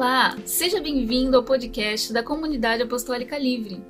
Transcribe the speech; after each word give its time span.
Olá, 0.00 0.34
seja 0.46 0.80
bem-vindo 0.80 1.36
ao 1.36 1.44
podcast 1.44 2.10
da 2.10 2.22
Comunidade 2.22 2.82
Apostólica 2.82 3.36
Livre. 3.36 3.84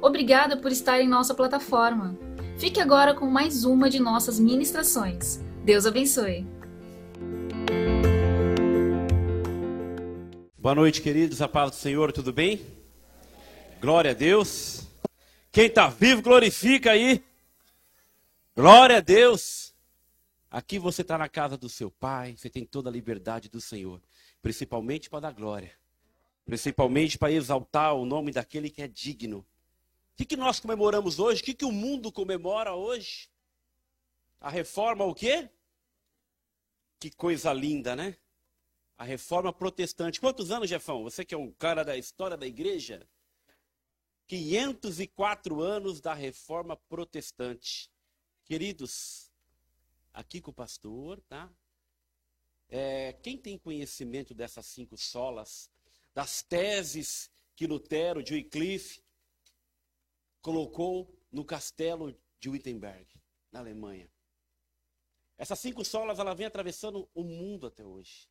Obrigada 0.00 0.56
por 0.56 0.70
estar 0.70 1.00
em 1.00 1.08
nossa 1.08 1.34
plataforma. 1.34 2.16
Fique 2.56 2.80
agora 2.80 3.12
com 3.12 3.26
mais 3.26 3.64
uma 3.64 3.90
de 3.90 3.98
nossas 3.98 4.38
ministrações. 4.38 5.40
Deus 5.64 5.84
abençoe. 5.84 6.46
Boa 10.56 10.76
noite, 10.76 11.02
queridos. 11.02 11.42
A 11.42 11.48
paz 11.48 11.72
do 11.72 11.76
Senhor, 11.78 12.12
tudo 12.12 12.32
bem? 12.32 12.64
Glória 13.80 14.12
a 14.12 14.14
Deus. 14.14 14.86
Quem 15.50 15.66
está 15.66 15.88
vivo, 15.88 16.22
glorifica 16.22 16.92
aí. 16.92 17.20
Glória 18.54 18.98
a 18.98 19.00
Deus. 19.00 19.74
Aqui 20.48 20.78
você 20.78 21.02
está 21.02 21.18
na 21.18 21.28
casa 21.28 21.56
do 21.58 21.68
seu 21.68 21.90
pai, 21.90 22.36
você 22.36 22.48
tem 22.48 22.64
toda 22.64 22.88
a 22.88 22.92
liberdade 22.92 23.48
do 23.48 23.60
Senhor 23.60 24.00
principalmente 24.42 25.10
para 25.10 25.20
dar 25.20 25.32
glória, 25.32 25.72
principalmente 26.44 27.18
para 27.18 27.32
exaltar 27.32 27.94
o 27.94 28.04
nome 28.04 28.32
daquele 28.32 28.70
que 28.70 28.82
é 28.82 28.88
digno. 28.88 29.38
O 29.38 30.16
que, 30.16 30.24
que 30.24 30.36
nós 30.36 30.60
comemoramos 30.60 31.18
hoje? 31.18 31.42
O 31.42 31.44
que, 31.44 31.54
que 31.54 31.64
o 31.64 31.72
mundo 31.72 32.10
comemora 32.10 32.74
hoje? 32.74 33.28
A 34.40 34.48
reforma 34.48 35.04
o 35.04 35.14
quê? 35.14 35.50
Que 36.98 37.10
coisa 37.10 37.52
linda, 37.52 37.94
né? 37.94 38.16
A 38.96 39.04
reforma 39.04 39.52
protestante. 39.52 40.20
Quantos 40.20 40.50
anos, 40.50 40.68
Jefão? 40.68 41.02
Você 41.02 41.24
que 41.24 41.34
é 41.34 41.38
um 41.38 41.52
cara 41.52 41.84
da 41.84 41.96
história 41.96 42.36
da 42.36 42.46
igreja? 42.46 43.06
504 44.26 45.60
anos 45.60 46.00
da 46.00 46.14
reforma 46.14 46.76
protestante. 46.76 47.90
Queridos, 48.44 49.30
aqui 50.12 50.40
com 50.40 50.50
o 50.50 50.54
pastor, 50.54 51.20
tá? 51.28 51.50
É, 52.68 53.12
quem 53.22 53.38
tem 53.38 53.58
conhecimento 53.58 54.34
dessas 54.34 54.66
cinco 54.66 54.96
solas, 54.96 55.70
das 56.12 56.42
teses 56.42 57.30
que 57.54 57.66
Lutero 57.66 58.22
de 58.22 58.34
Wycliffe 58.34 59.02
colocou 60.40 61.14
no 61.30 61.44
castelo 61.44 62.18
de 62.38 62.48
Wittenberg, 62.48 63.06
na 63.52 63.60
Alemanha? 63.60 64.10
Essas 65.38 65.58
cinco 65.58 65.84
solas, 65.84 66.18
ela 66.18 66.34
vem 66.34 66.46
atravessando 66.46 67.08
o 67.14 67.22
mundo 67.22 67.66
até 67.66 67.84
hoje. 67.84 68.28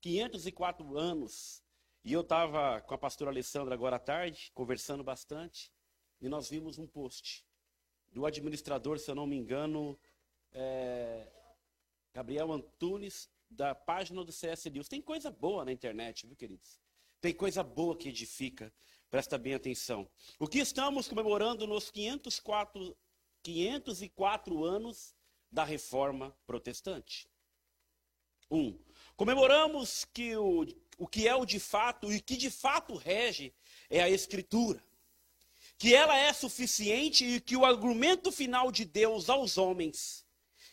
504 0.00 0.96
anos. 0.96 1.62
E 2.04 2.12
eu 2.12 2.22
estava 2.22 2.80
com 2.80 2.94
a 2.94 2.98
pastora 2.98 3.30
Alessandra 3.30 3.74
agora 3.74 3.96
à 3.96 3.98
tarde, 3.98 4.50
conversando 4.54 5.04
bastante, 5.04 5.70
e 6.20 6.28
nós 6.28 6.48
vimos 6.48 6.78
um 6.78 6.86
post 6.86 7.44
do 8.12 8.24
administrador, 8.24 8.98
se 8.98 9.10
eu 9.10 9.14
não 9.14 9.26
me 9.26 9.36
engano, 9.36 9.98
é, 10.52 11.30
Gabriel 12.14 12.50
Antunes, 12.50 13.28
da 13.50 13.74
página 13.74 14.24
do 14.24 14.32
CS 14.32 14.64
News. 14.66 14.88
Tem 14.88 15.00
coisa 15.00 15.30
boa 15.30 15.64
na 15.64 15.72
internet, 15.72 16.26
viu, 16.26 16.36
queridos? 16.36 16.80
Tem 17.20 17.34
coisa 17.34 17.62
boa 17.62 17.96
que 17.96 18.08
edifica. 18.08 18.72
Presta 19.10 19.38
bem 19.38 19.54
atenção. 19.54 20.08
O 20.38 20.46
que 20.46 20.58
estamos 20.58 21.08
comemorando 21.08 21.66
nos 21.66 21.90
504, 21.90 22.96
504 23.42 24.64
anos 24.64 25.14
da 25.50 25.64
reforma 25.64 26.36
protestante? 26.46 27.28
Um, 28.50 28.78
comemoramos 29.16 30.04
que 30.04 30.36
o, 30.36 30.66
o 30.98 31.06
que 31.06 31.26
é 31.26 31.34
o 31.34 31.44
de 31.44 31.58
fato 31.58 32.12
e 32.12 32.20
que 32.20 32.36
de 32.36 32.50
fato 32.50 32.94
rege 32.94 33.54
é 33.88 34.02
a 34.02 34.10
Escritura. 34.10 34.82
Que 35.76 35.94
ela 35.94 36.16
é 36.16 36.32
suficiente 36.32 37.24
e 37.24 37.40
que 37.40 37.56
o 37.56 37.64
argumento 37.64 38.30
final 38.30 38.70
de 38.70 38.84
Deus 38.84 39.28
aos 39.28 39.58
homens 39.58 40.26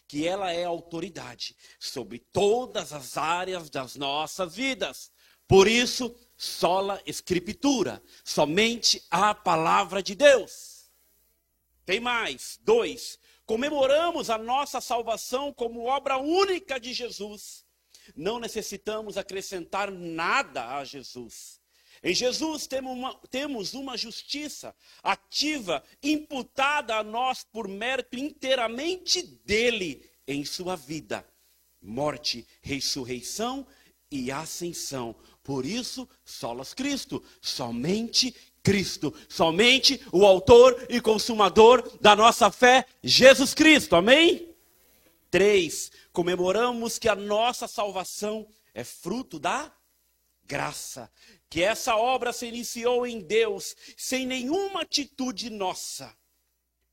que 0.07 0.27
ela 0.27 0.51
é 0.51 0.63
autoridade 0.63 1.55
sobre 1.79 2.19
todas 2.19 2.93
as 2.93 3.17
áreas 3.17 3.69
das 3.69 3.95
nossas 3.95 4.55
vidas. 4.55 5.11
Por 5.47 5.67
isso, 5.67 6.15
sola 6.35 7.01
escritura, 7.05 8.01
somente 8.23 9.03
a 9.09 9.33
palavra 9.33 10.01
de 10.01 10.15
Deus. 10.15 10.89
Tem 11.85 11.99
mais, 11.99 12.59
dois, 12.63 13.19
comemoramos 13.45 14.29
a 14.29 14.38
nossa 14.38 14.81
salvação 14.81 15.53
como 15.53 15.85
obra 15.85 16.17
única 16.17 16.79
de 16.79 16.94
Jesus. 16.94 17.65
Não 18.15 18.39
necessitamos 18.39 19.17
acrescentar 19.17 19.91
nada 19.91 20.77
a 20.77 20.83
Jesus. 20.83 21.59
Em 22.03 22.13
Jesus 22.13 22.67
temos 22.67 22.91
uma, 22.91 23.16
temos 23.29 23.73
uma 23.73 23.97
justiça 23.97 24.75
ativa, 25.03 25.83
imputada 26.01 26.95
a 26.95 27.03
nós 27.03 27.44
por 27.44 27.67
mérito 27.67 28.17
inteiramente 28.17 29.22
dele 29.22 30.09
em 30.28 30.44
sua 30.45 30.75
vida. 30.75 31.25
Morte, 31.81 32.47
ressurreição 32.61 33.66
e 34.09 34.31
ascensão. 34.31 35.16
Por 35.44 35.66
isso, 35.66 36.07
solas 36.23 36.73
Cristo, 36.73 37.23
somente 37.41 38.35
Cristo, 38.63 39.13
somente 39.29 40.01
o 40.12 40.25
autor 40.25 40.88
e 40.89 41.00
consumador 41.00 41.88
da 42.01 42.16
nossa 42.16 42.50
fé, 42.50 42.85
Jesus 43.03 43.53
Cristo. 43.53 43.95
Amém? 43.95 44.56
Três, 45.29 45.91
comemoramos 46.12 46.97
que 46.97 47.07
a 47.07 47.16
nossa 47.16 47.67
salvação 47.67 48.47
é 48.73 48.83
fruto 48.83 49.38
da 49.38 49.72
graça 50.47 51.12
que 51.55 51.63
essa 51.63 51.95
obra 51.95 52.33
se 52.33 52.45
iniciou 52.47 53.07
em 53.07 53.21
Deus 53.21 53.77
sem 53.95 54.27
nenhuma 54.27 54.81
atitude 54.81 55.49
nossa, 55.49 56.13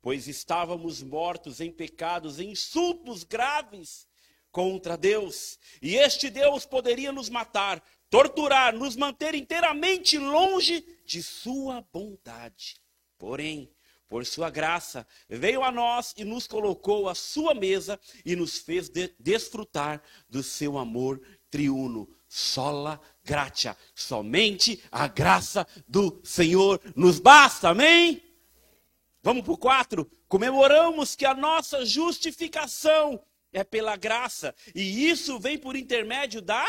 pois 0.00 0.28
estávamos 0.28 1.02
mortos 1.02 1.60
em 1.60 1.72
pecados, 1.72 2.38
em 2.38 2.52
insultos 2.52 3.24
graves 3.24 4.06
contra 4.52 4.96
Deus, 4.96 5.58
e 5.82 5.96
este 5.96 6.30
Deus 6.30 6.64
poderia 6.64 7.10
nos 7.10 7.28
matar, 7.28 7.82
torturar, 8.08 8.72
nos 8.72 8.94
manter 8.94 9.34
inteiramente 9.34 10.16
longe 10.16 10.86
de 11.04 11.24
sua 11.24 11.84
bondade. 11.92 12.80
Porém, 13.18 13.68
por 14.08 14.24
sua 14.24 14.48
graça, 14.48 15.04
veio 15.28 15.64
a 15.64 15.72
nós 15.72 16.14
e 16.16 16.22
nos 16.22 16.46
colocou 16.46 17.08
à 17.08 17.16
sua 17.16 17.52
mesa 17.52 17.98
e 18.24 18.36
nos 18.36 18.58
fez 18.58 18.88
de 18.88 19.12
desfrutar 19.18 20.00
do 20.28 20.40
seu 20.40 20.78
amor 20.78 21.20
triuno 21.50 22.08
sola 22.32 22.98
gratia. 23.22 23.76
Somente 23.94 24.82
a 24.90 25.06
graça 25.06 25.66
do 25.86 26.18
Senhor 26.24 26.80
nos 26.96 27.20
basta, 27.20 27.68
amém? 27.68 28.22
Vamos 29.22 29.42
para 29.42 29.52
o 29.52 29.58
4. 29.58 30.10
Comemoramos 30.28 31.14
que 31.14 31.26
a 31.26 31.34
nossa 31.34 31.84
justificação 31.84 33.22
é 33.52 33.62
pela 33.62 33.96
graça, 33.96 34.54
e 34.74 35.10
isso 35.10 35.38
vem 35.38 35.58
por 35.58 35.76
intermédio 35.76 36.40
da 36.40 36.66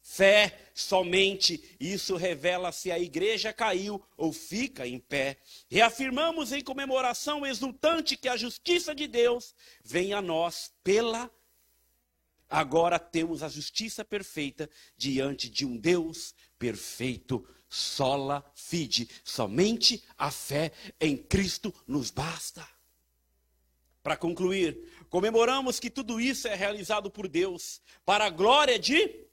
fé 0.00 0.70
somente. 0.72 1.76
Isso 1.78 2.16
revela 2.16 2.72
se 2.72 2.90
a 2.90 2.98
igreja 2.98 3.52
caiu 3.52 4.02
ou 4.16 4.32
fica 4.32 4.86
em 4.86 4.98
pé. 4.98 5.36
Reafirmamos 5.70 6.52
em 6.52 6.64
comemoração 6.64 7.44
exultante 7.44 8.16
que 8.16 8.30
a 8.30 8.36
justiça 8.36 8.94
de 8.94 9.06
Deus 9.06 9.54
vem 9.84 10.14
a 10.14 10.22
nós 10.22 10.72
pela 10.82 11.30
agora 12.48 12.98
temos 12.98 13.42
a 13.42 13.48
justiça 13.48 14.04
perfeita 14.04 14.68
diante 14.96 15.48
de 15.48 15.66
um 15.66 15.76
Deus 15.76 16.34
perfeito. 16.58 17.46
Sola 17.68 18.44
fide, 18.54 19.08
somente 19.24 20.02
a 20.16 20.30
fé 20.30 20.70
em 21.00 21.16
Cristo 21.16 21.74
nos 21.86 22.10
basta. 22.10 22.66
Para 24.04 24.16
concluir, 24.16 25.04
comemoramos 25.10 25.80
que 25.80 25.90
tudo 25.90 26.20
isso 26.20 26.46
é 26.46 26.54
realizado 26.54 27.10
por 27.10 27.26
Deus, 27.26 27.82
para 28.04 28.26
a 28.26 28.30
glória 28.30 28.78
de 28.78 29.25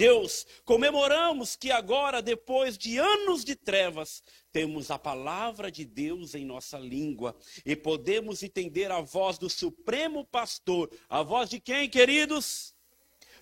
Deus. 0.00 0.46
Comemoramos 0.64 1.56
que 1.56 1.70
agora, 1.70 2.22
depois 2.22 2.78
de 2.78 2.96
anos 2.96 3.44
de 3.44 3.54
trevas, 3.54 4.22
temos 4.50 4.90
a 4.90 4.98
palavra 4.98 5.70
de 5.70 5.84
Deus 5.84 6.34
em 6.34 6.42
nossa 6.42 6.78
língua 6.78 7.36
e 7.66 7.76
podemos 7.76 8.42
entender 8.42 8.90
a 8.90 9.02
voz 9.02 9.36
do 9.36 9.50
Supremo 9.50 10.24
Pastor. 10.24 10.90
A 11.06 11.22
voz 11.22 11.50
de 11.50 11.60
quem, 11.60 11.86
queridos? 11.86 12.74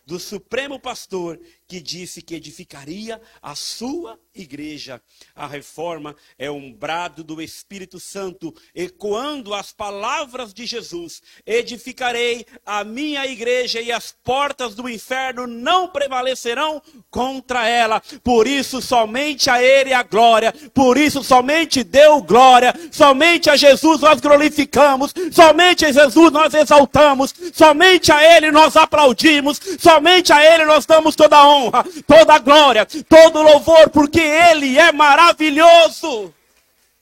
do 0.08 0.18
Supremo 0.18 0.80
Pastor, 0.80 1.38
que 1.68 1.80
disse 1.82 2.22
que 2.22 2.34
edificaria 2.34 3.20
a 3.42 3.54
sua 3.54 4.18
igreja. 4.34 5.02
A 5.34 5.46
reforma 5.46 6.16
é 6.38 6.50
um 6.50 6.72
brado 6.72 7.22
do 7.22 7.42
Espírito 7.42 8.00
Santo, 8.00 8.54
ecoando 8.74 9.52
as 9.52 9.70
palavras 9.70 10.54
de 10.54 10.64
Jesus: 10.64 11.22
Edificarei 11.44 12.46
a 12.64 12.82
minha 12.84 13.26
igreja 13.26 13.82
e 13.82 13.92
as 13.92 14.10
portas 14.24 14.74
do 14.74 14.88
inferno 14.88 15.46
não 15.46 15.88
prevalecerão 15.88 16.80
contra 17.10 17.68
ela. 17.68 18.00
Por 18.24 18.46
isso, 18.46 18.80
somente 18.80 19.50
a 19.50 19.62
Ele 19.62 19.92
a 19.92 20.02
glória, 20.02 20.54
por 20.72 20.96
isso, 20.96 21.22
somente 21.22 21.84
deu 21.84 22.22
glória, 22.22 22.74
somente 22.90 23.50
a 23.50 23.56
Jesus 23.56 24.00
nós 24.00 24.20
glorificamos, 24.20 25.12
somente 25.30 25.84
a 25.84 25.92
Jesus 25.92 26.32
nós 26.32 26.54
exaltamos, 26.54 27.34
somente 27.52 28.10
a 28.10 28.36
Ele 28.36 28.50
nós 28.50 28.74
aplaudimos, 28.74 29.60
somente 29.78 30.32
a 30.32 30.42
Ele 30.42 30.64
nós 30.64 30.86
damos 30.86 31.14
toda 31.14 31.36
a 31.36 31.46
honra, 31.46 31.57
toda 32.06 32.34
a 32.34 32.38
glória, 32.38 32.86
todo 33.08 33.42
louvor, 33.42 33.90
porque 33.90 34.20
Ele 34.20 34.78
é 34.78 34.92
maravilhoso. 34.92 36.34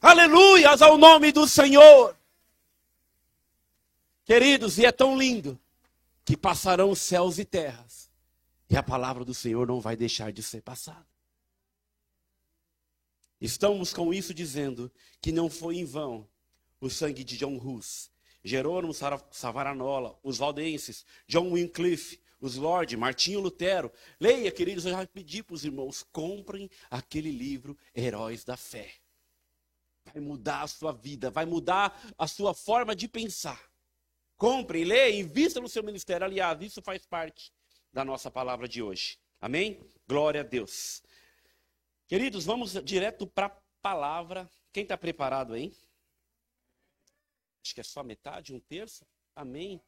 Aleluias 0.00 0.82
ao 0.82 0.96
nome 0.96 1.32
do 1.32 1.48
Senhor. 1.48 2.16
Queridos, 4.24 4.78
e 4.78 4.84
é 4.84 4.92
tão 4.92 5.16
lindo 5.16 5.58
que 6.24 6.36
passarão 6.36 6.94
céus 6.94 7.38
e 7.38 7.44
terras, 7.44 8.10
e 8.68 8.76
a 8.76 8.82
palavra 8.82 9.24
do 9.24 9.32
Senhor 9.32 9.66
não 9.66 9.80
vai 9.80 9.96
deixar 9.96 10.32
de 10.32 10.42
ser 10.42 10.62
passada. 10.62 11.06
Estamos 13.40 13.92
com 13.92 14.12
isso 14.12 14.34
dizendo 14.34 14.90
que 15.20 15.30
não 15.30 15.48
foi 15.48 15.76
em 15.76 15.84
vão 15.84 16.26
o 16.80 16.90
sangue 16.90 17.22
de 17.22 17.36
John 17.36 17.56
Hus, 17.56 18.10
Jerônimo 18.42 18.92
Savaranola, 19.30 20.18
os 20.22 20.38
valdenses, 20.38 21.04
John 21.28 21.50
Wycliffe, 21.52 22.20
os 22.40 22.56
Lorde, 22.56 22.96
Martinho 22.96 23.40
Lutero. 23.40 23.92
Leia, 24.20 24.50
queridos, 24.50 24.84
eu 24.84 24.92
já 24.92 25.06
pedi 25.06 25.42
para 25.42 25.54
os 25.54 25.64
irmãos, 25.64 26.02
comprem 26.12 26.70
aquele 26.90 27.30
livro 27.30 27.76
Heróis 27.94 28.44
da 28.44 28.56
Fé. 28.56 28.92
Vai 30.04 30.20
mudar 30.20 30.62
a 30.62 30.66
sua 30.66 30.92
vida, 30.92 31.30
vai 31.30 31.44
mudar 31.44 32.00
a 32.16 32.26
sua 32.26 32.54
forma 32.54 32.94
de 32.94 33.08
pensar. 33.08 33.60
Comprem, 34.36 34.84
leia, 34.84 35.18
invista 35.18 35.60
no 35.60 35.68
seu 35.68 35.82
ministério. 35.82 36.24
Aliás, 36.24 36.60
isso 36.60 36.82
faz 36.82 37.06
parte 37.06 37.52
da 37.92 38.04
nossa 38.04 38.30
palavra 38.30 38.68
de 38.68 38.82
hoje. 38.82 39.18
Amém? 39.40 39.80
Glória 40.06 40.42
a 40.42 40.44
Deus. 40.44 41.02
Queridos, 42.06 42.44
vamos 42.44 42.72
direto 42.84 43.26
para 43.26 43.46
a 43.46 43.56
palavra. 43.80 44.48
Quem 44.72 44.82
está 44.82 44.96
preparado 44.96 45.54
aí? 45.54 45.74
Acho 47.64 47.74
que 47.74 47.80
é 47.80 47.84
só 47.84 48.04
metade, 48.04 48.54
um 48.54 48.60
terço. 48.60 49.04
Amém. 49.34 49.80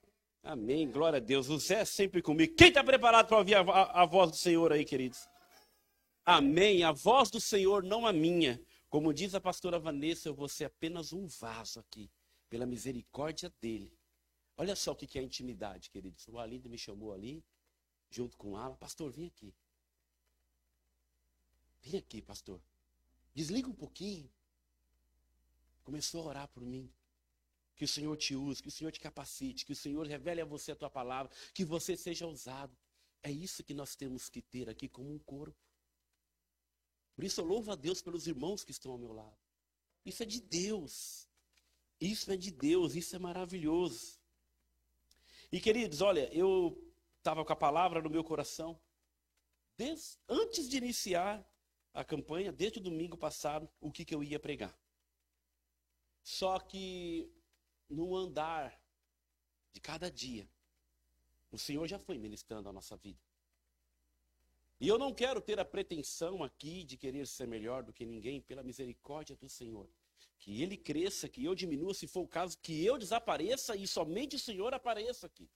Amém. 0.43 0.91
Glória 0.91 1.19
a 1.19 1.21
Deus. 1.21 1.49
O 1.49 1.59
Zé 1.59 1.81
é 1.81 1.85
sempre 1.85 2.23
comigo. 2.23 2.55
Quem 2.55 2.69
está 2.69 2.83
preparado 2.83 3.29
para 3.29 3.39
ouvir 3.39 3.55
a, 3.55 3.61
a, 3.61 4.03
a 4.03 4.07
voz 4.07 4.31
do 4.31 4.37
Senhor 4.37 4.73
aí, 4.73 4.85
queridos? 4.85 5.29
Amém. 6.25 6.85
A 6.85 6.93
voz 6.93 7.31
do 7.31 7.41
Senhor, 7.41 7.83
não 7.83 8.07
a 8.07 8.13
minha. 8.13 8.61
Como 8.89 9.13
diz 9.13 9.35
a 9.35 9.41
pastora 9.41 9.79
Vanessa, 9.79 10.29
eu 10.29 10.35
vou 10.35 10.49
ser 10.49 10.65
apenas 10.65 11.13
um 11.13 11.27
vaso 11.27 11.81
aqui, 11.81 12.11
pela 12.49 12.65
misericórdia 12.65 13.53
dele. 13.61 13.99
Olha 14.57 14.75
só 14.75 14.93
o 14.93 14.97
que 14.97 15.19
é 15.19 15.23
intimidade, 15.23 15.91
queridos. 15.91 16.27
O 16.29 16.39
Alindo 16.39 16.69
me 16.69 16.79
chamou 16.79 17.13
ali, 17.13 17.45
junto 18.11 18.37
com 18.37 18.59
ela. 18.59 18.77
Pastor, 18.77 19.11
vem 19.11 19.27
aqui. 19.27 19.55
Vem 21.83 22.01
aqui, 22.01 22.21
pastor. 22.23 22.61
Desliga 23.35 23.69
um 23.69 23.75
pouquinho. 23.75 24.31
Começou 25.85 26.23
a 26.23 26.27
orar 26.27 26.49
por 26.49 26.65
mim. 26.65 26.91
Que 27.79 27.85
o 27.85 27.89
Senhor 27.89 28.17
te 28.17 28.35
use, 28.35 28.61
que 28.61 28.69
o 28.69 28.73
Senhor 28.73 28.91
te 28.91 29.01
capacite, 29.01 29.65
que 29.65 29.73
o 29.73 29.77
Senhor 29.77 30.07
revele 30.07 30.41
a 30.41 30.45
você 30.45 30.73
a 30.73 30.77
tua 30.77 30.91
palavra, 30.91 31.33
que 31.55 31.65
você 31.65 31.97
seja 31.97 32.27
usado. 32.27 32.77
É 33.23 33.31
isso 33.31 33.65
que 33.65 33.73
nós 33.73 33.95
temos 33.95 34.29
que 34.29 34.43
ter 34.43 34.69
aqui 34.69 34.89
como 34.89 35.11
um 35.11 35.19
corpo. 35.19 35.57
Por 37.15 37.25
isso 37.25 37.41
eu 37.41 37.45
louvo 37.45 37.71
a 37.71 37.77
Deus 37.77 38.03
pelos 38.03 38.27
irmãos 38.27 38.65
que 38.65 38.73
estão 38.73 38.93
ao 38.93 38.99
meu 38.99 39.13
lado. 39.13 39.39
Isso 40.05 40.23
é 40.23 40.27
de 40.27 40.41
Deus. 40.41 41.29
Isso 42.01 42.31
é 42.31 42.37
de 42.37 42.51
Deus, 42.51 42.95
isso 42.95 43.17
é 43.17 43.19
maravilhoso. 43.19 44.21
E 45.51 45.61
queridos, 45.61 46.01
olha, 46.01 46.33
eu 46.33 46.77
estava 47.17 47.45
com 47.45 47.53
a 47.53 47.57
palavra 47.57 48.03
no 48.03 48.11
meu 48.11 48.23
coração. 48.23 48.81
Desde, 49.77 50.19
antes 50.29 50.69
de 50.69 50.77
iniciar 50.77 51.49
a 51.95 52.05
campanha, 52.05 52.53
desde 52.53 52.79
o 52.79 52.83
domingo 52.83 53.17
passado, 53.17 53.69
o 53.81 53.91
que, 53.91 54.05
que 54.05 54.15
eu 54.15 54.23
ia 54.23 54.39
pregar. 54.39 54.77
Só 56.23 56.59
que 56.59 57.33
no 57.89 58.15
andar 58.17 58.81
de 59.73 59.81
cada 59.81 60.11
dia, 60.11 60.49
o 61.51 61.59
Senhor 61.59 61.87
já 61.87 61.99
foi 61.99 62.19
ministrando 62.19 62.69
a 62.69 62.73
nossa 62.73 62.97
vida. 62.97 63.21
E 64.81 64.87
eu 64.87 64.99
não 64.99 65.13
quero 65.13 65.41
ter 65.41 65.59
a 65.59 65.65
pretensão 65.65 66.45
aqui 66.45 66.85
de 66.85 66.97
querer 66.97 67.27
ser 67.27 67.49
melhor 67.49 67.83
do 67.83 67.93
que 67.93 68.07
ninguém, 68.07 68.41
pela 68.41 68.63
misericórdia 68.63 69.35
do 69.35 69.49
Senhor. 69.49 69.89
Que 70.39 70.63
Ele 70.63 70.77
cresça, 70.77 71.29
que 71.29 71.45
eu 71.45 71.55
diminua, 71.55 71.93
se 71.95 72.07
for 72.07 72.21
o 72.21 72.29
caso, 72.29 72.57
que 72.59 72.85
eu 72.85 72.97
desapareça 72.97 73.75
e 73.75 73.89
somente 73.89 74.37
o 74.37 74.39
Senhor 74.39 74.73
apareça 74.73 75.27
aqui. 75.27 75.51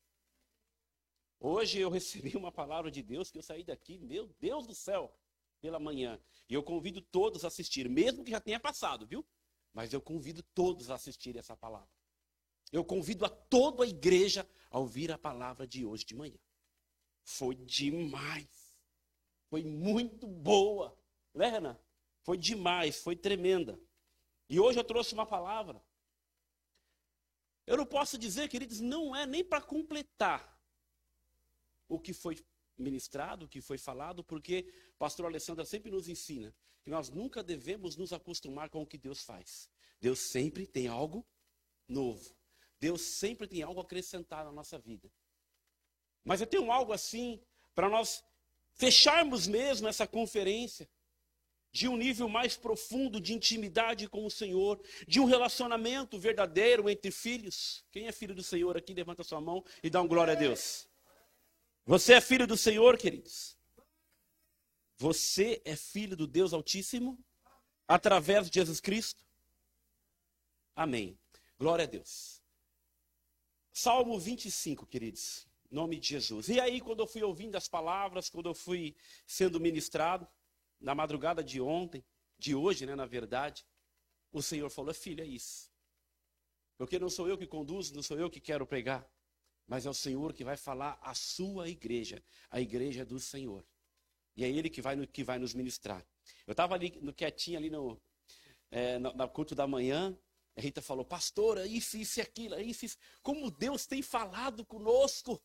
Hoje 1.39 1.79
eu 1.79 1.91
recebi 1.91 2.37
uma 2.37 2.51
palavra 2.51 2.91
de 2.91 3.03
Deus 3.03 3.31
que 3.31 3.39
eu 3.39 3.43
saí 3.43 3.63
daqui, 3.63 3.99
meu 3.99 4.27
Deus 4.41 4.67
do 4.67 4.75
céu, 4.75 5.15
pela 5.61 5.79
manhã. 5.79 6.21
E 6.49 6.55
eu 6.55 6.63
convido 6.63 7.01
todos 7.01 7.45
a 7.45 7.49
assistir, 7.49 7.89
mesmo 7.89 8.25
que 8.25 8.33
já 8.33 8.41
tenha 8.41 8.59
passado, 8.59 9.07
viu? 9.07 9.25
Mas 9.73 9.93
eu 9.93 10.01
convido 10.01 10.43
todos 10.55 10.91
a 10.91 10.97
assistir 10.97 11.37
essa 11.37 11.57
palavra. 11.57 11.89
Eu 12.73 12.85
convido 12.85 13.25
a 13.25 13.29
toda 13.29 13.85
a 13.85 13.87
igreja 13.87 14.49
a 14.71 14.79
ouvir 14.79 15.13
a 15.13 15.19
palavra 15.19 15.67
de 15.67 15.85
hoje 15.85 16.05
de 16.05 16.17
manhã. 16.17 16.39
Foi 17.23 17.55
demais. 17.55 18.75
Foi 19.49 19.63
muito 19.63 20.27
boa. 20.27 20.99
Né, 21.35 21.49
Renan? 21.49 21.79
Foi 22.23 22.39
demais, 22.39 22.97
foi 22.97 23.15
tremenda. 23.15 23.79
E 24.49 24.59
hoje 24.59 24.79
eu 24.79 24.85
trouxe 24.85 25.13
uma 25.13 25.27
palavra. 25.27 25.83
Eu 27.67 27.77
não 27.77 27.87
posso 27.87 28.19
dizer, 28.19 28.49
queridos, 28.49 28.81
não 28.81 29.15
é 29.15 29.27
nem 29.27 29.45
para 29.45 29.61
completar 29.61 30.59
o 31.89 31.99
que 31.99 32.13
foi 32.13 32.43
ministrado, 32.77 33.45
o 33.45 33.49
que 33.49 33.61
foi 33.61 33.79
falado, 33.79 34.25
porque 34.25 34.73
pastor 34.99 35.27
Alessandra 35.27 35.65
sempre 35.65 35.91
nos 35.91 36.09
ensina 36.09 36.55
que 36.83 36.91
nós 36.91 37.11
nunca 37.11 37.43
devemos 37.43 37.97
nos 37.97 38.13
acostumar 38.13 38.69
com 38.69 38.83
o 38.83 38.87
que 38.87 38.99
Deus 38.99 39.23
faz. 39.23 39.71
Deus 40.01 40.19
sempre 40.19 40.67
tem 40.67 40.89
algo 40.89 41.25
novo. 41.87 42.35
Deus 42.83 43.01
sempre 43.03 43.47
tem 43.47 43.63
algo 43.63 43.79
a 43.79 43.85
acrescentar 43.85 44.45
na 44.45 44.51
nossa 44.51 44.77
vida. 44.77 45.09
Mas 46.25 46.41
eu 46.41 46.49
tenho 46.49 46.73
algo 46.73 46.93
assim 46.93 47.41
para 47.77 47.89
nós 47.89 48.25
fecharmos 48.75 49.47
mesmo 49.47 49.87
essa 49.87 50.05
conferência 50.05 50.91
de 51.71 51.87
um 51.87 51.97
nível 51.97 52.29
mais 52.29 52.57
profundo 52.57 53.21
de 53.21 53.35
intimidade 53.35 54.09
com 54.09 54.27
o 54.27 54.31
Senhor, 54.31 54.83
de 55.07 55.21
um 55.21 55.27
relacionamento 55.27 56.19
verdadeiro 56.19 56.91
entre 56.91 57.13
filhos. 57.13 57.85
Quem 57.93 58.09
é 58.09 58.13
filho 58.13 58.35
do 58.35 58.43
Senhor 58.43 58.77
aqui, 58.77 58.93
levanta 58.93 59.23
sua 59.23 59.41
mão 59.41 59.65
e 59.81 59.89
dá 59.89 60.03
um 60.03 60.09
glória 60.09 60.33
a 60.33 60.37
Deus. 60.37 60.89
Você 61.87 62.15
é 62.15 62.21
filho 62.21 62.49
do 62.49 62.57
Senhor, 62.57 62.99
queridos? 62.99 63.57
Você 64.99 65.63
é 65.65 65.77
filho 65.77 66.17
do 66.17 66.27
Deus 66.27 66.53
Altíssimo 66.53 67.17
através 67.87 68.51
de 68.51 68.59
Jesus 68.59 68.81
Cristo? 68.81 69.25
Amém. 70.75 71.17
Glória 71.57 71.85
a 71.85 71.89
Deus. 71.89 72.42
Salmo 73.73 74.19
25, 74.19 74.87
queridos, 74.87 75.47
nome 75.71 75.99
de 75.99 76.07
Jesus. 76.07 76.49
E 76.49 76.61
aí, 76.61 76.79
quando 76.79 77.01
eu 77.01 77.07
fui 77.07 77.23
ouvindo 77.23 77.57
as 77.57 77.67
palavras, 77.67 78.29
quando 78.29 78.51
eu 78.51 78.55
fui 78.55 78.95
sendo 79.27 79.59
ministrado, 79.59 80.29
na 80.79 80.95
madrugada 80.95 81.43
de 81.43 81.59
ontem, 81.59 82.05
de 82.39 82.55
hoje, 82.55 82.85
né, 82.85 82.95
na 82.95 83.07
verdade, 83.07 83.65
o 84.31 84.43
Senhor 84.43 84.69
falou: 84.69 84.93
Filho, 84.93 85.23
é 85.23 85.27
isso. 85.27 85.71
Porque 86.77 86.99
não 86.99 87.09
sou 87.09 87.29
eu 87.29 87.39
que 87.39 87.47
conduzo, 87.47 87.95
não 87.95 88.03
sou 88.03 88.19
eu 88.19 88.29
que 88.29 88.41
quero 88.41 88.67
pregar, 88.67 89.09
mas 89.67 89.87
é 89.87 89.91
o 89.91 89.95
Senhor 89.95 90.35
que 90.35 90.45
vai 90.45 90.57
falar 90.57 90.99
à 91.01 91.15
sua 91.15 91.69
igreja, 91.69 92.23
a 92.51 92.61
igreja 92.61 93.07
do 93.07 93.19
Senhor. 93.19 93.65
E 94.37 94.45
é 94.45 94.51
Ele 94.51 94.69
que 94.69 94.83
vai, 94.83 95.07
que 95.07 95.25
vai 95.25 95.39
nos 95.39 95.55
ministrar. 95.55 96.05
Eu 96.47 96.53
estava 96.53 96.75
ali 96.75 96.99
no, 97.01 97.13
quietinho 97.13 97.57
ali 97.57 97.71
no, 97.71 97.99
é, 98.71 98.99
no, 98.99 99.13
no 99.15 99.29
culto 99.29 99.55
da 99.55 99.67
manhã, 99.67 100.15
a 100.57 100.61
Rita 100.61 100.83
falou, 100.83 101.05
pastora, 101.05 101.67
isso, 101.67 101.97
isso 101.97 102.21
e 102.21 102.23
aquilo, 102.23 102.61
isso, 102.61 102.85
isso. 102.85 102.99
Como 103.23 103.51
Deus 103.51 103.87
tem 103.87 104.03
falado 104.03 104.65
conosco, 104.67 105.43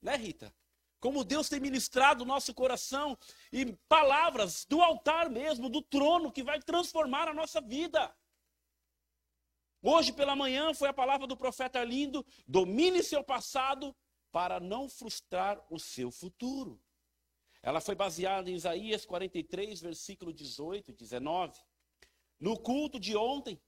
né, 0.00 0.16
Rita? 0.16 0.54
Como 1.00 1.22
Deus 1.22 1.48
tem 1.48 1.60
ministrado 1.60 2.24
o 2.24 2.26
nosso 2.26 2.52
coração 2.54 3.16
e 3.52 3.66
palavras 3.88 4.64
do 4.64 4.82
altar 4.82 5.30
mesmo, 5.30 5.68
do 5.68 5.80
trono, 5.82 6.32
que 6.32 6.42
vai 6.42 6.60
transformar 6.60 7.28
a 7.28 7.34
nossa 7.34 7.60
vida. 7.60 8.14
Hoje 9.80 10.12
pela 10.12 10.34
manhã 10.34 10.74
foi 10.74 10.88
a 10.88 10.94
palavra 10.94 11.26
do 11.26 11.36
profeta 11.36 11.84
lindo: 11.84 12.26
domine 12.46 13.02
seu 13.02 13.22
passado 13.22 13.94
para 14.32 14.58
não 14.58 14.88
frustrar 14.88 15.64
o 15.70 15.78
seu 15.78 16.10
futuro. 16.10 16.82
Ela 17.62 17.80
foi 17.80 17.94
baseada 17.94 18.50
em 18.50 18.54
Isaías 18.54 19.04
43, 19.04 19.80
versículo 19.80 20.32
18 20.32 20.90
e 20.90 20.94
19. 20.94 21.60
No 22.40 22.58
culto 22.58 22.98
de 22.98 23.16
ontem, 23.16 23.60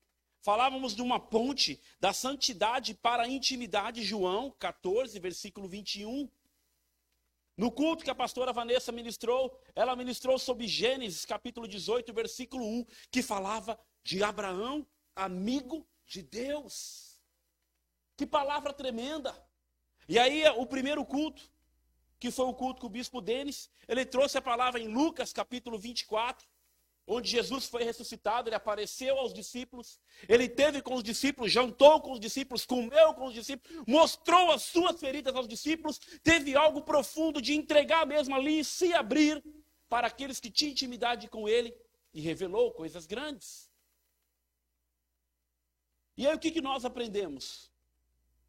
Falávamos 0.42 0.94
de 0.94 1.02
uma 1.02 1.20
ponte 1.20 1.80
da 2.00 2.12
santidade 2.12 2.94
para 2.94 3.24
a 3.24 3.28
intimidade, 3.28 4.02
João 4.02 4.50
14, 4.58 5.18
versículo 5.18 5.68
21. 5.68 6.30
No 7.56 7.70
culto 7.70 8.02
que 8.02 8.10
a 8.10 8.14
pastora 8.14 8.54
Vanessa 8.54 8.90
ministrou, 8.90 9.54
ela 9.74 9.94
ministrou 9.94 10.38
sobre 10.38 10.66
Gênesis, 10.66 11.26
capítulo 11.26 11.68
18, 11.68 12.10
versículo 12.14 12.64
1, 12.64 12.86
que 13.10 13.22
falava 13.22 13.78
de 14.02 14.22
Abraão, 14.22 14.86
amigo 15.14 15.86
de 16.06 16.22
Deus. 16.22 17.20
Que 18.16 18.26
palavra 18.26 18.72
tremenda! 18.72 19.36
E 20.08 20.18
aí, 20.18 20.48
o 20.56 20.64
primeiro 20.64 21.04
culto, 21.04 21.42
que 22.18 22.30
foi 22.30 22.46
o 22.46 22.54
culto 22.54 22.80
com 22.80 22.86
o 22.86 22.90
bispo 22.90 23.20
Denis, 23.20 23.70
ele 23.86 24.06
trouxe 24.06 24.38
a 24.38 24.42
palavra 24.42 24.80
em 24.80 24.88
Lucas, 24.88 25.30
capítulo 25.32 25.78
24, 25.78 26.48
onde 27.12 27.28
Jesus 27.28 27.66
foi 27.66 27.82
ressuscitado, 27.82 28.48
ele 28.48 28.54
apareceu 28.54 29.18
aos 29.18 29.34
discípulos, 29.34 29.98
ele 30.28 30.48
teve 30.48 30.80
com 30.80 30.94
os 30.94 31.02
discípulos, 31.02 31.50
jantou 31.50 32.00
com 32.00 32.12
os 32.12 32.20
discípulos, 32.20 32.64
comeu 32.64 33.12
com 33.14 33.26
os 33.26 33.34
discípulos, 33.34 33.84
mostrou 33.84 34.52
as 34.52 34.62
suas 34.62 35.00
feridas 35.00 35.34
aos 35.34 35.48
discípulos, 35.48 35.98
teve 36.22 36.54
algo 36.54 36.82
profundo 36.82 37.42
de 37.42 37.52
entregar 37.52 38.06
mesmo 38.06 38.34
ali 38.36 38.60
e 38.60 38.64
se 38.64 38.92
abrir 38.92 39.42
para 39.88 40.06
aqueles 40.06 40.38
que 40.38 40.48
tinham 40.48 40.70
intimidade 40.70 41.28
com 41.28 41.48
ele 41.48 41.76
e 42.14 42.20
revelou 42.20 42.72
coisas 42.72 43.06
grandes. 43.06 43.68
E 46.16 46.28
aí 46.28 46.34
o 46.34 46.38
que, 46.38 46.52
que 46.52 46.60
nós 46.60 46.84
aprendemos? 46.84 47.72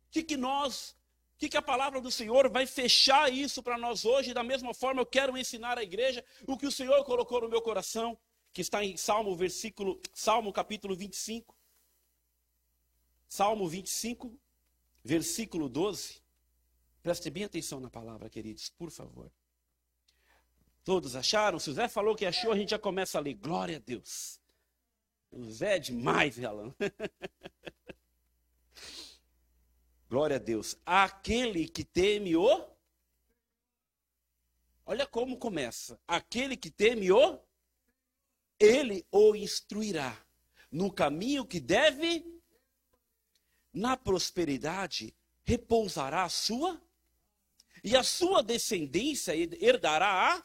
O 0.07 0.11
que, 0.11 0.21
que 0.21 0.37
nós, 0.37 0.91
o 1.33 1.39
que, 1.39 1.49
que 1.49 1.57
a 1.57 1.63
palavra 1.63 1.99
do 1.99 2.11
Senhor 2.11 2.47
vai 2.47 2.67
fechar 2.67 3.33
isso 3.33 3.63
para 3.63 3.77
nós 3.77 4.05
hoje? 4.05 4.35
Da 4.35 4.43
mesma 4.43 4.71
forma, 4.71 5.01
eu 5.01 5.05
quero 5.05 5.35
ensinar 5.35 5.79
à 5.79 5.83
igreja 5.83 6.23
o 6.45 6.55
que 6.55 6.67
o 6.67 6.71
Senhor 6.71 7.03
colocou 7.05 7.41
no 7.41 7.49
meu 7.49 7.61
coração 7.61 8.15
que 8.53 8.61
está 8.61 8.83
em 8.83 8.97
Salmo, 8.97 9.35
versículo, 9.35 10.01
Salmo 10.13 10.51
capítulo 10.51 10.95
25. 10.95 11.55
Salmo 13.27 13.67
25, 13.67 14.37
versículo 15.03 15.69
12. 15.69 16.21
Preste 17.01 17.29
bem 17.29 17.45
atenção 17.45 17.79
na 17.79 17.89
palavra, 17.89 18.29
queridos, 18.29 18.69
por 18.69 18.91
favor. 18.91 19.31
Todos 20.83 21.15
acharam? 21.15 21.59
Se 21.59 21.69
o 21.69 21.73
Zé 21.73 21.87
falou 21.87 22.15
que 22.15 22.25
achou, 22.25 22.51
a 22.51 22.57
gente 22.57 22.71
já 22.71 22.79
começa 22.79 23.17
a 23.17 23.21
ler. 23.21 23.35
Glória 23.35 23.77
a 23.77 23.79
Deus. 23.79 24.39
O 25.31 25.49
Zé 25.49 25.77
é 25.77 25.79
demais, 25.79 26.43
Alan. 26.43 26.75
Glória 30.09 30.35
a 30.35 30.39
Deus. 30.39 30.75
Aquele 30.85 31.69
que 31.69 31.85
teme 31.85 32.35
o. 32.35 32.67
Olha 34.85 35.07
como 35.07 35.37
começa. 35.37 35.97
Aquele 36.05 36.57
que 36.57 36.69
teme 36.69 37.11
o. 37.11 37.39
Ele 38.61 39.03
o 39.11 39.35
instruirá 39.35 40.15
no 40.71 40.93
caminho 40.93 41.43
que 41.43 41.59
deve. 41.59 42.23
Na 43.73 43.97
prosperidade 43.97 45.15
repousará 45.43 46.23
a 46.23 46.29
sua. 46.29 46.79
E 47.83 47.97
a 47.97 48.03
sua 48.03 48.43
descendência 48.43 49.33
herdará 49.35 50.35
a. 50.35 50.43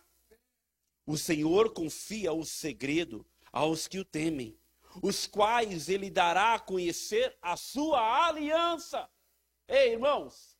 O 1.04 1.18
Senhor 1.18 1.74
confia 1.74 2.32
o 2.32 2.42
segredo 2.44 3.24
aos 3.52 3.86
que 3.86 3.98
o 3.98 4.04
temem, 4.04 4.58
os 5.02 5.26
quais 5.26 5.88
ele 5.88 6.10
dará 6.10 6.54
a 6.54 6.58
conhecer 6.58 7.36
a 7.42 7.56
sua 7.56 8.26
aliança. 8.26 9.08
Ei, 9.68 9.92
irmãos, 9.92 10.56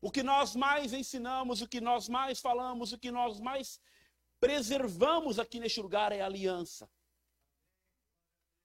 o 0.00 0.10
que 0.10 0.22
nós 0.22 0.56
mais 0.56 0.92
ensinamos, 0.92 1.62
o 1.62 1.68
que 1.68 1.80
nós 1.80 2.08
mais 2.08 2.40
falamos, 2.40 2.92
o 2.92 2.98
que 2.98 3.10
nós 3.10 3.40
mais 3.40 3.80
preservamos 4.40 5.38
aqui 5.38 5.60
neste 5.60 5.80
lugar 5.80 6.12
é 6.12 6.20
a 6.20 6.26
aliança. 6.26 6.88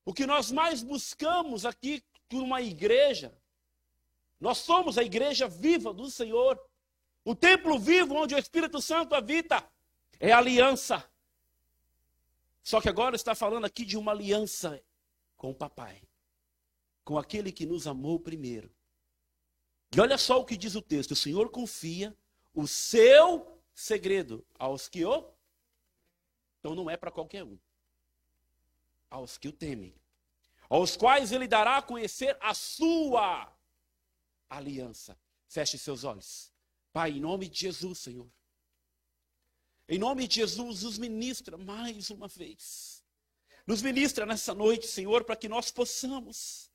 O 0.03 0.13
que 0.13 0.25
nós 0.25 0.51
mais 0.51 0.81
buscamos 0.83 1.65
aqui 1.65 2.03
numa 2.31 2.61
igreja, 2.61 3.37
nós 4.39 4.59
somos 4.59 4.97
a 4.97 5.03
igreja 5.03 5.47
viva 5.47 5.93
do 5.93 6.09
Senhor, 6.09 6.59
o 7.23 7.35
templo 7.35 7.77
vivo 7.77 8.15
onde 8.15 8.33
o 8.33 8.37
Espírito 8.37 8.81
Santo 8.81 9.13
habita, 9.13 9.63
é 10.19 10.31
aliança. 10.31 11.07
Só 12.63 12.79
que 12.79 12.89
agora 12.89 13.15
está 13.15 13.35
falando 13.35 13.65
aqui 13.65 13.85
de 13.85 13.97
uma 13.97 14.11
aliança 14.11 14.81
com 15.35 15.51
o 15.51 15.55
papai 15.55 16.01
com 17.03 17.17
aquele 17.17 17.51
que 17.51 17.65
nos 17.65 17.87
amou 17.87 18.19
primeiro. 18.19 18.71
E 19.93 19.99
olha 19.99 20.17
só 20.17 20.39
o 20.39 20.45
que 20.45 20.55
diz 20.55 20.75
o 20.75 20.81
texto: 20.81 21.11
o 21.11 21.15
Senhor 21.15 21.49
confia 21.49 22.15
o 22.53 22.67
seu 22.67 23.59
segredo 23.73 24.45
aos 24.57 24.87
que 24.87 25.03
o. 25.05 25.29
Então 26.62 26.75
não 26.75 26.89
é 26.89 26.96
para 26.96 27.12
qualquer 27.12 27.44
um. 27.44 27.58
Aos 29.10 29.38
que 29.38 29.48
o 29.48 29.51
temem. 29.51 29.94
Aos 30.70 30.96
quais 30.96 31.32
ele 31.32 31.48
dará 31.48 31.77
a 31.77 31.82
conhecer 31.82 32.38
a 32.39 32.53
sua 32.53 33.51
aliança. 34.48 35.20
Feche 35.48 35.77
seus 35.77 36.03
olhos. 36.03 36.53
Pai, 36.94 37.12
em 37.12 37.20
nome 37.20 37.50
de 37.50 37.60
Jesus, 37.60 37.98
Senhor. 38.00 38.30
Em 39.89 39.98
nome 39.98 40.27
de 40.27 40.36
Jesus, 40.36 40.84
nos 40.84 40.98
ministra 40.98 41.58
mais 41.58 42.10
uma 42.12 42.27
vez. 42.27 43.03
Nos 43.65 43.82
ministra 43.82 44.25
nessa 44.25 44.53
noite, 44.53 44.88
Senhor, 44.88 45.24
para 45.24 45.36
que 45.36 45.50
nós 45.50 45.72
possamos 45.72 46.70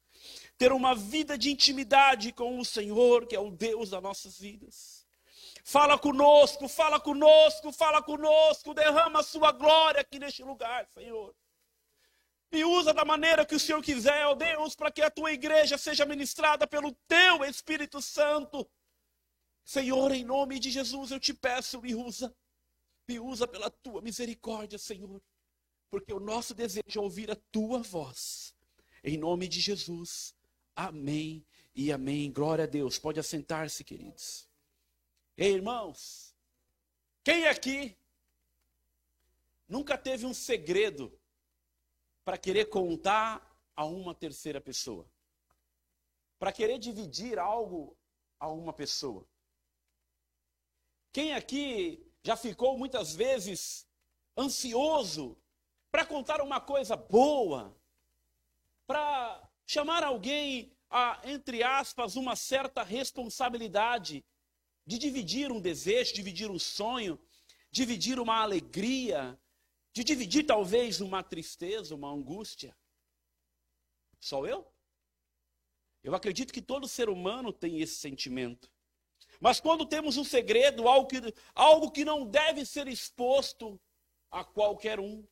ter 0.58 0.72
uma 0.72 0.94
vida 0.94 1.38
de 1.38 1.50
intimidade 1.50 2.32
com 2.32 2.58
o 2.58 2.64
Senhor, 2.64 3.26
que 3.26 3.36
é 3.36 3.40
o 3.40 3.50
Deus 3.50 3.90
das 3.90 4.02
nossas 4.02 4.38
vidas. 4.38 4.95
Fala 5.68 5.98
conosco, 5.98 6.68
fala 6.68 7.00
conosco, 7.00 7.72
fala 7.72 8.00
conosco, 8.00 8.72
derrama 8.72 9.18
a 9.18 9.22
sua 9.24 9.50
glória 9.50 10.00
aqui 10.00 10.16
neste 10.16 10.44
lugar, 10.44 10.86
Senhor. 10.94 11.34
E 12.52 12.64
usa 12.64 12.94
da 12.94 13.04
maneira 13.04 13.44
que 13.44 13.56
o 13.56 13.58
Senhor 13.58 13.82
quiser, 13.82 14.24
ó 14.28 14.34
Deus, 14.36 14.76
para 14.76 14.92
que 14.92 15.02
a 15.02 15.10
tua 15.10 15.32
igreja 15.32 15.76
seja 15.76 16.06
ministrada 16.06 16.68
pelo 16.68 16.92
teu 17.08 17.44
Espírito 17.44 18.00
Santo. 18.00 18.64
Senhor, 19.64 20.12
em 20.12 20.24
nome 20.24 20.60
de 20.60 20.70
Jesus, 20.70 21.10
eu 21.10 21.18
te 21.18 21.34
peço, 21.34 21.82
me 21.82 21.96
usa. 21.96 22.32
Me 23.08 23.18
usa 23.18 23.48
pela 23.48 23.68
tua 23.68 24.00
misericórdia, 24.00 24.78
Senhor. 24.78 25.20
Porque 25.90 26.12
o 26.12 26.20
nosso 26.20 26.54
desejo 26.54 27.00
é 27.00 27.00
ouvir 27.00 27.28
a 27.28 27.36
tua 27.50 27.80
voz. 27.80 28.54
Em 29.02 29.18
nome 29.18 29.48
de 29.48 29.58
Jesus. 29.58 30.32
Amém 30.76 31.44
e 31.74 31.90
amém. 31.90 32.30
Glória 32.30 32.62
a 32.62 32.68
Deus. 32.68 33.00
Pode 33.00 33.18
assentar-se, 33.18 33.82
queridos. 33.82 34.45
Ei, 35.38 35.52
irmãos, 35.52 36.34
quem 37.22 37.46
aqui 37.46 37.94
nunca 39.68 39.98
teve 39.98 40.24
um 40.24 40.32
segredo 40.32 41.12
para 42.24 42.38
querer 42.38 42.70
contar 42.70 43.54
a 43.74 43.84
uma 43.84 44.14
terceira 44.14 44.62
pessoa? 44.62 45.06
Para 46.38 46.52
querer 46.52 46.78
dividir 46.78 47.38
algo 47.38 47.94
a 48.40 48.48
uma 48.48 48.72
pessoa? 48.72 49.28
Quem 51.12 51.34
aqui 51.34 52.10
já 52.22 52.34
ficou 52.34 52.78
muitas 52.78 53.14
vezes 53.14 53.86
ansioso 54.38 55.36
para 55.90 56.06
contar 56.06 56.40
uma 56.40 56.62
coisa 56.62 56.96
boa, 56.96 57.76
para 58.86 59.46
chamar 59.66 60.02
alguém 60.02 60.74
a, 60.88 61.20
entre 61.24 61.62
aspas, 61.62 62.16
uma 62.16 62.34
certa 62.34 62.82
responsabilidade 62.82 64.24
de 64.86 64.98
dividir 64.98 65.50
um 65.50 65.60
desejo, 65.60 66.14
dividir 66.14 66.50
um 66.50 66.58
sonho, 66.58 67.18
dividir 67.70 68.20
uma 68.20 68.40
alegria, 68.40 69.38
de 69.92 70.04
dividir 70.04 70.44
talvez 70.44 71.00
uma 71.00 71.22
tristeza, 71.22 71.94
uma 71.94 72.10
angústia. 72.10 72.76
Só 74.20 74.46
eu? 74.46 74.66
Eu 76.04 76.14
acredito 76.14 76.52
que 76.52 76.62
todo 76.62 76.86
ser 76.86 77.08
humano 77.08 77.52
tem 77.52 77.80
esse 77.80 77.96
sentimento. 77.96 78.70
Mas 79.40 79.58
quando 79.58 79.84
temos 79.84 80.16
um 80.16 80.24
segredo, 80.24 80.86
algo 80.86 81.08
que, 81.08 81.34
algo 81.54 81.90
que 81.90 82.04
não 82.04 82.24
deve 82.24 82.64
ser 82.64 82.86
exposto 82.86 83.80
a 84.30 84.44
qualquer 84.44 85.00
um, 85.00 85.26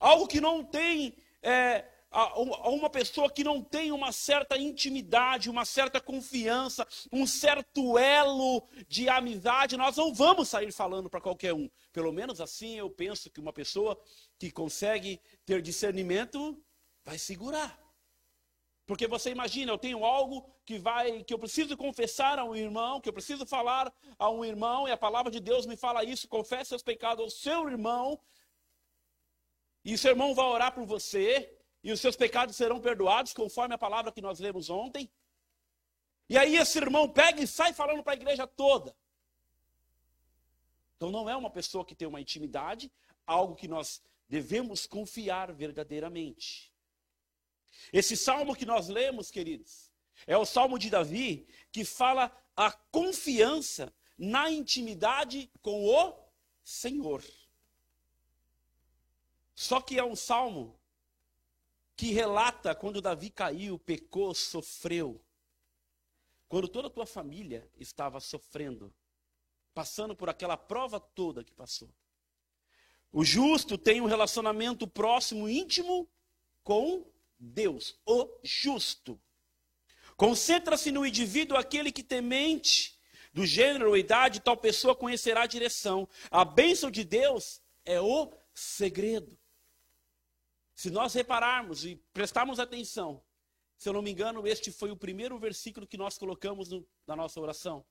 algo 0.00 0.26
que 0.26 0.40
não 0.40 0.64
tem 0.64 1.16
é, 1.40 1.88
a, 2.10 2.38
uma 2.38 2.88
pessoa 2.88 3.30
que 3.30 3.44
não 3.44 3.62
tem 3.62 3.92
uma 3.92 4.12
certa 4.12 4.56
intimidade, 4.56 5.50
uma 5.50 5.64
certa 5.64 6.00
confiança, 6.00 6.86
um 7.12 7.26
certo 7.26 7.98
elo 7.98 8.66
de 8.88 9.08
amizade, 9.08 9.76
nós 9.76 9.96
não 9.96 10.12
vamos 10.14 10.48
sair 10.48 10.72
falando 10.72 11.10
para 11.10 11.20
qualquer 11.20 11.52
um. 11.52 11.68
Pelo 11.92 12.12
menos 12.12 12.40
assim 12.40 12.76
eu 12.76 12.88
penso 12.88 13.30
que 13.30 13.40
uma 13.40 13.52
pessoa 13.52 13.98
que 14.38 14.50
consegue 14.50 15.20
ter 15.44 15.60
discernimento 15.60 16.62
vai 17.04 17.18
segurar. 17.18 17.78
Porque 18.86 19.06
você 19.06 19.30
imagina, 19.30 19.70
eu 19.70 19.76
tenho 19.76 20.02
algo 20.02 20.50
que 20.64 20.78
vai, 20.78 21.22
que 21.22 21.34
eu 21.34 21.38
preciso 21.38 21.76
confessar 21.76 22.38
a 22.38 22.44
um 22.44 22.56
irmão, 22.56 23.02
que 23.02 23.08
eu 23.10 23.12
preciso 23.12 23.44
falar 23.44 23.92
a 24.18 24.30
um 24.30 24.42
irmão, 24.42 24.88
e 24.88 24.90
a 24.90 24.96
palavra 24.96 25.30
de 25.30 25.40
Deus 25.40 25.66
me 25.66 25.76
fala 25.76 26.04
isso, 26.04 26.26
confesse 26.26 26.70
seus 26.70 26.82
pecados 26.82 27.22
ao 27.22 27.28
seu 27.28 27.68
irmão, 27.68 28.18
e 29.84 29.96
seu 29.98 30.12
irmão 30.12 30.34
vai 30.34 30.46
orar 30.46 30.72
por 30.72 30.86
você, 30.86 31.57
e 31.82 31.92
os 31.92 32.00
seus 32.00 32.16
pecados 32.16 32.56
serão 32.56 32.80
perdoados, 32.80 33.32
conforme 33.32 33.74
a 33.74 33.78
palavra 33.78 34.12
que 34.12 34.20
nós 34.20 34.40
lemos 34.40 34.68
ontem. 34.68 35.10
E 36.28 36.36
aí 36.36 36.56
esse 36.56 36.78
irmão 36.78 37.08
pega 37.08 37.42
e 37.42 37.46
sai 37.46 37.72
falando 37.72 38.02
para 38.02 38.12
a 38.12 38.16
igreja 38.16 38.46
toda. 38.46 38.94
Então 40.96 41.10
não 41.10 41.28
é 41.28 41.36
uma 41.36 41.50
pessoa 41.50 41.84
que 41.84 41.94
tem 41.94 42.08
uma 42.08 42.20
intimidade, 42.20 42.92
algo 43.26 43.54
que 43.54 43.68
nós 43.68 44.02
devemos 44.28 44.86
confiar 44.86 45.52
verdadeiramente. 45.52 46.72
Esse 47.92 48.16
salmo 48.16 48.56
que 48.56 48.66
nós 48.66 48.88
lemos, 48.88 49.30
queridos, 49.30 49.90
é 50.26 50.36
o 50.36 50.44
salmo 50.44 50.78
de 50.78 50.90
Davi 50.90 51.46
que 51.70 51.84
fala 51.84 52.36
a 52.56 52.72
confiança 52.72 53.94
na 54.18 54.50
intimidade 54.50 55.50
com 55.62 55.86
o 55.86 56.14
Senhor. 56.64 57.24
Só 59.54 59.80
que 59.80 59.98
é 59.98 60.04
um 60.04 60.16
salmo 60.16 60.77
que 61.98 62.12
relata 62.12 62.76
quando 62.76 63.02
Davi 63.02 63.28
caiu, 63.28 63.76
pecou, 63.76 64.32
sofreu. 64.32 65.20
Quando 66.48 66.68
toda 66.68 66.86
a 66.86 66.90
tua 66.90 67.04
família 67.04 67.68
estava 67.76 68.20
sofrendo, 68.20 68.94
passando 69.74 70.14
por 70.14 70.28
aquela 70.28 70.56
prova 70.56 71.00
toda 71.00 71.42
que 71.42 71.52
passou. 71.52 71.92
O 73.10 73.24
justo 73.24 73.76
tem 73.76 74.00
um 74.00 74.06
relacionamento 74.06 74.86
próximo, 74.86 75.48
íntimo 75.48 76.08
com 76.62 77.04
Deus, 77.36 77.98
o 78.06 78.28
justo. 78.44 79.20
Concentra-se 80.16 80.92
no 80.92 81.04
indivíduo 81.04 81.56
aquele 81.56 81.90
que 81.90 82.04
temente, 82.04 82.96
do 83.32 83.44
gênero 83.44 83.88
ou 83.88 83.96
idade, 83.96 84.40
tal 84.40 84.56
pessoa 84.56 84.94
conhecerá 84.94 85.42
a 85.42 85.46
direção. 85.46 86.08
A 86.30 86.44
bênção 86.44 86.92
de 86.92 87.02
Deus 87.02 87.60
é 87.84 88.00
o 88.00 88.32
segredo. 88.54 89.37
Se 90.78 90.92
nós 90.92 91.12
repararmos 91.12 91.84
e 91.84 91.96
prestarmos 92.12 92.60
atenção, 92.60 93.20
se 93.76 93.88
eu 93.88 93.92
não 93.92 94.00
me 94.00 94.12
engano, 94.12 94.46
este 94.46 94.70
foi 94.70 94.92
o 94.92 94.96
primeiro 94.96 95.36
versículo 95.36 95.84
que 95.84 95.96
nós 95.96 96.16
colocamos 96.16 96.68
no, 96.68 96.86
na 97.04 97.16
nossa 97.16 97.40
oração. 97.40 97.84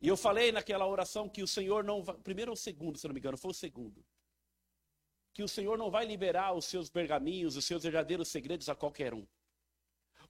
E 0.00 0.08
eu 0.08 0.16
falei 0.16 0.52
naquela 0.52 0.86
oração 0.86 1.28
que 1.28 1.42
o 1.42 1.46
Senhor 1.46 1.84
não 1.84 2.02
vai. 2.02 2.16
Primeiro 2.16 2.52
ou 2.52 2.56
segundo, 2.56 2.96
se 2.96 3.04
eu 3.04 3.10
não 3.10 3.12
me 3.12 3.20
engano, 3.20 3.36
foi 3.36 3.50
o 3.50 3.54
segundo. 3.54 4.02
que 5.34 5.42
o 5.42 5.48
Senhor 5.48 5.76
não 5.76 5.90
vai 5.90 6.06
liberar 6.06 6.54
os 6.54 6.64
seus 6.64 6.88
pergaminhos, 6.88 7.54
os 7.54 7.66
seus 7.66 7.82
verdadeiros 7.82 8.28
segredos 8.28 8.70
a 8.70 8.74
qualquer 8.74 9.12
um. 9.12 9.26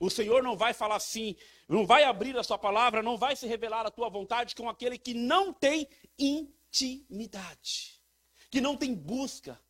O 0.00 0.10
Senhor 0.10 0.42
não 0.42 0.56
vai 0.56 0.74
falar 0.74 0.96
assim, 0.96 1.36
não 1.68 1.86
vai 1.86 2.02
abrir 2.02 2.36
a 2.36 2.42
sua 2.42 2.58
palavra, 2.58 3.00
não 3.00 3.16
vai 3.16 3.36
se 3.36 3.46
revelar 3.46 3.86
a 3.86 3.92
tua 3.92 4.08
vontade 4.08 4.56
com 4.56 4.68
aquele 4.68 4.98
que 4.98 5.14
não 5.14 5.52
tem 5.52 5.88
intimidade, 6.18 8.02
que 8.50 8.60
não 8.60 8.76
tem 8.76 8.92
busca, 8.92 9.64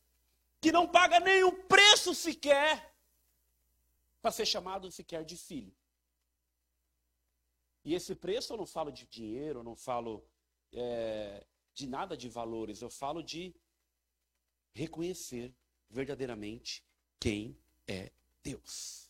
que 0.67 0.73
não 0.73 0.89
paga 0.89 1.21
nenhum 1.21 1.53
preço 1.69 2.13
sequer 2.13 2.93
para 4.21 4.33
ser 4.33 4.45
chamado 4.45 4.91
sequer 4.91 5.25
de 5.25 5.37
filho. 5.37 5.73
E 7.85 7.95
esse 7.95 8.17
preço 8.17 8.53
eu 8.53 8.57
não 8.57 8.67
falo 8.67 8.91
de 8.91 9.07
dinheiro, 9.07 9.61
eu 9.61 9.63
não 9.63 9.77
falo 9.77 10.27
é, 10.73 11.47
de 11.73 11.87
nada 11.87 12.17
de 12.17 12.29
valores, 12.29 12.83
eu 12.83 12.91
falo 12.91 13.23
de 13.23 13.55
reconhecer 14.75 15.55
verdadeiramente 15.89 16.85
quem 17.21 17.57
é 17.87 18.11
Deus. 18.43 19.09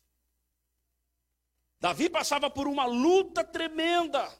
Davi 1.81 2.11
passava 2.11 2.51
por 2.51 2.69
uma 2.69 2.85
luta 2.85 3.43
tremenda. 3.43 4.31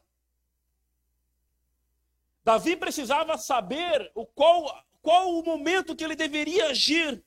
Davi 2.45 2.77
precisava 2.77 3.39
saber 3.39 4.13
o 4.15 4.27
qual, 4.27 4.86
qual 5.07 5.39
o 5.39 5.45
momento 5.45 5.95
que 5.95 6.03
ele 6.03 6.17
deveria 6.17 6.67
agir 6.67 7.25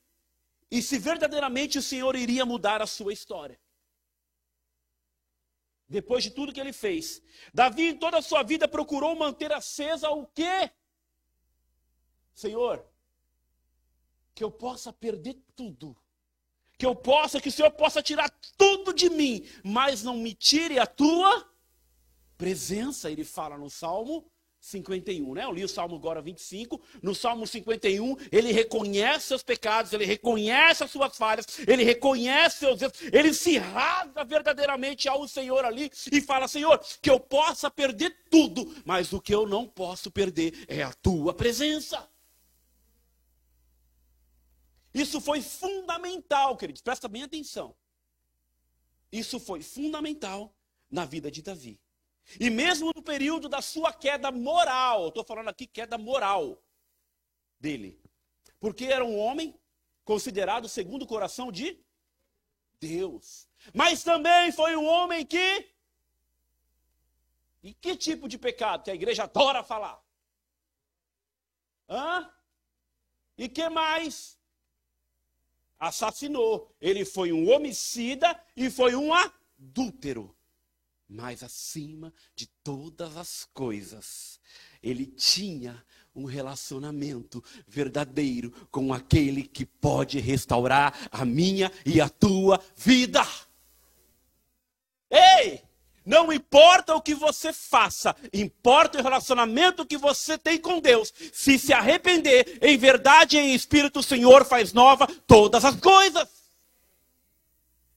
e 0.69 0.81
se 0.81 0.99
verdadeiramente 0.99 1.77
o 1.77 1.81
Senhor 1.81 2.13
iria 2.13 2.45
mudar 2.45 2.81
a 2.81 2.85
sua 2.85 3.13
história. 3.13 3.57
Depois 5.87 6.21
de 6.25 6.31
tudo 6.31 6.51
que 6.51 6.59
ele 6.59 6.73
fez, 6.73 7.23
Davi 7.53 7.83
em 7.91 7.97
toda 7.97 8.17
a 8.17 8.21
sua 8.21 8.43
vida 8.43 8.67
procurou 8.67 9.15
manter 9.15 9.53
acesa 9.53 10.09
o 10.09 10.27
quê? 10.27 10.69
Senhor, 12.33 12.85
que 14.35 14.43
eu 14.43 14.51
possa 14.51 14.91
perder 14.91 15.41
tudo. 15.55 15.95
Que 16.77 16.85
eu 16.85 16.93
possa, 16.93 17.39
que 17.39 17.47
o 17.47 17.51
Senhor 17.51 17.71
possa 17.71 18.03
tirar 18.03 18.29
tudo 18.57 18.93
de 18.93 19.09
mim, 19.09 19.47
mas 19.63 20.03
não 20.03 20.17
me 20.17 20.33
tire 20.33 20.79
a 20.79 20.85
tua 20.85 21.49
presença, 22.37 23.09
ele 23.09 23.23
fala 23.23 23.57
no 23.57 23.69
Salmo 23.69 24.29
51, 24.69 25.33
né? 25.33 25.43
Eu 25.43 25.51
li 25.51 25.63
o 25.63 25.69
Salmo 25.69 25.95
agora 25.95 26.21
25. 26.21 26.81
No 27.01 27.13
Salmo 27.13 27.45
51, 27.45 28.15
ele 28.31 28.51
reconhece 28.51 29.27
seus 29.27 29.43
pecados, 29.43 29.91
ele 29.93 30.05
reconhece 30.05 30.83
as 30.83 30.91
suas 30.91 31.17
falhas, 31.17 31.45
ele 31.67 31.83
reconhece 31.83 32.59
seus 32.59 32.81
erros, 32.81 33.01
ele 33.11 33.33
se 33.33 33.57
rasga 33.57 34.23
verdadeiramente 34.23 35.07
ao 35.09 35.27
Senhor 35.27 35.65
ali 35.65 35.91
e 36.11 36.21
fala: 36.21 36.47
Senhor, 36.47 36.79
que 37.01 37.09
eu 37.09 37.19
possa 37.19 37.69
perder 37.69 38.15
tudo, 38.29 38.73
mas 38.85 39.11
o 39.13 39.19
que 39.19 39.33
eu 39.33 39.47
não 39.47 39.67
posso 39.67 40.11
perder 40.11 40.65
é 40.67 40.83
a 40.83 40.93
tua 40.93 41.33
presença. 41.33 42.07
Isso 44.93 45.21
foi 45.21 45.41
fundamental, 45.41 46.57
queridos, 46.57 46.81
presta 46.81 47.07
bem 47.07 47.23
atenção. 47.23 47.75
Isso 49.11 49.39
foi 49.39 49.61
fundamental 49.61 50.53
na 50.89 51.05
vida 51.05 51.31
de 51.31 51.41
Davi. 51.41 51.79
E 52.37 52.49
mesmo 52.49 52.91
no 52.93 53.01
período 53.01 53.47
da 53.47 53.61
sua 53.61 53.93
queda 53.93 54.31
moral, 54.31 55.07
estou 55.07 55.23
falando 55.23 55.47
aqui 55.47 55.65
queda 55.65 55.97
moral 55.97 56.61
dele, 57.59 58.01
porque 58.59 58.85
era 58.85 59.05
um 59.05 59.17
homem 59.17 59.57
considerado 60.03 60.67
segundo 60.67 61.03
o 61.03 61.07
coração 61.07 61.51
de 61.51 61.79
Deus, 62.79 63.47
mas 63.73 64.03
também 64.03 64.51
foi 64.51 64.75
um 64.75 64.85
homem 64.85 65.25
que. 65.25 65.71
E 67.61 67.73
que 67.73 67.95
tipo 67.95 68.27
de 68.27 68.37
pecado 68.37 68.83
que 68.83 68.91
a 68.91 68.95
igreja 68.95 69.23
adora 69.23 69.63
falar? 69.63 70.01
Hã? 71.89 72.31
E 73.37 73.49
que 73.49 73.67
mais? 73.69 74.39
assassinou. 75.79 76.75
Ele 76.81 77.05
foi 77.05 77.31
um 77.31 77.49
homicida 77.49 78.39
e 78.55 78.69
foi 78.69 78.95
um 78.95 79.13
adúltero. 79.13 80.35
Mas 81.09 81.41
acima 81.41 82.13
de 82.35 82.45
todas 82.63 83.17
as 83.17 83.43
coisas, 83.51 84.39
ele 84.81 85.07
tinha 85.07 85.83
um 86.13 86.25
relacionamento 86.25 87.43
verdadeiro 87.67 88.51
com 88.69 88.93
aquele 88.93 89.43
que 89.43 89.65
pode 89.65 90.19
restaurar 90.19 91.09
a 91.11 91.25
minha 91.25 91.71
e 91.83 91.99
a 91.99 92.07
tua 92.07 92.61
vida. 92.75 93.25
Ei! 95.09 95.63
Não 96.05 96.31
importa 96.31 96.95
o 96.95 97.01
que 97.01 97.13
você 97.13 97.53
faça, 97.53 98.15
importa 98.33 98.99
o 98.99 99.03
relacionamento 99.03 99.85
que 99.85 99.97
você 99.97 100.37
tem 100.37 100.57
com 100.57 100.79
Deus. 100.79 101.13
Se 101.31 101.59
se 101.59 101.71
arrepender, 101.71 102.57
em 102.61 102.77
verdade 102.77 103.37
e 103.37 103.39
em 103.39 103.53
espírito, 103.53 103.99
o 103.99 104.03
Senhor 104.03 104.43
faz 104.45 104.73
nova 104.73 105.05
todas 105.27 105.63
as 105.63 105.75
coisas. 105.75 106.27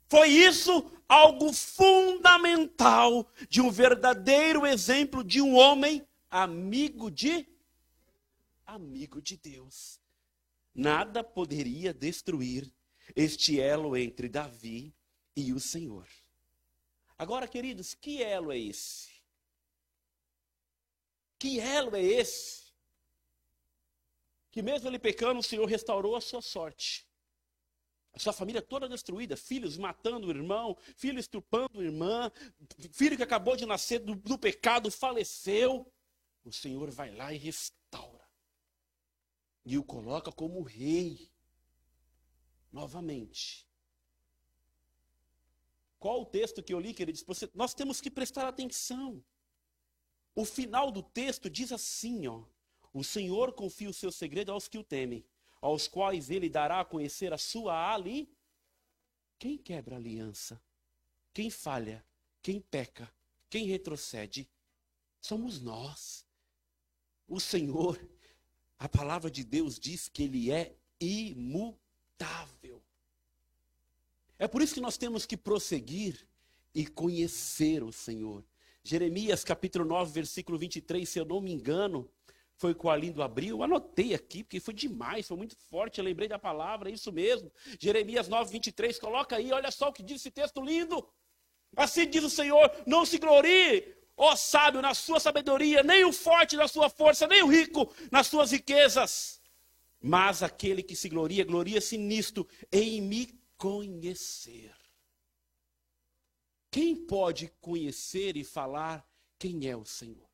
Foi 0.09 0.29
isso 0.29 0.85
algo 1.12 1.53
fundamental 1.53 3.31
de 3.46 3.61
um 3.61 3.70
verdadeiro 3.70 4.64
exemplo 4.64 5.22
de 5.22 5.42
um 5.42 5.55
homem 5.55 6.07
amigo 6.31 7.11
de 7.11 7.46
amigo 8.64 9.20
de 9.20 9.37
Deus. 9.37 10.01
Nada 10.75 11.22
poderia 11.22 11.92
destruir 11.92 12.72
este 13.14 13.61
elo 13.61 13.94
entre 13.94 14.27
Davi 14.27 14.94
e 15.37 15.53
o 15.53 15.61
Senhor. 15.61 16.09
Agora, 17.18 17.46
queridos, 17.46 17.92
que 17.92 18.22
elo 18.22 18.51
é 18.51 18.59
esse? 18.59 19.11
Que 21.38 21.61
elo 21.61 21.94
é 21.94 22.03
esse? 22.03 22.72
Que 24.51 24.62
mesmo 24.62 24.88
ele 24.88 24.98
pecando, 24.98 25.40
o 25.40 25.42
Senhor 25.42 25.66
restaurou 25.66 26.16
a 26.16 26.22
sua 26.22 26.40
sorte. 26.40 27.07
Sua 28.18 28.33
família 28.33 28.61
toda 28.61 28.88
destruída, 28.88 29.37
filhos 29.37 29.79
matando 29.79 30.27
o 30.27 30.31
irmão, 30.31 30.77
filho 30.96 31.18
estrupando 31.18 31.81
a 31.81 31.83
irmã, 31.83 32.31
filho 32.90 33.16
que 33.16 33.22
acabou 33.22 33.57
de 33.57 33.64
nascer 33.64 34.01
do, 34.01 34.14
do 34.14 34.38
pecado 34.38 34.90
faleceu. 34.90 35.90
O 36.44 36.53
Senhor 36.53 36.90
vai 36.90 37.11
lá 37.14 37.33
e 37.33 37.38
restaura. 37.38 38.29
E 39.64 39.79
o 39.79 39.85
coloca 39.85 40.31
como 40.31 40.62
rei. 40.62 41.31
Novamente. 42.70 43.66
Qual 45.98 46.22
o 46.22 46.27
texto 46.27 46.62
que 46.62 46.75
eu 46.75 46.81
li, 46.81 46.92
queridos? 46.92 47.22
Você, 47.22 47.48
nós 47.55 47.75
temos 47.75 48.01
que 48.01 48.11
prestar 48.11 48.46
atenção. 48.46 49.25
O 50.35 50.44
final 50.44 50.90
do 50.90 51.03
texto 51.03 51.48
diz 51.48 51.72
assim, 51.72 52.27
ó. 52.27 52.44
O 52.92 53.03
Senhor 53.03 53.53
confia 53.53 53.88
o 53.88 53.94
seu 53.94 54.12
segredo 54.12 54.53
aos 54.53 54.68
que 54.68 54.77
o 54.77 54.85
temem, 54.85 55.25
aos 55.62 55.87
quais 55.87 56.29
ele 56.29 56.51
dará 56.51 56.81
a 56.81 56.85
conhecer 56.85 57.33
a 57.33 57.38
sua 57.38 57.94
ali. 57.94 58.29
Quem 59.38 59.57
quebra 59.57 59.96
aliança? 59.96 60.61
Quem 61.33 61.48
falha? 61.48 62.05
Quem 62.42 62.61
peca? 62.61 63.09
Quem 63.48 63.66
retrocede? 63.66 64.51
Somos 65.20 65.62
nós. 65.62 66.27
O 67.29 67.38
Senhor, 67.38 67.98
a 68.77 68.88
palavra 68.88 69.31
de 69.31 69.44
Deus 69.44 69.79
diz 69.79 70.09
que 70.09 70.25
ele 70.25 70.51
é 70.51 70.75
imutável. 71.01 72.83
É 74.38 74.48
por 74.48 74.61
isso 74.61 74.75
que 74.75 74.81
nós 74.81 74.98
temos 74.98 75.25
que 75.25 75.37
prosseguir 75.37 76.27
e 76.75 76.87
conhecer 76.87 77.85
o 77.85 77.92
Senhor. 77.92 78.44
Jeremias 78.83 79.44
capítulo 79.44 79.85
9, 79.85 80.12
versículo 80.12 80.59
23, 80.59 81.09
se 81.09 81.20
eu 81.20 81.25
não 81.25 81.40
me 81.40 81.53
engano, 81.53 82.11
foi 82.57 82.75
com 82.75 82.88
a 82.88 82.97
Lindo 82.97 83.23
abriu. 83.23 83.62
Anotei 83.62 84.15
aqui, 84.15 84.43
porque 84.45 84.61
foi 84.61 84.75
demais, 84.75 85.27
foi 85.27 85.37
muito 85.37 85.57
forte. 85.57 85.99
Eu 85.99 86.05
lembrei 86.05 86.29
da 86.29 86.38
palavra, 86.38 86.91
é 86.91 86.93
isso 86.93 87.12
mesmo. 87.12 87.51
Jeremias 87.79 88.29
9, 88.29 88.53
23, 88.53 88.99
coloca 88.99 89.37
aí, 89.37 89.53
olha 89.53 89.71
só 89.71 89.88
o 89.88 89.93
que 89.93 90.03
diz 90.03 90.21
esse 90.21 90.31
texto 90.31 90.61
lindo. 90.61 91.07
Assim 91.77 92.09
diz 92.09 92.23
o 92.23 92.31
Senhor: 92.31 92.71
não 92.87 93.05
se 93.05 93.19
glorie, 93.19 93.97
ó 94.17 94.37
sábio, 94.37 94.83
na 94.83 94.95
sua 94.95 95.19
sabedoria, 95.19 95.83
nem 95.83 96.05
o 96.05 96.12
forte 96.12 96.57
na 96.57 96.69
sua 96.69 96.88
força, 96.88 97.27
nem 97.27 97.43
o 97.43 97.49
rico 97.49 97.93
nas 98.11 98.27
suas 98.27 98.51
riquezas. 98.53 99.41
Mas 100.01 100.43
aquele 100.43 100.83
que 100.83 100.97
se 100.97 101.09
gloria, 101.09 101.45
gloria-se 101.45 101.97
nisto, 101.97 102.47
em 102.71 103.01
me 103.01 103.41
conhecer. 103.57 104.75
Quem 106.71 106.97
pode 106.97 107.49
conhecer 107.61 108.37
e 108.37 108.43
falar 108.43 109.07
quem 109.38 109.69
é 109.69 109.77
o 109.77 109.85
Senhor? 109.85 110.32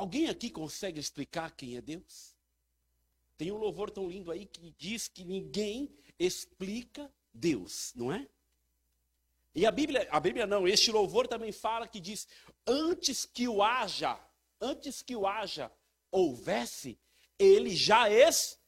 Alguém 0.00 0.30
aqui 0.30 0.48
consegue 0.48 0.98
explicar 0.98 1.50
quem 1.50 1.76
é 1.76 1.80
Deus? 1.82 2.34
Tem 3.36 3.52
um 3.52 3.58
louvor 3.58 3.90
tão 3.90 4.08
lindo 4.08 4.30
aí 4.30 4.46
que 4.46 4.74
diz 4.78 5.08
que 5.08 5.26
ninguém 5.26 5.94
explica 6.18 7.12
Deus, 7.34 7.92
não 7.94 8.10
é? 8.10 8.26
E 9.54 9.66
a 9.66 9.70
Bíblia, 9.70 10.08
a 10.10 10.18
Bíblia 10.18 10.46
não, 10.46 10.66
este 10.66 10.90
louvor 10.90 11.28
também 11.28 11.52
fala 11.52 11.86
que 11.86 12.00
diz: 12.00 12.26
antes 12.66 13.26
que 13.26 13.46
o 13.46 13.62
haja, 13.62 14.18
antes 14.58 15.02
que 15.02 15.14
o 15.14 15.26
haja 15.26 15.70
houvesse, 16.10 16.98
ele 17.38 17.76
já 17.76 18.08
es 18.08 18.58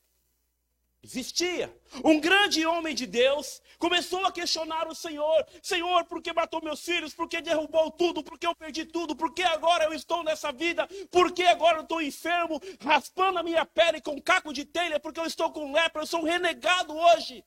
Existia. 1.05 1.77
Um 2.05 2.21
grande 2.21 2.65
homem 2.65 2.95
de 2.95 3.07
Deus 3.07 3.61
começou 3.77 4.25
a 4.25 4.31
questionar 4.31 4.87
o 4.87 4.95
Senhor: 4.95 5.45
Senhor, 5.61 6.05
por 6.05 6.23
que 6.23 6.33
matou 6.33 6.63
meus 6.63 6.85
filhos? 6.85 7.13
Por 7.13 7.29
que 7.29 7.43
derrubou 7.43 7.91
tudo? 7.91 8.23
Por 8.23 8.39
que 8.39 8.47
eu 8.47 8.55
perdi 8.55 8.85
tudo? 8.85 9.17
Por 9.17 9.35
que 9.35 9.43
agora 9.43 9.85
eu 9.85 9.93
estou 9.93 10.23
nessa 10.23 10.53
vida? 10.53 10.87
Por 11.11 11.33
que 11.33 11.43
agora 11.43 11.79
eu 11.79 11.83
estou 11.83 12.01
enfermo, 12.01 12.61
raspando 12.81 13.41
a 13.41 13.43
minha 13.43 13.67
pele 13.67 14.01
com 14.01 14.23
caco 14.23 14.53
de 14.53 14.65
telha? 14.65 15.01
Porque 15.01 15.19
eu 15.19 15.27
estou 15.27 15.51
com 15.51 15.73
lepra, 15.73 16.03
eu 16.03 16.07
sou 16.07 16.21
um 16.21 16.25
renegado 16.25 16.95
hoje. 16.97 17.45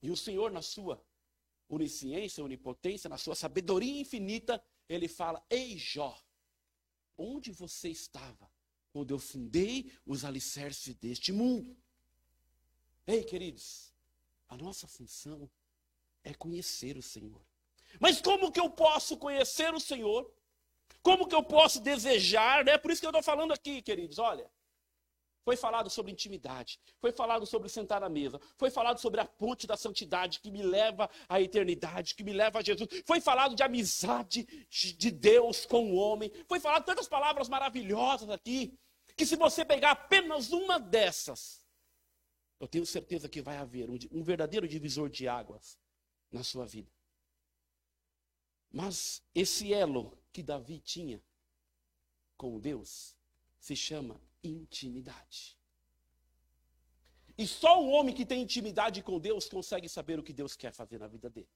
E 0.00 0.08
o 0.08 0.16
Senhor, 0.16 0.52
na 0.52 0.62
sua 0.62 1.04
onisciência, 1.68 2.44
onipotência, 2.44 3.10
na 3.10 3.18
sua 3.18 3.34
sabedoria 3.34 4.00
infinita, 4.00 4.62
ele 4.88 5.08
fala: 5.08 5.44
Ei, 5.50 5.76
Jó, 5.76 6.16
onde 7.18 7.50
você 7.50 7.88
estava 7.88 8.48
quando 8.92 9.10
eu 9.10 9.18
fundei 9.18 9.90
os 10.06 10.24
alicerces 10.24 10.94
deste 10.94 11.32
mundo? 11.32 11.76
Ei, 13.06 13.24
queridos, 13.24 13.92
a 14.48 14.56
nossa 14.56 14.86
função 14.86 15.50
é 16.22 16.32
conhecer 16.34 16.96
o 16.96 17.02
Senhor. 17.02 17.40
Mas 17.98 18.20
como 18.20 18.52
que 18.52 18.60
eu 18.60 18.70
posso 18.70 19.16
conhecer 19.16 19.74
o 19.74 19.80
Senhor? 19.80 20.32
Como 21.02 21.26
que 21.26 21.34
eu 21.34 21.42
posso 21.42 21.80
desejar, 21.80 22.64
né? 22.64 22.78
Por 22.78 22.90
isso 22.90 23.00
que 23.00 23.06
eu 23.06 23.10
estou 23.10 23.22
falando 23.22 23.52
aqui, 23.52 23.82
queridos, 23.82 24.18
olha. 24.18 24.48
Foi 25.44 25.56
falado 25.56 25.90
sobre 25.90 26.12
intimidade, 26.12 26.78
foi 27.00 27.10
falado 27.10 27.44
sobre 27.44 27.68
sentar 27.68 28.00
à 28.04 28.08
mesa, 28.08 28.40
foi 28.56 28.70
falado 28.70 29.00
sobre 29.00 29.20
a 29.20 29.24
ponte 29.24 29.66
da 29.66 29.76
santidade 29.76 30.38
que 30.38 30.52
me 30.52 30.62
leva 30.62 31.10
à 31.28 31.40
eternidade, 31.40 32.14
que 32.14 32.22
me 32.22 32.32
leva 32.32 32.60
a 32.60 32.62
Jesus. 32.62 32.88
Foi 33.04 33.20
falado 33.20 33.56
de 33.56 33.62
amizade 33.64 34.44
de 34.70 35.10
Deus 35.10 35.66
com 35.66 35.90
o 35.90 35.96
homem. 35.96 36.30
Foi 36.46 36.60
falado 36.60 36.84
tantas 36.84 37.08
palavras 37.08 37.48
maravilhosas 37.48 38.30
aqui, 38.30 38.78
que 39.16 39.26
se 39.26 39.34
você 39.34 39.64
pegar 39.64 39.90
apenas 39.90 40.52
uma 40.52 40.78
dessas, 40.78 41.61
eu 42.62 42.68
tenho 42.68 42.86
certeza 42.86 43.28
que 43.28 43.42
vai 43.42 43.56
haver 43.56 43.90
um, 43.90 43.98
um 44.12 44.22
verdadeiro 44.22 44.68
divisor 44.68 45.10
de 45.10 45.26
águas 45.26 45.76
na 46.30 46.44
sua 46.44 46.64
vida. 46.64 46.88
Mas 48.70 49.20
esse 49.34 49.74
elo 49.74 50.16
que 50.32 50.44
Davi 50.44 50.78
tinha 50.78 51.20
com 52.36 52.60
Deus 52.60 53.16
se 53.58 53.74
chama 53.74 54.20
intimidade. 54.44 55.58
E 57.36 57.48
só 57.48 57.82
um 57.82 57.90
homem 57.90 58.14
que 58.14 58.24
tem 58.24 58.42
intimidade 58.42 59.02
com 59.02 59.18
Deus 59.18 59.48
consegue 59.48 59.88
saber 59.88 60.20
o 60.20 60.22
que 60.22 60.32
Deus 60.32 60.54
quer 60.54 60.72
fazer 60.72 61.00
na 61.00 61.08
vida 61.08 61.28
dele. 61.28 61.50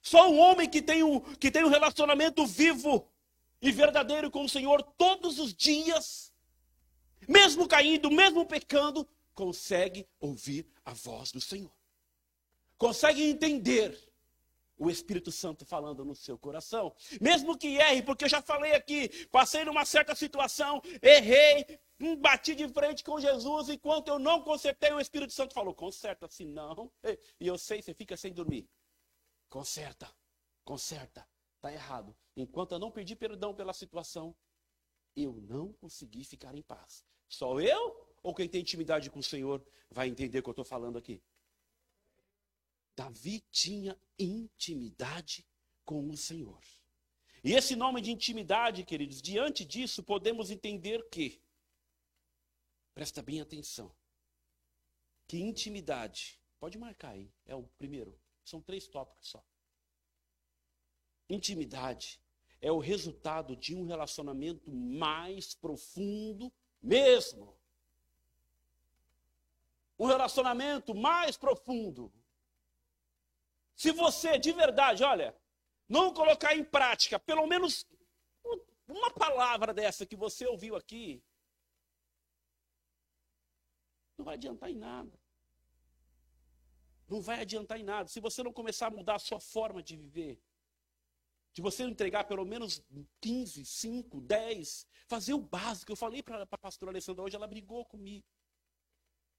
Só 0.00 0.30
um 0.30 0.38
homem 0.38 0.70
que 0.70 0.80
tem 0.80 1.02
um, 1.02 1.20
que 1.20 1.50
tem 1.50 1.64
um 1.64 1.68
relacionamento 1.68 2.46
vivo 2.46 3.12
e 3.60 3.70
verdadeiro 3.70 4.30
com 4.30 4.44
o 4.44 4.48
Senhor 4.48 4.82
todos 4.96 5.38
os 5.38 5.52
dias, 5.52 6.32
mesmo 7.28 7.68
caindo, 7.68 8.10
mesmo 8.10 8.46
pecando, 8.46 9.06
consegue 9.34 10.06
ouvir 10.20 10.66
a 10.84 10.92
voz 10.92 11.32
do 11.32 11.40
Senhor. 11.40 11.72
Consegue 12.76 13.22
entender 13.22 13.98
o 14.76 14.90
Espírito 14.90 15.30
Santo 15.30 15.64
falando 15.64 16.04
no 16.04 16.14
seu 16.14 16.36
coração. 16.38 16.94
Mesmo 17.20 17.56
que 17.56 17.76
erre, 17.76 18.02
porque 18.02 18.24
eu 18.24 18.28
já 18.28 18.42
falei 18.42 18.74
aqui, 18.74 19.08
passei 19.26 19.64
numa 19.64 19.84
certa 19.84 20.14
situação, 20.14 20.82
errei, 21.00 21.78
bati 22.18 22.54
de 22.54 22.68
frente 22.68 23.04
com 23.04 23.20
Jesus, 23.20 23.68
enquanto 23.68 24.08
eu 24.08 24.18
não 24.18 24.42
consertei, 24.42 24.92
o 24.92 25.00
Espírito 25.00 25.32
Santo 25.32 25.54
falou: 25.54 25.74
conserta, 25.74 26.28
se 26.28 26.44
não. 26.44 26.90
E 27.40 27.46
eu 27.46 27.56
sei, 27.56 27.80
você 27.80 27.94
fica 27.94 28.16
sem 28.16 28.32
dormir. 28.32 28.68
Conserta, 29.48 30.10
conserta, 30.64 31.26
está 31.56 31.72
errado. 31.72 32.16
Enquanto 32.36 32.72
eu 32.72 32.78
não 32.78 32.90
pedi 32.90 33.14
perdão 33.14 33.54
pela 33.54 33.72
situação, 33.72 34.34
eu 35.14 35.34
não 35.48 35.72
consegui 35.74 36.24
ficar 36.24 36.54
em 36.56 36.62
paz. 36.62 37.04
Só 37.28 37.60
eu 37.60 38.03
ou 38.24 38.34
quem 38.34 38.48
tem 38.48 38.62
intimidade 38.62 39.10
com 39.10 39.18
o 39.18 39.22
Senhor 39.22 39.62
vai 39.90 40.08
entender 40.08 40.38
o 40.38 40.42
que 40.42 40.48
eu 40.48 40.52
estou 40.52 40.64
falando 40.64 40.96
aqui? 40.96 41.22
Davi 42.96 43.44
tinha 43.50 43.96
intimidade 44.18 45.46
com 45.84 46.08
o 46.08 46.16
Senhor. 46.16 46.62
E 47.44 47.52
esse 47.52 47.76
nome 47.76 48.00
de 48.00 48.10
intimidade, 48.10 48.82
queridos, 48.82 49.20
diante 49.20 49.62
disso 49.62 50.02
podemos 50.02 50.50
entender 50.50 51.06
que, 51.10 51.38
presta 52.94 53.20
bem 53.20 53.42
atenção, 53.42 53.94
que 55.28 55.38
intimidade, 55.38 56.40
pode 56.58 56.78
marcar 56.78 57.10
aí, 57.10 57.30
é 57.44 57.54
o 57.54 57.64
primeiro, 57.76 58.18
são 58.42 58.58
três 58.62 58.88
tópicos 58.88 59.28
só. 59.28 59.44
Intimidade 61.28 62.18
é 62.58 62.72
o 62.72 62.78
resultado 62.78 63.54
de 63.54 63.74
um 63.74 63.84
relacionamento 63.84 64.70
mais 64.70 65.54
profundo 65.54 66.50
mesmo 66.80 67.54
um 69.98 70.06
relacionamento 70.06 70.94
mais 70.94 71.36
profundo. 71.36 72.12
Se 73.74 73.92
você 73.92 74.38
de 74.38 74.52
verdade, 74.52 75.02
olha, 75.02 75.36
não 75.88 76.12
colocar 76.12 76.54
em 76.56 76.64
prática 76.64 77.18
pelo 77.18 77.46
menos 77.46 77.86
uma 78.86 79.10
palavra 79.10 79.72
dessa 79.72 80.06
que 80.06 80.16
você 80.16 80.46
ouviu 80.46 80.76
aqui, 80.76 81.22
não 84.16 84.24
vai 84.24 84.34
adiantar 84.34 84.70
em 84.70 84.76
nada. 84.76 85.18
Não 87.08 87.20
vai 87.20 87.40
adiantar 87.40 87.78
em 87.78 87.82
nada. 87.82 88.08
Se 88.08 88.20
você 88.20 88.42
não 88.42 88.52
começar 88.52 88.86
a 88.86 88.90
mudar 88.90 89.16
a 89.16 89.18
sua 89.18 89.40
forma 89.40 89.82
de 89.82 89.96
viver, 89.96 90.40
de 91.52 91.62
você 91.62 91.84
entregar 91.84 92.24
pelo 92.24 92.44
menos 92.44 92.82
15, 93.20 93.64
5, 93.64 94.20
10, 94.20 94.86
fazer 95.06 95.34
o 95.34 95.38
básico. 95.38 95.92
Eu 95.92 95.96
falei 95.96 96.22
para 96.22 96.42
a 96.42 96.58
pastora 96.58 96.90
Alessandra 96.90 97.22
hoje, 97.22 97.36
ela 97.36 97.46
brigou 97.46 97.84
comigo. 97.84 98.26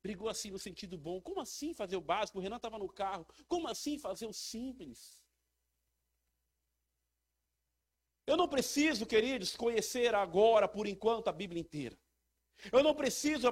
Brigou 0.06 0.30
assim 0.30 0.52
no 0.52 0.60
sentido 0.60 1.00
bom. 1.00 1.20
Como 1.20 1.42
assim 1.42 1.74
fazer 1.74 1.98
o 1.98 2.02
básico? 2.02 2.38
O 2.38 2.42
Renan 2.42 2.58
estava 2.58 2.78
no 2.78 2.88
carro. 2.88 3.26
Como 3.48 3.68
assim 3.68 3.98
fazer 3.98 4.28
o 4.28 4.34
simples? 4.34 5.20
Eu 8.28 8.38
não 8.38 8.48
preciso, 8.48 9.08
queridos, 9.08 9.56
conhecer 9.56 10.14
agora, 10.14 10.68
por 10.68 10.86
enquanto, 10.86 11.28
a 11.28 11.32
Bíblia 11.32 11.60
inteira. 11.60 11.98
Eu 12.72 12.84
não 12.84 12.94
preciso 12.94 13.48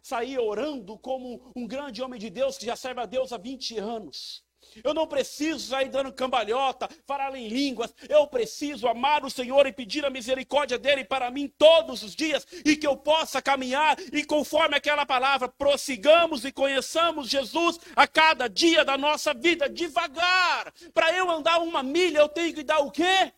sair 0.00 0.38
orando 0.38 0.96
como 0.96 1.52
um 1.56 1.66
grande 1.66 2.00
homem 2.00 2.20
de 2.20 2.30
Deus 2.30 2.56
que 2.56 2.66
já 2.66 2.76
serve 2.76 3.00
a 3.00 3.06
Deus 3.06 3.32
há 3.32 3.36
20 3.36 3.76
anos. 3.76 4.45
Eu 4.82 4.94
não 4.94 5.06
preciso 5.06 5.60
sair 5.60 5.88
dando 5.88 6.12
cambalhota, 6.12 6.88
falar 7.06 7.34
em 7.36 7.48
línguas. 7.48 7.94
Eu 8.08 8.26
preciso 8.26 8.88
amar 8.88 9.24
o 9.24 9.30
Senhor 9.30 9.66
e 9.66 9.72
pedir 9.72 10.04
a 10.04 10.10
misericórdia 10.10 10.78
dele 10.78 11.04
para 11.04 11.30
mim 11.30 11.48
todos 11.58 12.02
os 12.02 12.14
dias 12.14 12.46
e 12.64 12.76
que 12.76 12.86
eu 12.86 12.96
possa 12.96 13.40
caminhar 13.40 13.96
e 14.12 14.24
conforme 14.24 14.76
aquela 14.76 15.06
palavra, 15.06 15.48
prossigamos 15.48 16.44
e 16.44 16.52
conheçamos 16.52 17.28
Jesus 17.28 17.78
a 17.94 18.06
cada 18.06 18.48
dia 18.48 18.84
da 18.84 18.96
nossa 18.96 19.32
vida 19.32 19.68
devagar. 19.68 20.72
Para 20.92 21.12
eu 21.16 21.30
andar 21.30 21.58
uma 21.58 21.82
milha, 21.82 22.18
eu 22.18 22.28
tenho 22.28 22.54
que 22.54 22.62
dar 22.62 22.78
o 22.80 22.90
quê? 22.90 23.32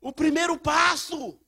O 0.00 0.12
primeiro 0.12 0.58
passo. 0.58 1.38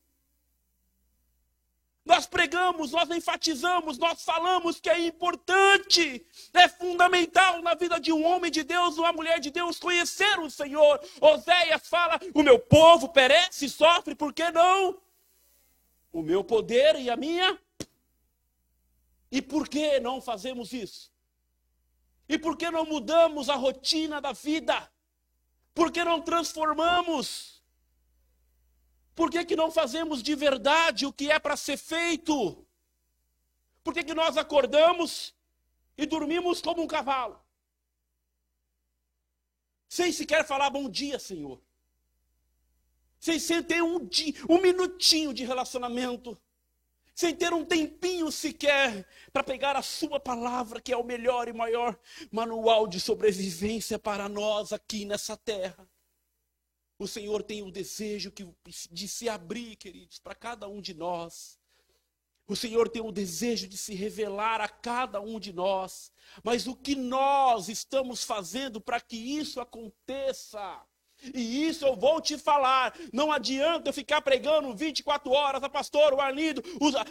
Nós 2.06 2.24
pregamos, 2.24 2.92
nós 2.92 3.10
enfatizamos, 3.10 3.98
nós 3.98 4.22
falamos 4.22 4.78
que 4.78 4.88
é 4.88 4.96
importante, 5.00 6.24
é 6.54 6.68
fundamental 6.68 7.60
na 7.62 7.74
vida 7.74 7.98
de 7.98 8.12
um 8.12 8.24
homem 8.24 8.48
de 8.48 8.62
Deus, 8.62 8.96
uma 8.96 9.12
mulher 9.12 9.40
de 9.40 9.50
Deus, 9.50 9.80
conhecer 9.80 10.38
o 10.38 10.48
Senhor. 10.48 11.00
Oséias 11.20 11.88
fala: 11.88 12.20
o 12.32 12.44
meu 12.44 12.60
povo 12.60 13.08
perece, 13.08 13.68
sofre, 13.68 14.14
por 14.14 14.32
que 14.32 14.48
não? 14.52 15.02
O 16.12 16.22
meu 16.22 16.44
poder 16.44 16.94
e 16.94 17.10
a 17.10 17.16
minha. 17.16 17.58
E 19.28 19.42
por 19.42 19.68
que 19.68 19.98
não 19.98 20.20
fazemos 20.20 20.72
isso? 20.72 21.10
E 22.28 22.38
por 22.38 22.56
que 22.56 22.70
não 22.70 22.86
mudamos 22.86 23.50
a 23.50 23.56
rotina 23.56 24.20
da 24.20 24.32
vida? 24.32 24.88
Por 25.74 25.90
que 25.90 26.04
não 26.04 26.22
transformamos? 26.22 27.55
Por 29.16 29.30
que, 29.30 29.46
que 29.46 29.56
não 29.56 29.70
fazemos 29.70 30.22
de 30.22 30.34
verdade 30.34 31.06
o 31.06 31.12
que 31.12 31.30
é 31.30 31.38
para 31.38 31.56
ser 31.56 31.78
feito? 31.78 32.66
Por 33.82 33.94
que, 33.94 34.04
que 34.04 34.12
nós 34.12 34.36
acordamos 34.36 35.34
e 35.96 36.04
dormimos 36.04 36.60
como 36.60 36.82
um 36.82 36.86
cavalo? 36.86 37.40
Sem 39.88 40.12
sequer 40.12 40.46
falar 40.46 40.68
bom 40.68 40.86
dia, 40.86 41.18
Senhor. 41.18 41.58
Sem, 43.18 43.38
sem 43.38 43.62
ter 43.62 43.82
um, 43.82 44.04
dia, 44.04 44.34
um 44.50 44.60
minutinho 44.60 45.32
de 45.32 45.46
relacionamento. 45.46 46.38
Sem 47.14 47.34
ter 47.34 47.54
um 47.54 47.64
tempinho 47.64 48.30
sequer 48.30 49.08
para 49.32 49.42
pegar 49.42 49.76
a 49.76 49.82
Sua 49.82 50.20
palavra, 50.20 50.78
que 50.78 50.92
é 50.92 50.96
o 50.96 51.02
melhor 51.02 51.48
e 51.48 51.54
maior 51.54 51.98
manual 52.30 52.86
de 52.86 53.00
sobrevivência 53.00 53.98
para 53.98 54.28
nós 54.28 54.74
aqui 54.74 55.06
nessa 55.06 55.38
terra. 55.38 55.88
O 56.98 57.06
Senhor 57.06 57.42
tem 57.42 57.62
o 57.62 57.70
desejo 57.70 58.32
de 58.90 59.06
se 59.08 59.28
abrir, 59.28 59.76
queridos, 59.76 60.18
para 60.18 60.34
cada 60.34 60.66
um 60.66 60.80
de 60.80 60.94
nós. 60.94 61.58
O 62.48 62.54
Senhor 62.54 62.88
tem 62.88 63.02
o 63.02 63.12
desejo 63.12 63.66
de 63.66 63.76
se 63.76 63.94
revelar 63.94 64.60
a 64.60 64.68
cada 64.68 65.20
um 65.20 65.38
de 65.38 65.52
nós. 65.52 66.12
Mas 66.42 66.66
o 66.66 66.74
que 66.74 66.94
nós 66.94 67.68
estamos 67.68 68.22
fazendo 68.24 68.80
para 68.80 69.00
que 69.00 69.16
isso 69.16 69.60
aconteça? 69.60 70.80
E 71.34 71.66
isso 71.66 71.84
eu 71.84 71.96
vou 71.96 72.20
te 72.20 72.38
falar. 72.38 72.94
Não 73.12 73.32
adianta 73.32 73.88
eu 73.88 73.92
ficar 73.92 74.22
pregando 74.22 74.74
24 74.74 75.30
horas, 75.32 75.62
a 75.62 75.68
pastor, 75.68 76.14
o 76.14 76.20
Arlindo, 76.20 76.62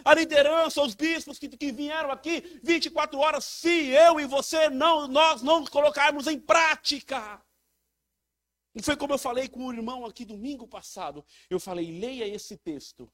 a 0.03 0.13
liderança, 0.13 0.81
os 0.81 0.95
bispos 0.95 1.37
que, 1.37 1.49
que 1.49 1.71
vieram 1.71 2.11
aqui 2.11 2.59
24 2.63 3.19
horas, 3.19 3.43
se 3.45 3.87
eu 3.89 4.19
e 4.19 4.25
você 4.25 4.69
não, 4.69 5.07
nós 5.07 5.41
não 5.41 5.65
colocarmos 5.65 6.27
em 6.27 6.39
prática. 6.39 7.41
E 8.75 8.83
foi 8.83 8.97
como 8.97 9.13
eu 9.13 9.17
falei 9.17 9.47
com 9.47 9.65
o 9.65 9.73
irmão 9.73 10.05
aqui 10.05 10.25
domingo 10.25 10.67
passado. 10.67 11.25
Eu 11.49 11.59
falei, 11.59 11.97
leia 11.97 12.27
esse 12.27 12.57
texto. 12.57 13.09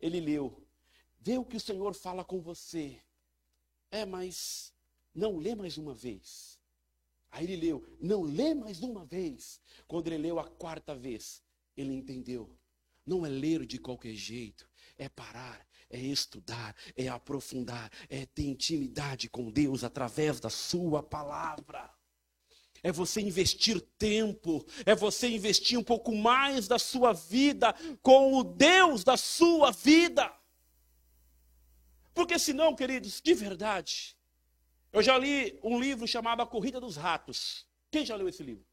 Ele 0.00 0.20
leu. 0.20 0.66
Vê 1.20 1.38
o 1.38 1.44
que 1.44 1.56
o 1.56 1.60
Senhor 1.60 1.94
fala 1.94 2.24
com 2.24 2.40
você. 2.40 3.00
É, 3.90 4.04
mas 4.04 4.74
não 5.14 5.36
lê 5.38 5.54
mais 5.54 5.78
uma 5.78 5.94
vez. 5.94 6.58
Aí 7.30 7.44
ele 7.44 7.56
leu, 7.56 7.86
não 8.00 8.22
lê 8.22 8.54
mais 8.54 8.82
uma 8.82 9.04
vez. 9.04 9.60
Quando 9.86 10.08
ele 10.08 10.18
leu 10.18 10.40
a 10.40 10.44
quarta 10.44 10.94
vez, 10.94 11.42
ele 11.76 11.92
entendeu. 11.92 12.50
Não 13.04 13.24
é 13.24 13.28
ler 13.28 13.64
de 13.64 13.78
qualquer 13.78 14.14
jeito, 14.14 14.68
é 14.98 15.08
parar, 15.08 15.64
é 15.88 15.98
estudar, 15.98 16.74
é 16.96 17.06
aprofundar, 17.08 17.90
é 18.08 18.26
ter 18.26 18.46
intimidade 18.46 19.28
com 19.28 19.50
Deus 19.50 19.84
através 19.84 20.40
da 20.40 20.50
Sua 20.50 21.02
palavra. 21.02 21.95
É 22.86 22.92
você 22.92 23.20
investir 23.20 23.80
tempo, 23.98 24.64
é 24.84 24.94
você 24.94 25.28
investir 25.28 25.76
um 25.76 25.82
pouco 25.82 26.14
mais 26.14 26.68
da 26.68 26.78
sua 26.78 27.12
vida 27.12 27.74
com 28.00 28.34
o 28.34 28.44
Deus 28.44 29.02
da 29.02 29.16
sua 29.16 29.72
vida. 29.72 30.32
Porque 32.14 32.38
senão, 32.38 32.76
queridos, 32.76 33.20
de 33.20 33.34
verdade, 33.34 34.16
eu 34.92 35.02
já 35.02 35.18
li 35.18 35.58
um 35.64 35.80
livro 35.80 36.06
chamado 36.06 36.42
A 36.42 36.46
Corrida 36.46 36.80
dos 36.80 36.94
Ratos. 36.94 37.66
Quem 37.90 38.06
já 38.06 38.14
leu 38.14 38.28
esse 38.28 38.44
livro? 38.44 38.64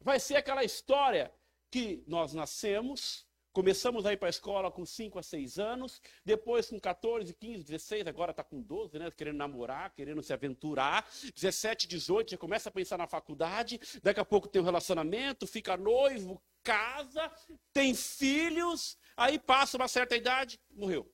Vai 0.00 0.20
ser 0.20 0.36
aquela 0.36 0.62
história 0.62 1.34
que 1.72 2.04
nós 2.06 2.32
nascemos, 2.32 3.26
começamos 3.52 4.06
a 4.06 4.12
ir 4.12 4.16
para 4.16 4.28
a 4.28 4.30
escola 4.30 4.70
com 4.70 4.84
5 4.84 5.18
a 5.18 5.22
6 5.22 5.58
anos, 5.58 6.00
depois 6.24 6.68
com 6.68 6.80
14, 6.80 7.32
15, 7.34 7.64
16, 7.64 8.06
agora 8.06 8.30
está 8.30 8.42
com 8.42 8.60
12, 8.60 8.98
né? 8.98 9.10
Querendo 9.10 9.36
namorar, 9.36 9.92
querendo 9.94 10.22
se 10.22 10.32
aventurar. 10.32 11.08
17, 11.34 11.86
18, 11.86 12.30
já 12.32 12.38
começa 12.38 12.68
a 12.68 12.72
pensar 12.72 12.98
na 12.98 13.06
faculdade, 13.06 13.80
daqui 14.02 14.20
a 14.20 14.24
pouco 14.24 14.48
tem 14.48 14.60
um 14.60 14.64
relacionamento, 14.64 15.46
fica 15.46 15.76
noivo, 15.76 16.42
casa, 16.62 17.30
tem 17.72 17.94
filhos, 17.94 18.96
aí 19.16 19.38
passa 19.38 19.76
uma 19.76 19.88
certa 19.88 20.16
idade, 20.16 20.58
morreu. 20.70 21.10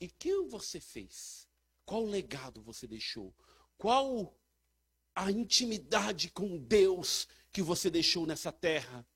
E 0.00 0.08
que 0.08 0.42
você 0.42 0.80
fez? 0.80 1.48
Qual 1.84 2.04
legado 2.04 2.62
você 2.62 2.86
deixou? 2.86 3.34
Qual 3.76 4.36
a 5.14 5.30
intimidade 5.30 6.30
com 6.30 6.58
Deus 6.58 7.28
que 7.52 7.62
você 7.62 7.90
deixou 7.90 8.26
nessa 8.26 8.50
terra? 8.50 9.06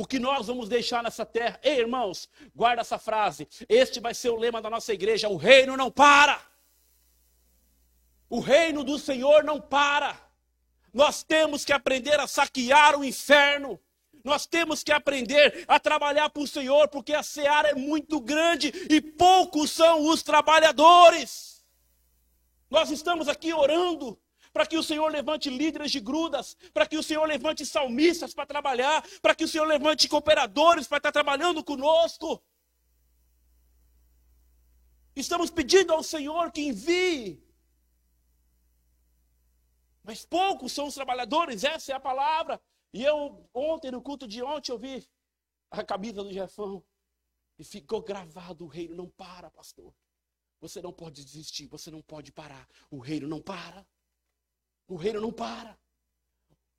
O 0.00 0.06
que 0.06 0.18
nós 0.18 0.46
vamos 0.46 0.66
deixar 0.66 1.02
nessa 1.02 1.26
terra? 1.26 1.60
Ei, 1.62 1.78
irmãos, 1.78 2.26
guarda 2.56 2.80
essa 2.80 2.98
frase. 2.98 3.46
Este 3.68 4.00
vai 4.00 4.14
ser 4.14 4.30
o 4.30 4.36
lema 4.36 4.62
da 4.62 4.70
nossa 4.70 4.94
igreja: 4.94 5.28
o 5.28 5.36
reino 5.36 5.76
não 5.76 5.90
para. 5.90 6.40
O 8.26 8.40
reino 8.40 8.82
do 8.82 8.98
Senhor 8.98 9.44
não 9.44 9.60
para. 9.60 10.18
Nós 10.90 11.22
temos 11.22 11.66
que 11.66 11.72
aprender 11.74 12.18
a 12.18 12.26
saquear 12.26 12.98
o 12.98 13.04
inferno. 13.04 13.78
Nós 14.24 14.46
temos 14.46 14.82
que 14.82 14.90
aprender 14.90 15.66
a 15.68 15.78
trabalhar 15.78 16.30
para 16.30 16.42
o 16.44 16.48
Senhor, 16.48 16.88
porque 16.88 17.12
a 17.12 17.22
seara 17.22 17.68
é 17.68 17.74
muito 17.74 18.22
grande 18.22 18.72
e 18.88 19.02
poucos 19.02 19.70
são 19.70 20.08
os 20.08 20.22
trabalhadores. 20.22 21.62
Nós 22.70 22.90
estamos 22.90 23.28
aqui 23.28 23.52
orando 23.52 24.18
para 24.52 24.66
que 24.66 24.76
o 24.76 24.82
Senhor 24.82 25.08
levante 25.10 25.48
líderes 25.48 25.90
de 25.90 26.00
grudas, 26.00 26.56
para 26.72 26.86
que 26.86 26.96
o 26.96 27.02
Senhor 27.02 27.26
levante 27.26 27.64
salmistas 27.64 28.34
para 28.34 28.46
trabalhar, 28.46 29.04
para 29.22 29.34
que 29.34 29.44
o 29.44 29.48
Senhor 29.48 29.66
levante 29.66 30.08
cooperadores 30.08 30.88
para 30.88 30.98
estar 30.98 31.12
trabalhando 31.12 31.62
conosco. 31.62 32.42
Estamos 35.14 35.50
pedindo 35.50 35.92
ao 35.92 36.02
Senhor 36.02 36.50
que 36.50 36.62
envie. 36.62 37.42
Mas 40.02 40.24
poucos 40.24 40.72
são 40.72 40.86
os 40.86 40.94
trabalhadores, 40.94 41.62
essa 41.62 41.92
é 41.92 41.94
a 41.94 42.00
palavra. 42.00 42.60
E 42.92 43.04
eu, 43.04 43.48
ontem, 43.54 43.90
no 43.90 44.02
culto 44.02 44.26
de 44.26 44.42
ontem, 44.42 44.72
eu 44.72 44.78
vi 44.78 45.06
a 45.70 45.84
camisa 45.84 46.24
do 46.24 46.32
Jefão. 46.32 46.84
E 47.58 47.64
ficou 47.64 48.02
gravado: 48.02 48.64
o 48.64 48.68
reino 48.68 48.96
não 48.96 49.08
para, 49.08 49.50
pastor. 49.50 49.94
Você 50.60 50.82
não 50.82 50.92
pode 50.92 51.24
desistir, 51.24 51.66
você 51.66 51.90
não 51.90 52.02
pode 52.02 52.32
parar. 52.32 52.66
O 52.90 52.98
reino 52.98 53.28
não 53.28 53.40
para. 53.40 53.86
O 54.90 54.96
reino 54.96 55.20
não 55.20 55.30
para. 55.30 55.78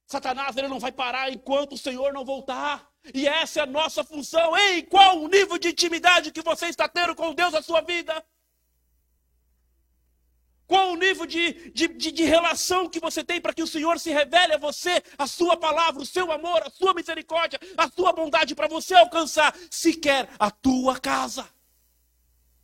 Satanás 0.06 0.58
ele 0.58 0.68
não 0.68 0.80
vai 0.80 0.92
parar 0.92 1.32
enquanto 1.32 1.74
o 1.74 1.78
Senhor 1.78 2.12
não 2.12 2.26
voltar. 2.26 2.92
E 3.14 3.26
essa 3.26 3.62
é 3.62 3.64
a 3.64 3.66
nossa 3.66 4.04
função. 4.04 4.56
Ei, 4.58 4.84
qual 4.84 5.22
o 5.22 5.30
nível 5.30 5.58
de 5.58 5.70
intimidade 5.70 6.34
que 6.34 6.42
você 6.42 6.66
está 6.66 6.90
tendo 6.90 7.16
com 7.16 7.34
Deus 7.34 7.54
na 7.54 7.62
sua 7.62 7.80
vida? 7.80 8.14
Qual 10.68 10.92
o 10.92 10.98
nível 10.98 11.26
de, 11.26 11.72
de, 11.72 11.88
de, 11.88 12.12
de 12.12 12.24
relação 12.26 12.90
que 12.90 13.00
você 13.00 13.24
tem 13.24 13.40
para 13.40 13.54
que 13.54 13.64
o 13.64 13.68
Senhor 13.68 13.98
se 13.98 14.12
revele 14.12 14.56
a 14.56 14.58
você, 14.58 15.02
a 15.18 15.26
sua 15.26 15.56
palavra, 15.56 16.02
o 16.02 16.06
seu 16.06 16.30
amor, 16.34 16.62
a 16.64 16.70
sua 16.70 16.94
misericórdia, 16.94 17.60
a 17.78 17.90
sua 17.90 18.12
bondade 18.12 18.54
para 18.54 18.68
você 18.68 18.94
alcançar 18.94 19.58
sequer 19.70 20.30
a 20.38 20.52
tua 20.52 21.00
casa, 21.00 21.48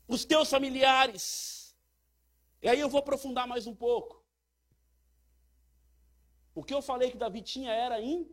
os 0.07 0.25
teus 0.25 0.49
familiares. 0.49 1.73
E 2.61 2.67
aí 2.67 2.81
eu 2.81 2.89
vou 2.89 2.99
aprofundar 2.99 3.47
mais 3.47 3.65
um 3.65 3.75
pouco. 3.75 4.26
O 6.57 6.63
que 6.63 6.73
eu 6.73 6.81
falei 6.81 7.11
que 7.11 7.17
Davi 7.17 7.43
tinha 7.43 7.71
era 7.71 8.01
in. 8.01 8.27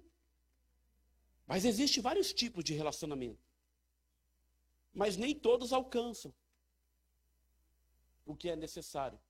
Mas 1.46 1.66
existe 1.66 2.00
vários 2.00 2.32
tipos 2.32 2.64
de 2.64 2.72
relacionamento. 2.72 3.44
Mas 4.94 5.18
nem 5.18 5.38
todos 5.38 5.74
alcançam 5.74 6.34
o 8.24 8.34
que 8.34 8.48
é 8.48 8.56
necessário. 8.56 9.20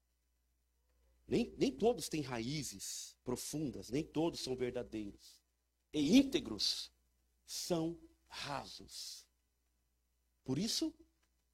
Nem, 1.27 1.53
nem 1.59 1.73
todos 1.73 2.09
têm 2.09 2.21
raízes 2.21 3.17
profundas, 3.25 3.91
nem 3.91 4.05
todos 4.05 4.39
são 4.39 4.55
verdadeiros. 4.55 5.43
E 5.93 6.17
íntegros 6.17 6.93
são 7.45 7.99
rasos. 8.29 9.27
Por 10.45 10.57
isso, 10.57 10.95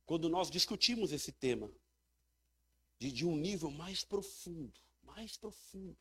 quando 0.05 0.29
nós 0.29 0.51
discutimos 0.51 1.11
esse 1.11 1.33
tema, 1.33 1.73
de, 2.99 3.11
de 3.11 3.25
um 3.25 3.35
nível 3.35 3.71
mais 3.71 4.05
profundo, 4.05 4.79
mais 5.03 5.39
profundo, 5.39 5.97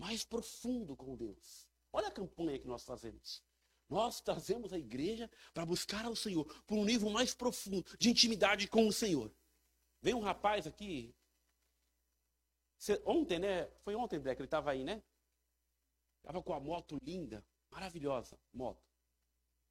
mais 0.00 0.24
profundo 0.24 0.96
com 0.96 1.14
Deus. 1.14 1.68
Olha 1.92 2.08
a 2.08 2.10
campanha 2.10 2.58
que 2.58 2.66
nós 2.66 2.82
fazemos. 2.84 3.42
Nós 3.86 4.20
trazemos 4.22 4.72
a 4.72 4.78
igreja 4.78 5.30
para 5.52 5.66
buscar 5.66 6.06
ao 6.06 6.16
Senhor 6.16 6.46
por 6.66 6.78
um 6.78 6.86
nível 6.86 7.10
mais 7.10 7.34
profundo 7.34 7.84
de 7.98 8.08
intimidade 8.08 8.66
com 8.66 8.88
o 8.88 8.92
Senhor. 8.92 9.30
Vem 10.00 10.14
um 10.14 10.20
rapaz 10.20 10.66
aqui, 10.66 11.14
ontem, 13.04 13.38
né? 13.38 13.66
Foi 13.82 13.94
ontem, 13.94 14.18
Black, 14.18 14.40
ele 14.40 14.46
estava 14.46 14.70
aí, 14.70 14.84
né? 14.84 15.02
Estava 16.20 16.42
com 16.42 16.54
a 16.54 16.60
moto 16.60 16.98
linda, 17.02 17.44
maravilhosa 17.70 18.38
moto. 18.54 18.82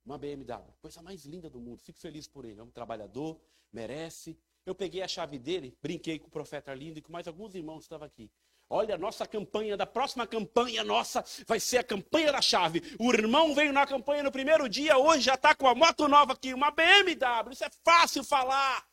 Uma 0.06 0.18
BMW, 0.18 0.74
coisa 0.80 1.02
mais 1.02 1.26
linda 1.26 1.50
do 1.50 1.60
mundo. 1.60 1.82
Fico 1.82 1.98
feliz 1.98 2.28
por 2.28 2.46
ele. 2.46 2.60
É 2.60 2.63
um 2.63 2.70
trabalhador, 2.70 3.42
merece. 3.72 4.38
Eu 4.63 4.76
peguei 4.76 5.02
a 5.02 5.08
chave 5.08 5.39
dele, 5.39 5.76
brinquei 5.82 6.20
com 6.20 6.28
o 6.28 6.32
profeta 6.32 6.74
lindo 6.74 7.00
e 7.00 7.02
com 7.02 7.12
mais 7.12 7.28
alguns 7.28 7.56
irmãos 7.56 7.80
que 7.80 7.86
estavam 7.86 8.06
aqui. 8.06 8.32
Olha, 8.69 8.93
a 8.93 8.97
nossa 8.97 9.25
campanha, 9.25 9.75
da 9.75 9.88
próxima 9.88 10.27
campanha 10.27 10.84
nossa, 10.84 11.25
vai 11.47 11.60
ser 11.60 11.79
a 11.79 11.84
campanha 11.84 12.32
da 12.32 12.39
chave. 12.41 12.95
O 12.99 13.12
irmão 13.12 13.55
veio 13.55 13.73
na 13.73 13.88
campanha 13.88 14.21
no 14.21 14.32
primeiro 14.32 14.69
dia, 14.69 14.95
hoje 14.95 15.23
já 15.23 15.34
está 15.34 15.55
com 15.55 15.67
a 15.67 15.73
moto 15.73 16.08
nova 16.08 16.34
aqui, 16.34 16.53
uma 16.53 16.69
BMW. 16.69 17.51
Isso 17.51 17.63
é 17.63 17.69
fácil 17.84 18.23
falar. 18.23 18.88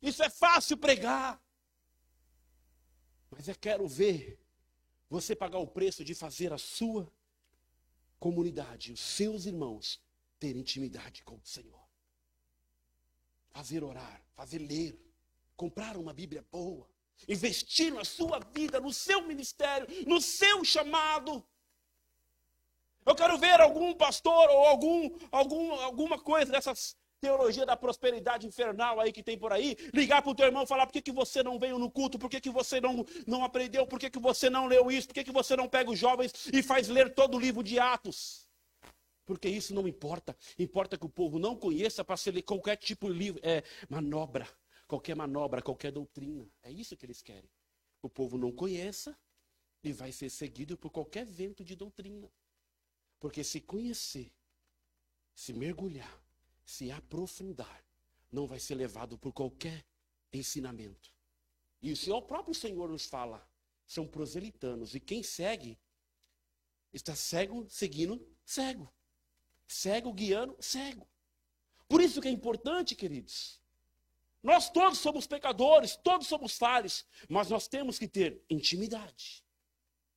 Isso 0.00 0.22
é 0.22 0.30
fácil 0.30 0.76
pregar. 0.76 1.42
Mas 3.28 3.48
eu 3.48 3.56
quero 3.56 3.88
ver 3.88 4.38
você 5.10 5.34
pagar 5.34 5.58
o 5.58 5.66
preço 5.66 6.04
de 6.04 6.14
fazer 6.14 6.52
a 6.52 6.58
sua 6.58 7.10
comunidade, 8.20 8.92
os 8.92 9.00
seus 9.00 9.46
irmãos, 9.46 10.00
ter 10.38 10.54
intimidade 10.54 11.24
com 11.24 11.34
o 11.34 11.44
Senhor. 11.44 11.88
Fazer 13.50 13.82
orar, 13.82 14.22
fazer 14.36 14.58
ler, 14.58 14.96
comprar 15.56 15.96
uma 15.96 16.12
Bíblia 16.12 16.44
boa, 16.52 16.88
investir 17.26 17.92
na 17.92 18.04
sua 18.04 18.38
vida, 18.52 18.78
no 18.78 18.92
seu 18.92 19.22
ministério, 19.22 19.86
no 20.06 20.20
seu 20.20 20.64
chamado. 20.64 21.44
Eu 23.04 23.14
quero 23.14 23.38
ver 23.38 23.60
algum 23.60 23.94
pastor 23.94 24.50
ou 24.50 24.66
algum, 24.66 25.10
algum, 25.32 25.72
alguma 25.80 26.18
coisa 26.18 26.52
dessas 26.52 26.94
teologia 27.20 27.66
da 27.66 27.76
prosperidade 27.76 28.46
infernal 28.46 29.00
aí 29.00 29.12
que 29.12 29.22
tem 29.22 29.36
por 29.36 29.52
aí, 29.52 29.76
ligar 29.92 30.22
para 30.22 30.30
o 30.30 30.34
teu 30.34 30.46
irmão 30.46 30.62
e 30.62 30.66
falar 30.66 30.86
por 30.86 30.92
que, 30.92 31.02
que 31.02 31.12
você 31.12 31.42
não 31.42 31.58
veio 31.58 31.78
no 31.78 31.90
culto, 31.90 32.18
por 32.18 32.30
que, 32.30 32.40
que 32.40 32.50
você 32.50 32.80
não, 32.80 33.04
não 33.26 33.44
aprendeu, 33.44 33.86
por 33.86 33.98
que, 33.98 34.08
que 34.08 34.18
você 34.18 34.48
não 34.48 34.66
leu 34.66 34.90
isso, 34.90 35.08
por 35.08 35.14
que, 35.14 35.24
que 35.24 35.32
você 35.32 35.56
não 35.56 35.68
pega 35.68 35.90
os 35.90 35.98
jovens 35.98 36.32
e 36.52 36.62
faz 36.62 36.88
ler 36.88 37.14
todo 37.14 37.36
o 37.36 37.40
livro 37.40 37.62
de 37.62 37.78
Atos. 37.78 38.46
Porque 39.26 39.48
isso 39.48 39.74
não 39.74 39.86
importa. 39.86 40.34
Importa 40.58 40.96
que 40.96 41.04
o 41.04 41.08
povo 41.08 41.38
não 41.38 41.54
conheça 41.54 42.02
para 42.02 42.16
ser 42.16 42.40
qualquer 42.42 42.76
tipo 42.76 43.12
de 43.12 43.18
livro, 43.18 43.40
é, 43.44 43.62
manobra, 43.88 44.48
qualquer 44.88 45.14
manobra, 45.14 45.62
qualquer 45.62 45.92
doutrina. 45.92 46.50
É 46.62 46.72
isso 46.72 46.96
que 46.96 47.06
eles 47.06 47.22
querem. 47.22 47.50
O 48.02 48.08
povo 48.08 48.38
não 48.38 48.50
conheça 48.50 49.16
e 49.84 49.92
vai 49.92 50.10
ser 50.10 50.30
seguido 50.30 50.76
por 50.76 50.90
qualquer 50.90 51.26
vento 51.26 51.62
de 51.62 51.76
doutrina. 51.76 52.32
Porque 53.20 53.44
se 53.44 53.60
conhecer, 53.60 54.32
se 55.34 55.52
mergulhar, 55.52 56.20
se 56.64 56.90
aprofundar, 56.90 57.84
não 58.32 58.46
vai 58.46 58.58
ser 58.58 58.74
levado 58.74 59.18
por 59.18 59.32
qualquer 59.32 59.84
ensinamento. 60.32 61.12
E 61.82 61.92
o 62.10 62.22
próprio 62.22 62.54
Senhor 62.54 62.88
nos 62.88 63.04
fala, 63.04 63.46
são 63.86 64.06
proselitanos. 64.06 64.94
E 64.94 65.00
quem 65.00 65.22
segue, 65.22 65.78
está 66.92 67.14
cego 67.14 67.68
seguindo 67.68 68.26
cego. 68.44 68.92
Cego 69.66 70.12
guiando 70.12 70.56
cego. 70.60 71.06
Por 71.86 72.00
isso 72.00 72.20
que 72.20 72.28
é 72.28 72.30
importante, 72.30 72.94
queridos. 72.94 73.60
Nós 74.48 74.70
todos 74.70 74.96
somos 74.96 75.26
pecadores, 75.26 75.94
todos 75.96 76.26
somos 76.26 76.56
falhos, 76.56 77.06
mas 77.28 77.50
nós 77.50 77.68
temos 77.68 77.98
que 77.98 78.08
ter 78.08 78.42
intimidade. 78.48 79.44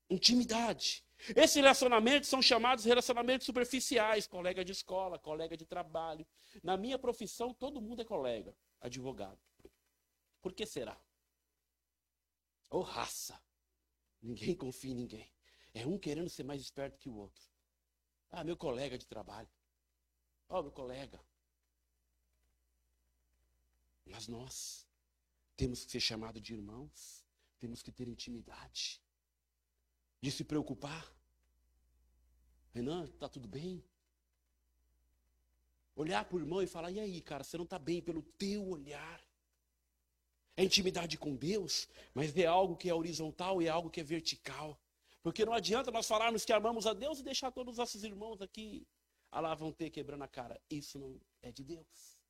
Intimidade. 0.09 1.03
Esses 1.35 1.57
relacionamentos 1.57 2.29
são 2.29 2.41
chamados 2.41 2.85
relacionamentos 2.85 3.45
superficiais, 3.45 4.25
colega 4.25 4.63
de 4.63 4.71
escola, 4.71 5.19
colega 5.19 5.57
de 5.57 5.65
trabalho. 5.65 6.25
Na 6.63 6.77
minha 6.77 6.97
profissão, 6.97 7.53
todo 7.53 7.81
mundo 7.81 8.03
é 8.03 8.05
colega, 8.05 8.55
advogado. 8.79 9.37
Por 10.41 10.53
que 10.53 10.65
será? 10.65 10.97
Ou 12.69 12.79
oh, 12.79 12.83
raça. 12.83 13.37
Ninguém 14.21 14.55
confia 14.55 14.91
em 14.91 14.95
ninguém. 14.95 15.29
É 15.73 15.85
um 15.85 15.99
querendo 15.99 16.29
ser 16.29 16.45
mais 16.45 16.61
esperto 16.61 16.97
que 16.97 17.09
o 17.09 17.17
outro. 17.17 17.43
Ah, 18.29 18.45
meu 18.45 18.55
colega 18.55 18.97
de 18.97 19.05
trabalho. 19.05 19.49
Ó, 20.47 20.57
oh, 20.57 20.63
meu 20.63 20.71
colega. 20.71 21.19
Mas 24.05 24.27
nós 24.27 24.87
temos 25.55 25.85
que 25.85 25.91
ser 25.91 25.99
chamados 25.99 26.41
de 26.41 26.53
irmãos, 26.53 27.25
temos 27.59 27.81
que 27.81 27.91
ter 27.91 28.07
intimidade, 28.07 29.01
de 30.19 30.31
se 30.31 30.43
preocupar. 30.43 31.13
Renan, 32.73 33.05
está 33.05 33.27
tudo 33.27 33.47
bem? 33.47 33.83
Olhar 35.95 36.25
para 36.25 36.35
o 36.35 36.39
irmão 36.39 36.61
e 36.61 36.67
falar: 36.67 36.91
e 36.91 36.99
aí, 36.99 37.21
cara, 37.21 37.43
você 37.43 37.57
não 37.57 37.65
está 37.65 37.77
bem 37.77 38.01
pelo 38.01 38.21
teu 38.21 38.67
olhar. 38.67 39.21
É 40.57 40.63
intimidade 40.63 41.17
com 41.17 41.35
Deus, 41.35 41.87
mas 42.13 42.35
é 42.35 42.45
algo 42.45 42.75
que 42.75 42.89
é 42.89 42.93
horizontal 42.93 43.61
e 43.61 43.67
é 43.67 43.69
algo 43.69 43.89
que 43.89 44.01
é 44.01 44.03
vertical. 44.03 44.79
Porque 45.23 45.45
não 45.45 45.53
adianta 45.53 45.91
nós 45.91 46.07
falarmos 46.07 46.43
que 46.43 46.51
amamos 46.51 46.87
a 46.87 46.93
Deus 46.93 47.19
e 47.19 47.23
deixar 47.23 47.51
todos 47.51 47.73
os 47.73 47.77
nossos 47.77 48.03
irmãos 48.03 48.41
aqui, 48.41 48.87
ah 49.31 49.39
lá 49.39 49.55
vão 49.55 49.71
ter 49.71 49.89
quebrando 49.89 50.23
a 50.23 50.27
cara. 50.27 50.59
Isso 50.69 50.97
não 50.97 51.19
é 51.41 51.51
de 51.51 51.63
Deus. 51.63 52.20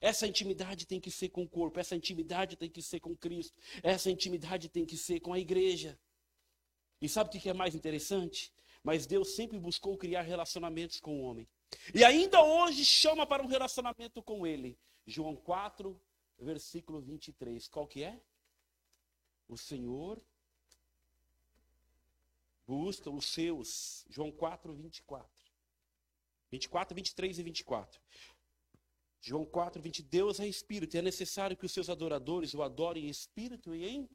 Essa 0.00 0.26
intimidade 0.26 0.86
tem 0.86 1.00
que 1.00 1.10
ser 1.10 1.28
com 1.28 1.42
o 1.42 1.48
corpo, 1.48 1.78
essa 1.78 1.94
intimidade 1.94 2.56
tem 2.56 2.70
que 2.70 2.80
ser 2.80 3.00
com 3.00 3.14
Cristo, 3.14 3.54
essa 3.82 4.10
intimidade 4.10 4.68
tem 4.68 4.86
que 4.86 4.96
ser 4.96 5.20
com 5.20 5.32
a 5.32 5.38
igreja. 5.38 5.98
E 7.00 7.08
sabe 7.08 7.28
o 7.28 7.40
que 7.40 7.48
é 7.48 7.52
mais 7.52 7.74
interessante? 7.74 8.52
Mas 8.82 9.06
Deus 9.06 9.34
sempre 9.34 9.58
buscou 9.58 9.96
criar 9.96 10.22
relacionamentos 10.22 11.00
com 11.00 11.20
o 11.20 11.22
homem. 11.22 11.46
E 11.94 12.02
ainda 12.02 12.42
hoje 12.42 12.84
chama 12.84 13.26
para 13.26 13.42
um 13.42 13.46
relacionamento 13.46 14.22
com 14.22 14.46
ele. 14.46 14.78
João 15.06 15.36
4, 15.36 16.00
versículo 16.38 17.00
23. 17.00 17.68
Qual 17.68 17.86
que 17.86 18.02
é? 18.02 18.20
O 19.48 19.56
Senhor 19.56 20.22
busca 22.66 23.10
os 23.10 23.26
seus. 23.26 24.06
João 24.08 24.30
4, 24.30 24.72
24. 24.72 25.28
24, 26.50 26.94
23 26.94 27.38
e 27.38 27.42
24. 27.42 28.00
João 29.20 29.44
4, 29.44 29.80
20. 29.80 30.02
Deus 30.02 30.40
é 30.40 30.46
espírito, 30.46 30.96
e 30.96 30.98
é 30.98 31.02
necessário 31.02 31.56
que 31.56 31.66
os 31.66 31.72
seus 31.72 31.90
adoradores 31.90 32.54
o 32.54 32.62
adorem 32.62 33.06
em 33.06 33.10
espírito 33.10 33.74
e 33.74 33.86
em. 33.86 34.08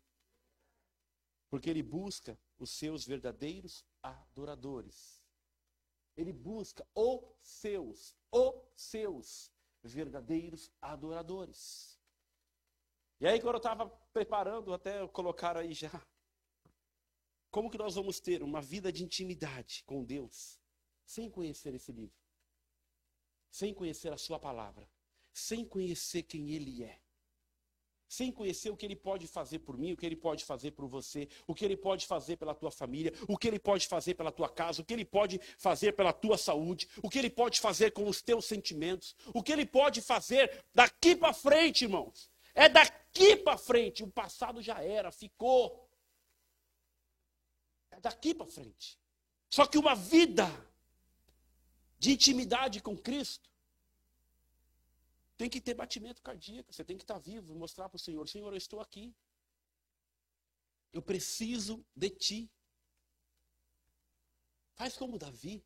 Porque 1.49 1.69
ele 1.69 1.83
busca 1.83 2.39
os 2.57 2.71
seus 2.71 3.05
verdadeiros 3.05 3.85
adoradores. 4.01 5.23
Ele 6.17 6.33
busca 6.33 6.87
os 6.95 7.21
seus, 7.41 8.15
os 8.31 8.53
seus 8.75 9.51
verdadeiros 9.83 10.71
adoradores. 10.81 11.99
E 13.19 13.27
aí, 13.27 13.39
quando 13.39 13.55
eu 13.55 13.57
estava 13.57 13.87
preparando, 14.11 14.73
até 14.73 15.07
colocar 15.09 15.55
aí 15.55 15.73
já. 15.73 15.91
Como 17.51 17.69
que 17.69 17.77
nós 17.77 17.95
vamos 17.95 18.19
ter 18.19 18.43
uma 18.43 18.61
vida 18.61 18.91
de 18.91 19.03
intimidade 19.03 19.83
com 19.85 20.03
Deus 20.03 20.59
sem 21.05 21.29
conhecer 21.29 21.73
esse 21.73 21.91
livro? 21.91 22.17
Sem 23.49 23.73
conhecer 23.73 24.11
a 24.11 24.17
Sua 24.17 24.37
palavra? 24.37 24.89
Sem 25.35 25.65
conhecer 25.65 26.23
quem 26.23 26.51
Ele 26.51 26.81
é. 26.81 26.97
Sem 28.07 28.31
conhecer 28.31 28.69
o 28.69 28.77
que 28.77 28.85
Ele 28.85 28.95
pode 28.95 29.27
fazer 29.27 29.59
por 29.59 29.77
mim, 29.77 29.91
o 29.91 29.97
que 29.97 30.05
Ele 30.05 30.15
pode 30.15 30.45
fazer 30.45 30.71
por 30.71 30.87
você, 30.87 31.27
o 31.45 31.53
que 31.53 31.65
Ele 31.65 31.75
pode 31.75 32.07
fazer 32.07 32.37
pela 32.37 32.55
tua 32.55 32.71
família, 32.71 33.11
o 33.27 33.37
que 33.37 33.47
Ele 33.49 33.59
pode 33.59 33.85
fazer 33.85 34.13
pela 34.13 34.31
tua 34.31 34.47
casa, 34.47 34.81
o 34.81 34.85
que 34.85 34.93
Ele 34.93 35.03
pode 35.03 35.37
fazer 35.57 35.91
pela 35.91 36.13
tua 36.13 36.37
saúde, 36.37 36.87
o 37.03 37.09
que 37.09 37.19
Ele 37.19 37.29
pode 37.29 37.59
fazer 37.59 37.91
com 37.91 38.07
os 38.07 38.21
teus 38.21 38.45
sentimentos, 38.45 39.13
o 39.33 39.43
que 39.43 39.51
Ele 39.51 39.65
pode 39.65 40.01
fazer 40.01 40.63
daqui 40.73 41.17
para 41.17 41.33
frente, 41.33 41.83
irmãos. 41.83 42.31
É 42.53 42.69
daqui 42.69 43.35
para 43.35 43.57
frente. 43.57 44.03
O 44.03 44.07
passado 44.07 44.61
já 44.61 44.81
era, 44.81 45.11
ficou. 45.11 45.85
É 47.91 47.99
daqui 47.99 48.33
para 48.33 48.45
frente. 48.45 48.97
Só 49.49 49.65
que 49.65 49.77
uma 49.77 49.95
vida 49.95 50.49
de 51.99 52.13
intimidade 52.13 52.81
com 52.81 52.95
Cristo 52.95 53.54
tem 55.37 55.49
que 55.49 55.59
ter 55.59 55.73
batimento 55.73 56.21
cardíaco, 56.21 56.73
você 56.73 56.83
tem 56.83 56.97
que 56.97 57.03
estar 57.03 57.17
vivo 57.17 57.53
e 57.53 57.57
mostrar 57.57 57.89
para 57.89 57.97
o 57.97 57.99
Senhor: 57.99 58.27
Senhor, 58.27 58.51
eu 58.53 58.57
estou 58.57 58.79
aqui. 58.79 59.13
Eu 60.93 61.01
preciso 61.01 61.85
de 61.93 62.09
ti. 62.09 62.51
Faz 64.75 64.95
como 64.95 65.19
Davi. 65.19 65.65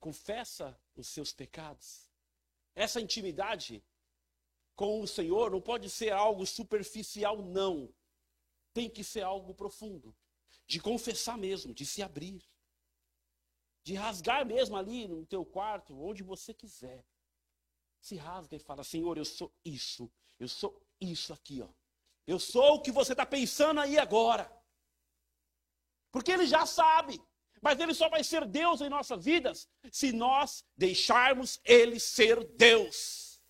Confessa 0.00 0.78
os 0.96 1.06
seus 1.08 1.32
pecados. 1.32 2.10
Essa 2.74 3.00
intimidade 3.00 3.82
com 4.74 5.00
o 5.00 5.06
Senhor 5.06 5.52
não 5.52 5.60
pode 5.60 5.88
ser 5.88 6.12
algo 6.12 6.44
superficial, 6.44 7.42
não. 7.42 7.94
Tem 8.72 8.90
que 8.90 9.04
ser 9.04 9.22
algo 9.22 9.54
profundo. 9.54 10.14
De 10.66 10.80
confessar 10.80 11.38
mesmo, 11.38 11.72
de 11.72 11.86
se 11.86 12.02
abrir. 12.02 12.42
De 13.84 13.94
rasgar 13.94 14.44
mesmo 14.44 14.76
ali 14.76 15.06
no 15.06 15.24
teu 15.24 15.44
quarto, 15.44 15.96
onde 15.96 16.24
você 16.24 16.52
quiser 16.52 17.04
se 18.04 18.16
rasga 18.16 18.54
e 18.54 18.58
fala: 18.58 18.84
Senhor, 18.84 19.16
eu 19.16 19.24
sou 19.24 19.50
isso, 19.64 20.12
eu 20.38 20.46
sou 20.46 20.78
isso 21.00 21.32
aqui, 21.32 21.62
ó. 21.62 21.68
Eu 22.26 22.38
sou 22.38 22.74
o 22.74 22.82
que 22.82 22.92
você 22.92 23.12
está 23.12 23.24
pensando 23.24 23.80
aí 23.80 23.98
agora. 23.98 24.50
Porque 26.12 26.30
Ele 26.30 26.46
já 26.46 26.66
sabe, 26.66 27.18
mas 27.62 27.80
Ele 27.80 27.94
só 27.94 28.10
vai 28.10 28.22
ser 28.22 28.46
Deus 28.46 28.82
em 28.82 28.90
nossas 28.90 29.24
vidas 29.24 29.66
se 29.90 30.12
nós 30.12 30.62
deixarmos 30.76 31.58
Ele 31.64 31.98
ser 31.98 32.44
Deus. 32.56 33.40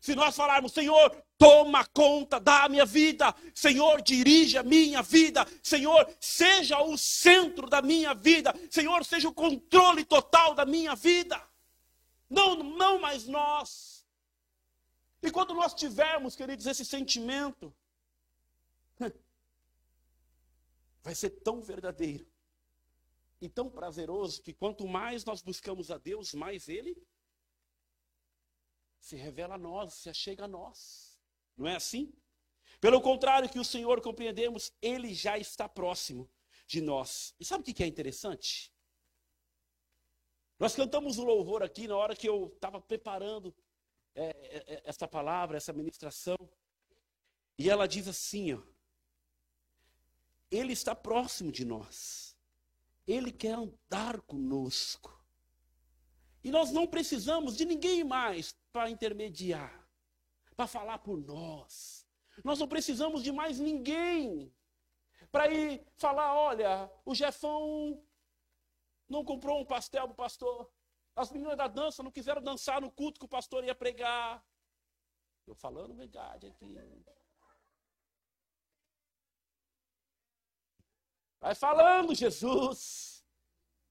Se 0.00 0.14
nós 0.14 0.34
falarmos, 0.34 0.72
Senhor, 0.72 1.10
toma 1.36 1.84
conta 1.84 2.40
da 2.40 2.66
minha 2.66 2.86
vida, 2.86 3.34
Senhor, 3.54 4.00
dirige 4.00 4.56
a 4.56 4.62
minha 4.62 5.02
vida, 5.02 5.46
Senhor, 5.62 6.10
seja 6.18 6.80
o 6.80 6.96
centro 6.96 7.68
da 7.68 7.82
minha 7.82 8.14
vida, 8.14 8.54
Senhor, 8.70 9.04
seja 9.04 9.28
o 9.28 9.34
controle 9.34 10.02
total 10.02 10.54
da 10.54 10.64
minha 10.64 10.94
vida. 10.96 11.49
Não, 12.30 12.54
não 12.62 13.00
mais 13.00 13.26
nós. 13.26 14.06
E 15.20 15.30
quando 15.30 15.52
nós 15.52 15.74
tivermos, 15.74 16.36
queridos, 16.36 16.64
esse 16.64 16.84
sentimento, 16.84 17.74
vai 21.02 21.14
ser 21.14 21.30
tão 21.30 21.60
verdadeiro 21.60 22.26
e 23.40 23.48
tão 23.48 23.68
prazeroso 23.68 24.40
que 24.42 24.54
quanto 24.54 24.86
mais 24.86 25.24
nós 25.24 25.42
buscamos 25.42 25.90
a 25.90 25.98
Deus, 25.98 26.32
mais 26.32 26.68
Ele 26.68 26.96
se 29.00 29.16
revela 29.16 29.54
a 29.54 29.58
nós, 29.58 29.94
se 29.94 30.08
achega 30.08 30.44
a 30.44 30.48
nós. 30.48 31.18
Não 31.56 31.66
é 31.66 31.74
assim? 31.74 32.12
Pelo 32.80 33.00
contrário, 33.00 33.48
que 33.48 33.58
o 33.58 33.64
Senhor 33.64 34.00
compreendemos, 34.00 34.72
Ele 34.80 35.12
já 35.12 35.36
está 35.36 35.68
próximo 35.68 36.30
de 36.66 36.80
nós. 36.80 37.34
E 37.40 37.44
sabe 37.44 37.62
o 37.62 37.74
que 37.74 37.82
é 37.82 37.86
interessante? 37.86 38.69
Nós 40.60 40.76
cantamos 40.76 41.16
o 41.16 41.24
louvor 41.24 41.62
aqui 41.62 41.88
na 41.88 41.96
hora 41.96 42.14
que 42.14 42.28
eu 42.28 42.52
estava 42.54 42.78
preparando 42.78 43.54
é, 44.14 44.24
é, 44.24 44.74
é, 44.74 44.82
essa 44.84 45.08
palavra, 45.08 45.56
essa 45.56 45.72
ministração. 45.72 46.36
E 47.56 47.70
ela 47.70 47.88
diz 47.88 48.06
assim: 48.06 48.52
ó, 48.52 48.60
Ele 50.50 50.74
está 50.74 50.94
próximo 50.94 51.50
de 51.50 51.64
nós. 51.64 52.36
Ele 53.06 53.32
quer 53.32 53.54
andar 53.54 54.20
conosco. 54.20 55.18
E 56.44 56.50
nós 56.50 56.70
não 56.70 56.86
precisamos 56.86 57.56
de 57.56 57.64
ninguém 57.64 58.04
mais 58.04 58.54
para 58.70 58.90
intermediar, 58.90 59.88
para 60.54 60.66
falar 60.66 60.98
por 60.98 61.18
nós. 61.18 62.06
Nós 62.44 62.58
não 62.58 62.68
precisamos 62.68 63.22
de 63.22 63.32
mais 63.32 63.58
ninguém 63.58 64.52
para 65.32 65.50
ir 65.50 65.82
falar: 65.96 66.34
olha, 66.34 66.92
o 67.02 67.14
Jefão 67.14 68.04
não 69.10 69.24
comprou 69.24 69.60
um 69.60 69.64
pastel 69.64 70.04
o 70.04 70.14
pastor. 70.14 70.70
As 71.16 71.30
meninas 71.30 71.56
da 71.56 71.66
dança 71.66 72.02
não 72.02 72.10
quiseram 72.10 72.40
dançar 72.40 72.80
no 72.80 72.90
culto 72.90 73.18
que 73.18 73.26
o 73.26 73.28
pastor 73.28 73.64
ia 73.64 73.74
pregar. 73.74 74.42
Estou 75.40 75.54
falando 75.54 75.94
verdade 75.94 76.46
aqui. 76.46 76.76
Vai 81.40 81.54
falando, 81.54 82.14
Jesus. 82.14 83.24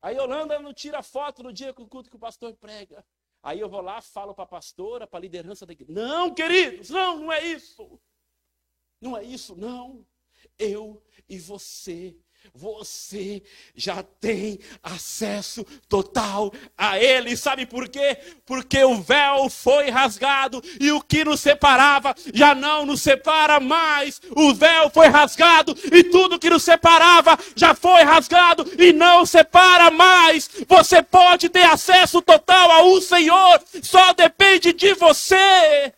Aí 0.01 0.15
Yolanda 0.15 0.57
não 0.59 0.73
tira 0.73 1.03
foto 1.03 1.43
no 1.43 1.51
dia 1.51 1.73
que 1.73 1.81
o 1.81 1.87
culto 1.87 2.09
que 2.09 2.15
o 2.15 2.19
pastor 2.19 2.55
prega. 2.55 3.05
Aí 3.43 3.59
eu 3.59 3.69
vou 3.69 3.81
lá, 3.81 4.01
falo 4.01 4.33
para 4.33 4.45
a 4.45 4.47
pastora, 4.47 5.05
para 5.05 5.19
a 5.19 5.21
liderança 5.21 5.65
da 5.65 5.73
igreja. 5.73 5.91
Não, 5.91 6.33
queridos, 6.33 6.89
não, 6.89 7.19
não 7.19 7.31
é 7.31 7.43
isso. 7.43 7.99
Não 9.01 9.17
é 9.17 9.23
isso, 9.23 9.55
não. 9.55 10.05
Eu 10.57 11.03
e 11.27 11.37
você 11.37 12.17
você 12.53 13.41
já 13.75 14.03
tem 14.03 14.59
acesso 14.83 15.65
total 15.87 16.51
a 16.77 16.99
Ele. 16.99 17.37
Sabe 17.37 17.65
por 17.65 17.87
quê? 17.87 18.17
Porque 18.45 18.83
o 18.83 19.01
véu 19.01 19.49
foi 19.49 19.89
rasgado 19.89 20.61
e 20.79 20.91
o 20.91 21.01
que 21.01 21.23
nos 21.23 21.39
separava 21.39 22.13
já 22.33 22.53
não 22.53 22.85
nos 22.85 23.01
separa 23.01 23.59
mais. 23.59 24.21
O 24.35 24.53
véu 24.53 24.89
foi 24.89 25.07
rasgado 25.07 25.75
e 25.91 26.03
tudo 26.03 26.39
que 26.39 26.49
nos 26.49 26.63
separava 26.63 27.37
já 27.55 27.73
foi 27.73 28.03
rasgado 28.03 28.69
e 28.77 28.91
não 28.91 29.25
separa 29.25 29.89
mais. 29.91 30.49
Você 30.67 31.01
pode 31.01 31.49
ter 31.49 31.63
acesso 31.63 32.21
total 32.21 32.71
ao 32.71 33.01
Senhor, 33.01 33.61
só 33.81 34.13
depende 34.13 34.73
de 34.73 34.93
você. 34.95 35.93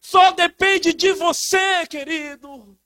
Só 0.00 0.30
depende 0.30 0.92
de 0.92 1.12
você, 1.12 1.86
querido. 1.88 2.76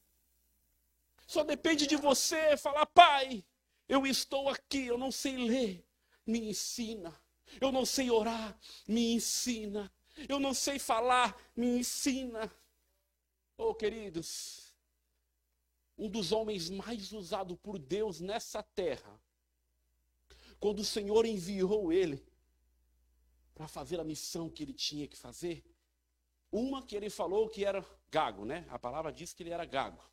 Só 1.30 1.44
depende 1.44 1.86
de 1.86 1.94
você 1.94 2.56
falar, 2.56 2.84
pai, 2.86 3.44
eu 3.88 4.04
estou 4.04 4.48
aqui, 4.48 4.86
eu 4.86 4.98
não 4.98 5.12
sei 5.12 5.36
ler, 5.36 5.86
me 6.26 6.50
ensina. 6.50 7.16
Eu 7.60 7.70
não 7.70 7.86
sei 7.86 8.10
orar, 8.10 8.58
me 8.88 9.14
ensina. 9.14 9.92
Eu 10.28 10.40
não 10.40 10.52
sei 10.52 10.80
falar, 10.80 11.40
me 11.54 11.78
ensina. 11.78 12.50
Oh, 13.56 13.72
queridos, 13.72 14.74
um 15.96 16.08
dos 16.08 16.32
homens 16.32 16.68
mais 16.68 17.12
usados 17.12 17.56
por 17.62 17.78
Deus 17.78 18.18
nessa 18.18 18.60
terra, 18.64 19.22
quando 20.58 20.80
o 20.80 20.84
Senhor 20.84 21.24
enviou 21.24 21.92
ele 21.92 22.26
para 23.54 23.68
fazer 23.68 24.00
a 24.00 24.04
missão 24.04 24.50
que 24.50 24.64
ele 24.64 24.74
tinha 24.74 25.06
que 25.06 25.16
fazer, 25.16 25.62
uma 26.50 26.84
que 26.84 26.96
ele 26.96 27.08
falou 27.08 27.48
que 27.48 27.64
era 27.64 27.86
gago, 28.10 28.44
né? 28.44 28.66
A 28.68 28.80
palavra 28.80 29.12
diz 29.12 29.32
que 29.32 29.44
ele 29.44 29.50
era 29.50 29.64
gago 29.64 30.10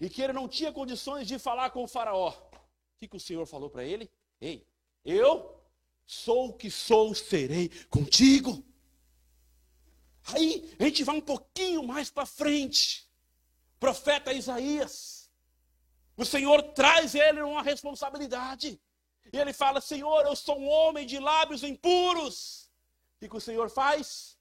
e 0.00 0.08
que 0.08 0.22
ele 0.22 0.32
não 0.32 0.48
tinha 0.48 0.72
condições 0.72 1.26
de 1.26 1.38
falar 1.38 1.70
com 1.70 1.84
o 1.84 1.88
Faraó. 1.88 2.30
O 2.30 2.98
que, 2.98 3.08
que 3.08 3.16
o 3.16 3.20
Senhor 3.20 3.46
falou 3.46 3.70
para 3.70 3.84
ele? 3.84 4.10
Ei, 4.40 4.66
eu 5.04 5.60
sou 6.06 6.48
o 6.48 6.52
que 6.52 6.70
sou, 6.70 7.14
serei 7.14 7.68
contigo. 7.88 8.64
Aí 10.24 10.74
a 10.78 10.84
gente 10.84 11.04
vai 11.04 11.16
um 11.16 11.20
pouquinho 11.20 11.82
mais 11.82 12.10
para 12.10 12.26
frente. 12.26 13.08
Profeta 13.80 14.32
Isaías. 14.32 15.30
O 16.16 16.24
Senhor 16.24 16.62
traz 16.74 17.14
ele 17.14 17.40
uma 17.42 17.62
responsabilidade. 17.62 18.80
E 19.32 19.36
ele 19.36 19.52
fala: 19.52 19.80
Senhor, 19.80 20.24
eu 20.26 20.36
sou 20.36 20.58
um 20.58 20.68
homem 20.68 21.06
de 21.06 21.18
lábios 21.18 21.62
impuros. 21.62 22.70
O 23.16 23.20
que, 23.20 23.28
que 23.28 23.36
o 23.36 23.40
Senhor 23.40 23.70
faz? 23.70 24.38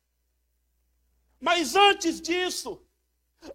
Mas 1.39 1.75
antes 1.75 2.21
disso, 2.21 2.85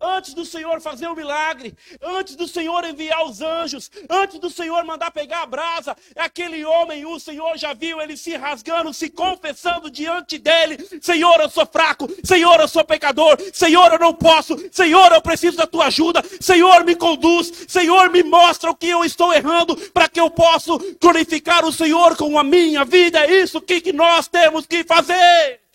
Antes 0.01 0.35
do 0.35 0.45
Senhor 0.45 0.81
fazer 0.81 1.07
o 1.07 1.13
um 1.13 1.15
milagre, 1.15 1.75
antes 2.03 2.35
do 2.35 2.49
Senhor 2.49 2.85
enviar 2.85 3.25
os 3.25 3.41
anjos, 3.41 3.91
antes 4.11 4.39
do 4.41 4.51
Senhor 4.51 4.85
mandar 4.85 5.11
pegar 5.11 5.43
a 5.43 5.47
brasa, 5.47 5.97
aquele 6.17 6.65
homem, 6.65 7.07
o 7.07 7.21
Senhor 7.21 7.57
já 7.57 7.73
viu 7.73 8.01
ele 8.01 8.17
se 8.17 8.37
rasgando, 8.37 8.93
se 8.93 9.09
confessando 9.09 9.91
diante 9.91 10.39
dele: 10.39 10.77
Senhor, 11.01 11.41
eu 11.41 11.49
sou 11.49 11.65
fraco, 11.67 12.09
Senhor, 12.25 12.59
eu 12.61 12.69
sou 12.69 12.85
pecador, 12.85 13.39
Senhor, 13.53 13.93
eu 13.93 13.99
não 13.99 14.13
posso, 14.13 14.57
Senhor, 14.73 15.13
eu 15.13 15.23
preciso 15.23 15.57
da 15.57 15.67
tua 15.67 15.87
ajuda, 15.87 16.23
Senhor, 16.41 16.85
me 16.85 16.97
conduz, 16.97 17.67
Senhor, 17.69 18.11
me 18.11 18.23
mostra 18.23 18.71
o 18.71 18.77
que 18.77 18.89
eu 18.89 19.05
estou 19.05 19.33
errando, 19.33 19.77
para 19.93 20.09
que 20.09 20.21
eu 20.21 20.29
possa 20.29 20.73
glorificar 21.01 21.65
o 21.65 21.73
Senhor 21.73 22.17
com 22.17 22.39
a 22.39 22.45
minha 22.45 22.85
vida. 22.85 23.21
É 23.21 23.43
isso 23.43 23.61
que, 23.61 23.81
que 23.81 23.93
nós 23.93 24.27
temos 24.27 24.67
que 24.67 24.83
fazer. 24.85 25.66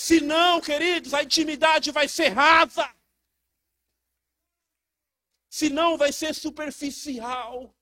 Se 0.00 0.20
não, 0.20 0.60
queridos, 0.60 1.12
a 1.12 1.24
intimidade 1.24 1.90
vai 1.90 2.06
ser 2.06 2.28
rasa. 2.28 2.88
Se 5.50 5.68
não, 5.68 5.98
vai 5.98 6.12
ser 6.12 6.32
superficial. 6.36 7.74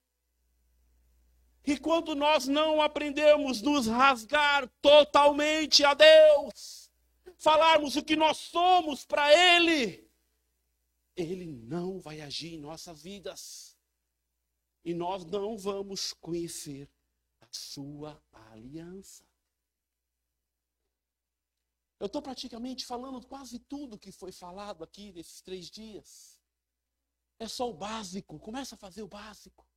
E 1.63 1.77
quando 1.77 2.15
nós 2.15 2.47
não 2.47 2.81
aprendemos 2.81 3.61
nos 3.61 3.85
rasgar 3.85 4.67
totalmente 4.81 5.85
a 5.85 5.93
Deus, 5.93 6.89
falarmos 7.37 7.95
o 7.95 8.03
que 8.03 8.15
nós 8.15 8.37
somos 8.37 9.05
para 9.05 9.31
Ele, 9.31 10.09
Ele 11.15 11.45
não 11.45 11.99
vai 11.99 12.21
agir 12.21 12.55
em 12.55 12.59
nossas 12.59 13.03
vidas. 13.03 13.77
E 14.83 14.91
nós 14.91 15.23
não 15.23 15.55
vamos 15.55 16.13
conhecer 16.13 16.89
a 17.39 17.47
Sua 17.51 18.19
aliança. 18.31 19.26
Eu 21.99 22.05
estou 22.05 22.21
praticamente 22.21 22.85
falando 22.85 23.25
quase 23.25 23.57
tudo 23.59 23.97
que 23.97 24.11
foi 24.11 24.31
falado 24.31 24.83
aqui 24.83 25.11
nesses 25.11 25.41
três 25.41 25.69
dias. 25.69 26.39
É 27.39 27.47
só 27.47 27.69
o 27.69 27.73
básico. 27.73 28.39
Começa 28.39 28.75
a 28.75 28.77
fazer 28.77 29.01
o 29.01 29.07
básico. 29.07 29.67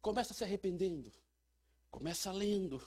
Começa 0.00 0.34
se 0.34 0.42
arrependendo. 0.42 1.12
Começa 1.90 2.32
lendo. 2.32 2.84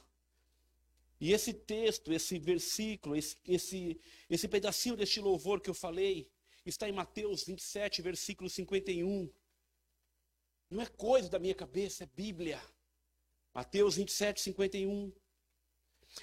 E 1.20 1.32
esse 1.32 1.54
texto, 1.54 2.12
esse 2.12 2.38
versículo, 2.38 3.16
esse, 3.16 3.38
esse, 3.46 4.02
esse 4.30 4.48
pedacinho 4.48 4.98
deste 4.98 5.22
louvor 5.22 5.62
que 5.62 5.70
eu 5.70 5.74
falei, 5.74 6.30
está 6.66 6.90
em 6.90 6.92
Mateus 6.92 7.44
27, 7.44 8.02
versículo 8.02 8.50
51. 8.50 9.32
Não 10.70 10.82
é 10.82 10.86
coisa 10.88 11.30
da 11.30 11.40
minha 11.40 11.56
cabeça, 11.56 12.04
é 12.04 12.08
Bíblia. 12.08 12.62
Mateus 13.54 13.96
27, 13.96 14.42
51. 14.42 15.12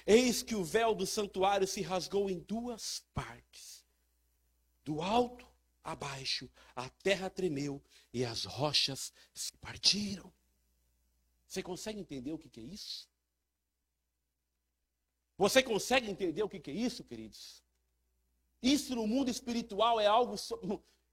Eis 0.05 0.41
que 0.41 0.55
o 0.55 0.63
véu 0.63 0.93
do 0.95 1.05
santuário 1.05 1.67
se 1.67 1.81
rasgou 1.81 2.29
em 2.29 2.39
duas 2.39 3.05
partes. 3.13 3.85
Do 4.83 5.01
alto 5.01 5.45
a 5.83 5.95
baixo, 5.95 6.49
a 6.75 6.89
terra 6.89 7.29
tremeu 7.29 7.81
e 8.13 8.23
as 8.23 8.45
rochas 8.45 9.11
se 9.33 9.51
partiram. 9.57 10.31
Você 11.45 11.61
consegue 11.61 11.99
entender 11.99 12.31
o 12.31 12.37
que 12.37 12.59
é 12.59 12.63
isso? 12.63 13.07
Você 15.37 15.61
consegue 15.61 16.09
entender 16.09 16.41
o 16.43 16.49
que 16.49 16.71
é 16.71 16.73
isso, 16.73 17.03
queridos? 17.03 17.61
Isso 18.61 18.95
no 18.95 19.05
mundo 19.05 19.29
espiritual 19.29 19.99
é 19.99 20.07
algo. 20.07 20.35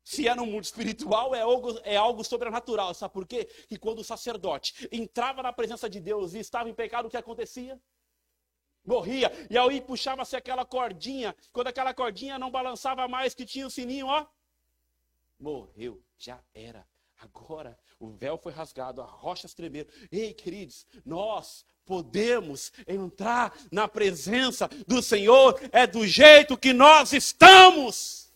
Se 0.04 0.26
é 0.26 0.34
no 0.34 0.46
mundo 0.46 0.64
espiritual, 0.64 1.34
é 1.34 1.40
algo, 1.40 1.78
é 1.80 1.96
algo 1.96 2.24
sobrenatural. 2.24 2.94
Sabe 2.94 3.12
por 3.12 3.26
quê? 3.26 3.44
Que 3.68 3.78
quando 3.78 3.98
o 3.98 4.04
sacerdote 4.04 4.88
entrava 4.90 5.42
na 5.42 5.52
presença 5.52 5.90
de 5.90 6.00
Deus 6.00 6.32
e 6.32 6.38
estava 6.38 6.70
em 6.70 6.74
pecado, 6.74 7.06
o 7.06 7.10
que 7.10 7.16
acontecia? 7.16 7.80
Morria. 8.84 9.30
E 9.48 9.56
aí 9.56 9.80
puxava-se 9.80 10.36
aquela 10.36 10.64
cordinha. 10.64 11.34
Quando 11.52 11.68
aquela 11.68 11.94
cordinha 11.94 12.38
não 12.38 12.50
balançava 12.50 13.06
mais, 13.08 13.34
que 13.34 13.44
tinha 13.44 13.66
o 13.66 13.70
sininho, 13.70 14.06
ó. 14.06 14.26
Morreu, 15.38 16.02
já 16.18 16.38
era. 16.54 16.86
Agora 17.18 17.78
o 17.98 18.08
véu 18.08 18.38
foi 18.38 18.52
rasgado, 18.52 19.02
as 19.02 19.10
rochas 19.10 19.52
tremeram. 19.52 19.90
Ei, 20.10 20.32
queridos, 20.32 20.86
nós 21.04 21.66
podemos 21.84 22.72
entrar 22.86 23.54
na 23.70 23.86
presença 23.86 24.68
do 24.86 25.02
Senhor, 25.02 25.60
é 25.72 25.86
do 25.86 26.06
jeito 26.06 26.56
que 26.56 26.72
nós 26.72 27.12
estamos. 27.12 28.32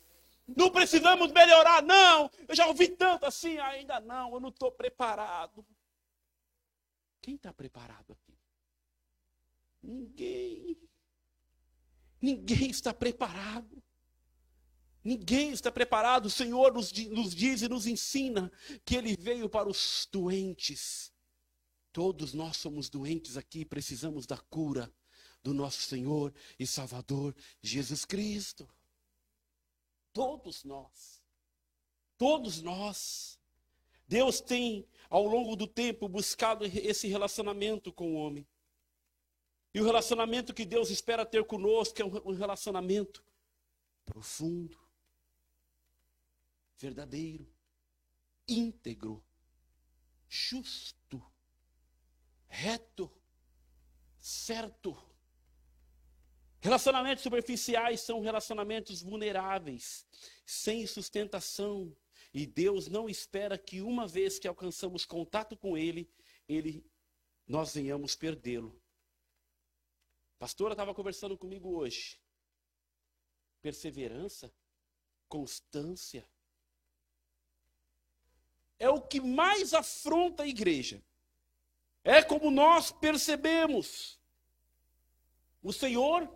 Não 0.47 0.71
precisamos 0.71 1.33
melhorar, 1.33 1.83
não. 1.83 2.31
Eu 2.47 2.55
já 2.55 2.67
ouvi 2.67 2.89
tanto 2.89 3.25
assim, 3.25 3.59
ainda 3.59 4.01
não, 4.01 4.35
eu 4.35 4.41
não 4.41 4.51
estou 4.51 4.71
preparado. 4.71 5.65
Quem 7.23 7.37
está 7.37 7.53
preparado? 7.53 8.19
Ninguém. 9.85 10.79
Ninguém 12.21 12.71
está 12.71 12.95
preparado. 12.95 13.83
Ninguém 15.03 15.51
está 15.51 15.71
preparado. 15.71 16.27
O 16.27 16.31
Senhor 16.31 16.73
nos, 16.73 16.91
nos 16.91 17.35
diz 17.35 17.61
e 17.61 17.69
nos 17.69 17.87
ensina 17.87 18.51
que 18.85 18.97
Ele 18.97 19.15
veio 19.15 19.49
para 19.49 19.69
os 19.69 20.09
doentes. 20.11 21.13
Todos 21.93 22.33
nós 22.33 22.57
somos 22.57 22.89
doentes 22.89 23.37
aqui, 23.37 23.65
precisamos 23.65 24.27
da 24.27 24.39
cura 24.39 24.93
do 25.43 25.53
nosso 25.53 25.83
Senhor 25.83 26.35
e 26.59 26.67
Salvador 26.67 27.37
Jesus 27.63 28.07
Cristo. 28.07 28.67
Todos 30.13 30.65
nós. 30.65 31.23
Todos 32.17 32.63
nós. 32.63 33.39
Deus 34.09 34.41
tem, 34.41 34.89
ao 35.11 35.27
longo 35.27 35.55
do 35.55 35.67
tempo, 35.67 36.09
buscado 36.09 36.65
esse 36.65 37.07
relacionamento 37.07 37.93
com 37.93 38.15
o 38.15 38.17
homem. 38.17 38.47
E 39.75 39.81
o 39.81 39.85
relacionamento 39.85 40.55
que 40.55 40.65
Deus 40.65 40.89
espera 40.89 41.27
ter 41.27 41.45
conosco 41.45 42.01
é 42.01 42.05
um 42.05 42.33
relacionamento 42.33 43.25
profundo, 44.05 44.79
verdadeiro, 46.79 47.53
íntegro, 48.47 49.25
justo, 50.29 51.21
reto, 52.47 53.11
certo. 54.21 54.97
Relacionamentos 56.61 57.25
superficiais 57.25 58.01
são 58.01 58.21
relacionamentos 58.21 59.03
vulneráveis, 59.03 60.07
sem 60.47 60.87
sustentação 60.87 61.95
E 62.33 62.47
Deus 62.47 62.89
não 62.89 63.09
espera 63.09 63.57
que 63.57 63.81
uma 63.81 64.09
vez 64.09 64.41
que 64.41 64.49
alcançamos 64.49 65.05
contato 65.05 65.57
com 65.57 65.79
Ele, 65.79 66.11
Ele 66.49 66.85
nós 67.47 67.75
venhamos 67.75 68.17
perdê-lo. 68.17 68.84
Pastora 70.39 70.75
estava 70.75 70.95
conversando 70.95 71.39
comigo 71.39 71.77
hoje. 71.77 72.21
Perseverança, 73.63 74.53
constância, 75.29 76.29
é 78.79 78.89
o 78.89 79.01
que 79.01 79.21
mais 79.21 79.73
afronta 79.73 80.43
a 80.43 80.47
igreja. 80.47 81.03
É 82.03 82.23
como 82.23 82.51
nós 82.51 82.93
percebemos. 82.93 84.21
O 85.63 85.73
Senhor, 85.73 86.29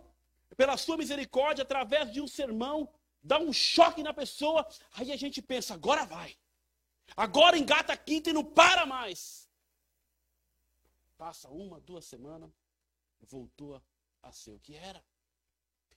pela 0.57 0.75
sua 0.75 0.97
misericórdia, 0.97 1.61
através 1.61 2.11
de 2.11 2.19
um 2.19 2.27
sermão, 2.27 2.91
dá 3.21 3.37
um 3.37 3.53
choque 3.53 4.01
na 4.01 4.13
pessoa, 4.13 4.67
aí 4.93 5.11
a 5.11 5.15
gente 5.15 5.41
pensa, 5.41 5.75
agora 5.75 6.05
vai. 6.05 6.35
Agora 7.15 7.57
engata 7.57 7.93
a 7.93 7.97
quinta 7.97 8.29
e 8.29 8.33
não 8.33 8.43
para 8.43 8.85
mais. 8.85 9.47
Passa 11.17 11.49
uma, 11.49 11.79
duas 11.81 12.05
semanas, 12.05 12.49
voltou 13.25 13.81
a 14.21 14.31
ser 14.31 14.51
o 14.51 14.59
que 14.59 14.75
era. 14.75 15.03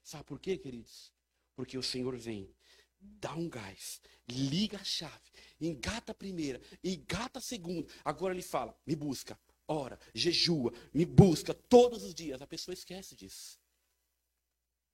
Sabe 0.02 0.24
por 0.24 0.40
quê, 0.40 0.58
queridos? 0.58 1.12
Porque 1.54 1.78
o 1.78 1.82
Senhor 1.82 2.16
vem, 2.16 2.54
dá 2.98 3.34
um 3.34 3.48
gás, 3.48 4.00
liga 4.28 4.78
a 4.78 4.84
chave, 4.84 5.30
engata 5.60 6.12
a 6.12 6.14
primeira, 6.14 6.60
engata 6.82 7.38
a 7.38 7.42
segunda. 7.42 7.92
Agora 8.04 8.34
ele 8.34 8.42
fala: 8.42 8.76
me 8.86 8.96
busca, 8.96 9.38
ora, 9.66 9.98
jejua, 10.14 10.72
me 10.92 11.04
busca 11.04 11.54
todos 11.54 12.02
os 12.02 12.14
dias. 12.14 12.40
A 12.42 12.46
pessoa 12.46 12.72
esquece 12.72 13.14
disso. 13.14 13.60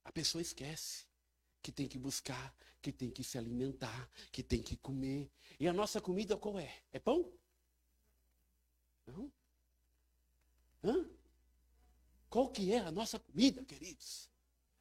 A 0.03 0.11
pessoa 0.11 0.41
esquece 0.41 1.05
que 1.61 1.71
tem 1.71 1.87
que 1.87 1.97
buscar, 1.97 2.55
que 2.81 2.91
tem 2.91 3.09
que 3.09 3.23
se 3.23 3.37
alimentar, 3.37 4.09
que 4.31 4.41
tem 4.41 4.61
que 4.61 4.77
comer. 4.77 5.29
E 5.59 5.67
a 5.67 5.73
nossa 5.73 5.99
comida 5.99 6.37
qual 6.37 6.59
é? 6.59 6.81
É 6.91 6.99
pão? 6.99 7.31
Não? 9.05 9.31
Hã? 10.83 11.09
Qual 12.29 12.47
que 12.47 12.73
é 12.73 12.79
a 12.79 12.91
nossa 12.91 13.19
comida, 13.19 13.63
queridos? 13.63 14.29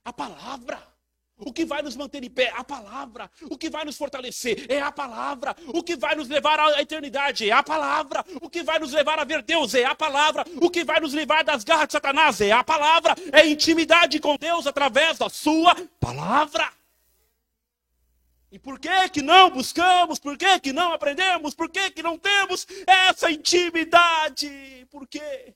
A 0.04 0.12
palavra. 0.12 0.82
O 1.40 1.52
que 1.52 1.64
vai 1.64 1.82
nos 1.82 1.94
manter 1.94 2.22
em 2.24 2.28
pé? 2.28 2.52
A 2.56 2.64
palavra. 2.64 3.30
O 3.42 3.56
que 3.56 3.70
vai 3.70 3.84
nos 3.84 3.96
fortalecer? 3.96 4.66
É 4.68 4.80
a 4.80 4.90
palavra. 4.90 5.56
O 5.68 5.82
que 5.82 5.96
vai 5.96 6.16
nos 6.16 6.28
levar 6.28 6.58
à 6.58 6.82
eternidade? 6.82 7.48
É 7.48 7.52
a 7.52 7.62
palavra. 7.62 8.24
O 8.42 8.50
que 8.50 8.62
vai 8.62 8.78
nos 8.80 8.92
levar 8.92 9.20
a 9.20 9.24
ver 9.24 9.42
Deus? 9.42 9.72
É 9.74 9.84
a 9.84 9.94
palavra. 9.94 10.44
O 10.60 10.68
que 10.68 10.82
vai 10.84 10.98
nos 10.98 11.14
livrar 11.14 11.44
das 11.44 11.62
garras 11.62 11.86
de 11.86 11.92
Satanás? 11.92 12.40
É 12.40 12.50
a 12.50 12.64
palavra. 12.64 13.14
É 13.32 13.46
intimidade 13.46 14.18
com 14.18 14.36
Deus 14.36 14.66
através 14.66 15.16
da 15.16 15.30
sua 15.30 15.76
palavra. 16.00 16.70
E 18.50 18.58
por 18.58 18.80
que 18.80 19.08
que 19.10 19.22
não 19.22 19.50
buscamos? 19.50 20.18
Por 20.18 20.36
que 20.36 20.58
que 20.58 20.72
não 20.72 20.92
aprendemos? 20.92 21.54
Por 21.54 21.70
que 21.70 21.90
que 21.90 22.02
não 22.02 22.18
temos 22.18 22.66
essa 22.86 23.30
intimidade? 23.30 24.86
Por 24.90 25.06
quê? 25.06 25.54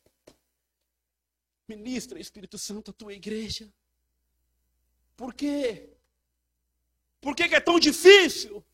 Ministra, 1.77 2.19
Espírito 2.19 2.59
Santo, 2.59 2.91
a 2.91 2.95
tua 2.95 3.13
igreja. 3.13 3.73
Por 5.17 5.35
quê? 5.35 5.91
Por 7.21 7.37
que, 7.37 7.49
que 7.49 7.55
é 7.55 7.61
tão 7.61 7.79
difícil? 7.79 8.65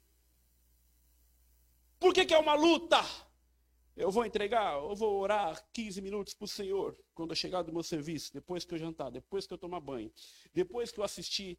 Por 2.00 2.14
que, 2.14 2.24
que 2.24 2.34
é 2.34 2.38
uma 2.38 2.54
luta? 2.54 2.98
Eu 3.96 4.10
vou 4.12 4.24
entregar, 4.24 4.74
eu 4.74 4.94
vou 4.94 5.18
orar 5.20 5.60
15 5.72 6.00
minutos 6.00 6.32
para 6.32 6.44
o 6.44 6.48
Senhor 6.48 6.96
quando 7.12 7.32
eu 7.32 7.36
chegar 7.36 7.62
do 7.62 7.72
meu 7.72 7.82
serviço, 7.82 8.32
depois 8.32 8.64
que 8.64 8.72
eu 8.72 8.78
jantar, 8.78 9.10
depois 9.10 9.44
que 9.44 9.52
eu 9.52 9.58
tomar 9.58 9.80
banho, 9.80 10.12
depois 10.54 10.92
que 10.92 11.00
eu 11.00 11.04
assistir. 11.04 11.58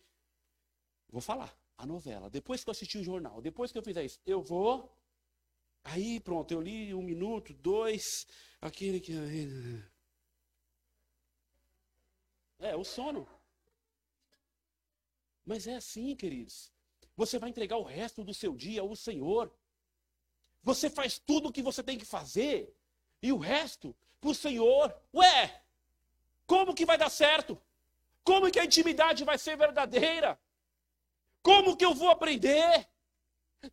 Vou 1.10 1.22
falar 1.22 1.54
a 1.78 1.86
novela, 1.86 2.30
depois 2.30 2.64
que 2.64 2.70
eu 2.70 2.72
assistir 2.72 3.00
o 3.00 3.04
jornal, 3.04 3.42
depois 3.42 3.72
que 3.72 3.78
eu 3.78 3.84
fizer 3.84 4.06
isso, 4.06 4.20
eu 4.26 4.42
vou. 4.42 4.90
Aí 5.84 6.20
pronto, 6.22 6.52
eu 6.54 6.62
li 6.62 6.94
um 6.94 7.02
minuto, 7.02 7.54
dois, 7.54 8.26
aquele 8.62 9.02
que. 9.02 9.14
É, 12.60 12.76
o 12.76 12.84
sono. 12.84 13.28
Mas 15.46 15.68
é 15.68 15.76
assim, 15.76 16.16
queridos. 16.16 16.72
Você 17.16 17.40
vai 17.40 17.50
entregar 17.50 17.78
o 17.78 17.84
resto 17.84 18.24
do 18.24 18.34
seu 18.34 18.56
dia 18.56 18.82
ao 18.82 18.96
Senhor. 18.96 19.52
Você 20.62 20.90
faz 20.90 21.18
tudo 21.18 21.50
o 21.50 21.52
que 21.52 21.62
você 21.62 21.82
tem 21.82 21.98
que 21.98 22.06
fazer. 22.06 22.74
E 23.22 23.32
o 23.32 23.38
resto 23.38 23.96
para 24.20 24.30
o 24.30 24.36
Senhor. 24.36 24.96
Ué, 25.14 25.64
como 26.46 26.76
que 26.76 26.86
vai 26.86 26.98
dar 26.98 27.10
certo? 27.10 27.62
Como 28.24 28.52
que 28.52 28.60
a 28.60 28.66
intimidade 28.66 29.24
vai 29.24 29.38
ser 29.38 29.56
verdadeira? 29.56 30.40
Como 31.42 31.78
que 31.78 31.86
eu 31.86 31.94
vou 31.94 32.10
aprender? 32.10 32.89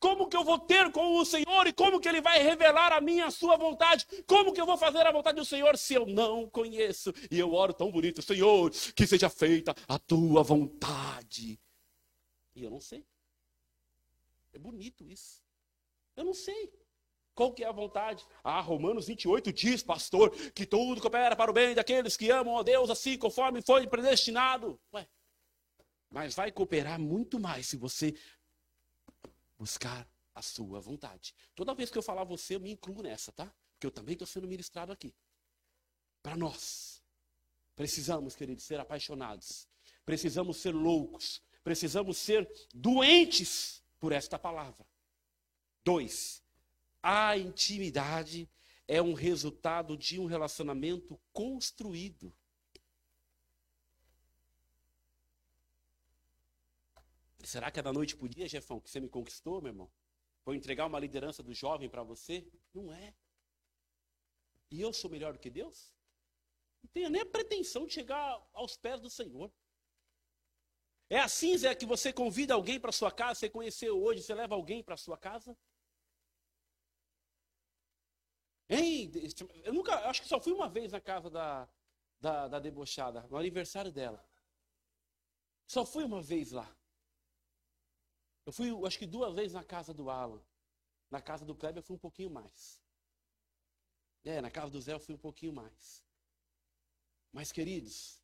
Como 0.01 0.29
que 0.29 0.37
eu 0.37 0.43
vou 0.43 0.59
ter 0.59 0.91
com 0.91 1.17
o 1.17 1.25
Senhor 1.25 1.67
e 1.67 1.73
como 1.73 2.01
que 2.01 2.09
Ele 2.09 2.21
vai 2.21 2.43
revelar 2.43 2.93
a 2.93 3.01
minha 3.01 3.27
a 3.27 3.31
sua 3.31 3.57
vontade? 3.57 4.05
Como 4.27 4.53
que 4.53 4.61
eu 4.61 4.67
vou 4.67 4.77
fazer 4.77 5.07
a 5.07 5.13
vontade 5.13 5.37
do 5.37 5.45
Senhor 5.45 5.79
se 5.79 5.95
eu 5.95 6.07
não 6.07 6.51
conheço? 6.51 7.13
E 7.31 7.39
eu 7.39 7.53
oro 7.55 7.73
tão 7.73 7.91
bonito, 7.91 8.21
Senhor, 8.21 8.71
que 8.71 9.07
seja 9.07 9.31
feita 9.31 9.75
a 9.87 9.99
tua 9.99 10.43
vontade. 10.43 11.61
E 12.55 12.65
eu 12.65 12.71
não 12.71 12.81
sei. 12.81 13.07
É 14.53 14.59
bonito 14.59 15.05
isso. 15.05 15.41
Eu 16.17 16.25
não 16.25 16.35
sei. 16.35 16.73
Qual 17.33 17.53
que 17.53 17.63
é 17.63 17.69
a 17.69 17.73
vontade? 17.73 18.27
Ah, 18.43 18.61
Romanos 18.61 19.07
28 19.07 19.53
diz, 19.53 19.83
pastor, 19.83 20.31
que 20.53 20.67
tudo 20.67 21.01
coopera 21.01 21.37
para 21.37 21.51
o 21.51 21.55
bem 21.55 21.75
daqueles 21.75 22.17
que 22.17 22.31
amam 22.31 22.59
a 22.59 22.63
Deus 22.63 22.89
assim, 22.89 23.19
conforme 23.19 23.61
foi 23.61 23.87
predestinado. 23.87 24.81
Ué, 24.95 25.07
mas 26.11 26.35
vai 26.35 26.51
cooperar 26.51 26.99
muito 26.99 27.39
mais 27.39 27.67
se 27.67 27.77
você 27.77 28.15
buscar 29.59 30.09
a 30.35 30.43
sua 30.43 30.81
vontade. 30.81 31.35
Toda 31.55 31.75
vez 31.75 31.91
que 31.91 31.99
eu 31.99 32.03
falar 32.03 32.25
você, 32.25 32.57
eu 32.57 32.61
me 32.61 32.71
incluo 32.71 33.03
nessa, 33.03 33.33
tá? 33.33 33.53
Porque 33.73 33.87
eu 33.87 33.91
também 33.91 34.13
estou 34.13 34.27
sendo 34.27 34.47
ministrado 34.47 34.93
aqui. 34.93 35.15
Para 36.23 36.37
nós, 36.37 37.03
precisamos, 37.75 38.35
queridos, 38.35 38.65
ser 38.65 38.81
apaixonados. 38.81 39.69
Precisamos 40.05 40.59
ser 40.59 40.75
loucos. 40.75 41.43
Precisamos 41.63 42.19
ser 42.19 42.49
doentes 42.73 43.83
por 43.99 44.13
esta 44.13 44.39
palavra. 44.39 44.87
Dois, 45.85 46.43
a 47.03 47.37
intimidade 47.37 48.49
é 48.89 49.01
um 49.01 49.15
resultado 49.15 49.97
de 49.97 50.19
um 50.19 50.27
relacionamento 50.27 51.21
construído. 51.33 52.35
Será 57.47 57.71
que 57.71 57.79
é 57.79 57.83
da 57.83 57.93
noite 57.93 58.17
para 58.17 58.27
o 58.27 58.29
dia, 58.29 58.49
Jefão, 58.49 58.81
que 58.81 58.91
você 58.91 58.99
me 58.99 59.09
conquistou, 59.09 59.63
meu 59.63 59.71
irmão? 59.71 59.89
Vou 60.45 60.53
entregar 60.53 60.85
uma 60.85 60.99
liderança 60.99 61.45
do 61.45 61.55
jovem 61.55 61.89
para 61.89 62.03
você? 62.03 62.45
Não 62.75 62.93
é. 62.93 63.15
E 64.69 64.81
eu 64.81 64.93
sou 64.93 65.09
melhor 65.09 65.33
do 65.33 65.39
que 65.39 65.49
Deus? 65.49 65.95
Não 66.83 66.91
tenho 66.91 67.09
nem 67.09 67.23
a 67.23 67.27
pretensão 67.27 67.87
de 67.87 67.95
chegar 67.95 68.45
aos 68.53 68.77
pés 68.77 69.01
do 69.01 69.09
Senhor. 69.09 69.53
É 71.09 71.21
assim, 71.21 71.57
Zé, 71.57 71.73
que 71.73 71.87
você 71.87 72.13
convida 72.13 72.55
alguém 72.55 72.81
para 72.81 72.91
sua 72.91 73.13
casa, 73.13 73.39
você 73.39 73.49
conheceu 73.49 73.97
hoje, 73.97 74.25
você 74.25 74.35
leva 74.35 74.57
alguém 74.57 74.83
para 74.83 74.97
sua 74.97 75.17
casa? 75.17 75.57
Hein? 78.69 79.13
Eu 79.63 79.73
nunca, 79.73 79.95
acho 80.09 80.21
que 80.21 80.27
só 80.27 80.41
fui 80.41 80.53
uma 80.53 80.69
vez 80.69 80.91
na 80.91 81.01
casa 81.01 81.31
da, 81.31 81.69
da, 82.21 82.49
da 82.49 82.59
debochada, 82.59 83.23
no 83.31 83.37
aniversário 83.37 83.93
dela. 83.93 84.29
Só 85.69 85.87
fui 85.87 86.03
uma 86.03 86.21
vez 86.21 86.51
lá. 86.51 86.77
Eu 88.47 88.53
fui, 88.53 88.71
acho 88.87 88.99
que 88.99 89.07
duas 89.07 89.35
vezes 89.35 89.53
na 89.53 89.65
casa 89.65 89.93
do 89.93 90.09
Alan. 90.09 90.41
Na 91.11 91.21
casa 91.21 91.45
do 91.45 91.55
Kleber 91.55 91.81
eu 91.81 91.83
fui 91.83 91.97
um 91.97 91.99
pouquinho 91.99 92.31
mais. 92.31 92.81
É, 94.25 94.41
na 94.41 94.51
casa 94.51 94.71
do 94.71 94.81
Zé 94.81 94.93
eu 94.93 95.01
fui 95.01 95.15
um 95.15 95.19
pouquinho 95.19 95.53
mais. 95.53 96.05
Mas, 97.33 97.51
queridos, 97.53 98.23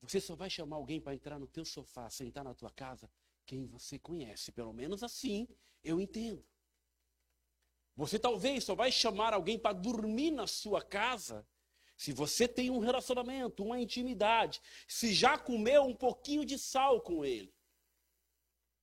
você 0.00 0.20
só 0.20 0.34
vai 0.34 0.48
chamar 0.48 0.76
alguém 0.76 1.00
para 1.00 1.14
entrar 1.14 1.38
no 1.38 1.46
teu 1.46 1.64
sofá, 1.64 2.08
sentar 2.08 2.44
na 2.44 2.54
tua 2.54 2.70
casa, 2.70 3.10
quem 3.44 3.66
você 3.66 3.98
conhece. 3.98 4.50
Pelo 4.52 4.72
menos 4.72 5.02
assim 5.02 5.46
eu 5.84 6.00
entendo. 6.00 6.44
Você 7.94 8.18
talvez 8.18 8.64
só 8.64 8.74
vai 8.74 8.90
chamar 8.90 9.34
alguém 9.34 9.58
para 9.58 9.74
dormir 9.74 10.30
na 10.30 10.46
sua 10.46 10.82
casa 10.82 11.46
se 11.96 12.12
você 12.12 12.46
tem 12.46 12.70
um 12.70 12.78
relacionamento, 12.78 13.64
uma 13.64 13.80
intimidade, 13.80 14.62
se 14.86 15.12
já 15.12 15.36
comeu 15.36 15.82
um 15.82 15.94
pouquinho 15.94 16.44
de 16.44 16.56
sal 16.56 17.00
com 17.00 17.24
ele. 17.24 17.52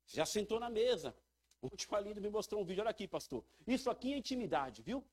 Já 0.08 0.26
sentou 0.26 0.60
na 0.60 0.70
mesa. 0.70 1.16
O 1.62 1.68
último 1.68 1.96
ali 1.96 2.14
me 2.14 2.30
mostrou 2.30 2.62
um 2.62 2.66
vídeo. 2.66 2.82
Olha 2.82 2.92
aqui, 2.92 3.08
pastor. 3.08 3.44
Isso 3.66 3.90
aqui 3.90 4.14
é 4.14 4.18
intimidade, 4.18 4.82
viu? 4.82 5.04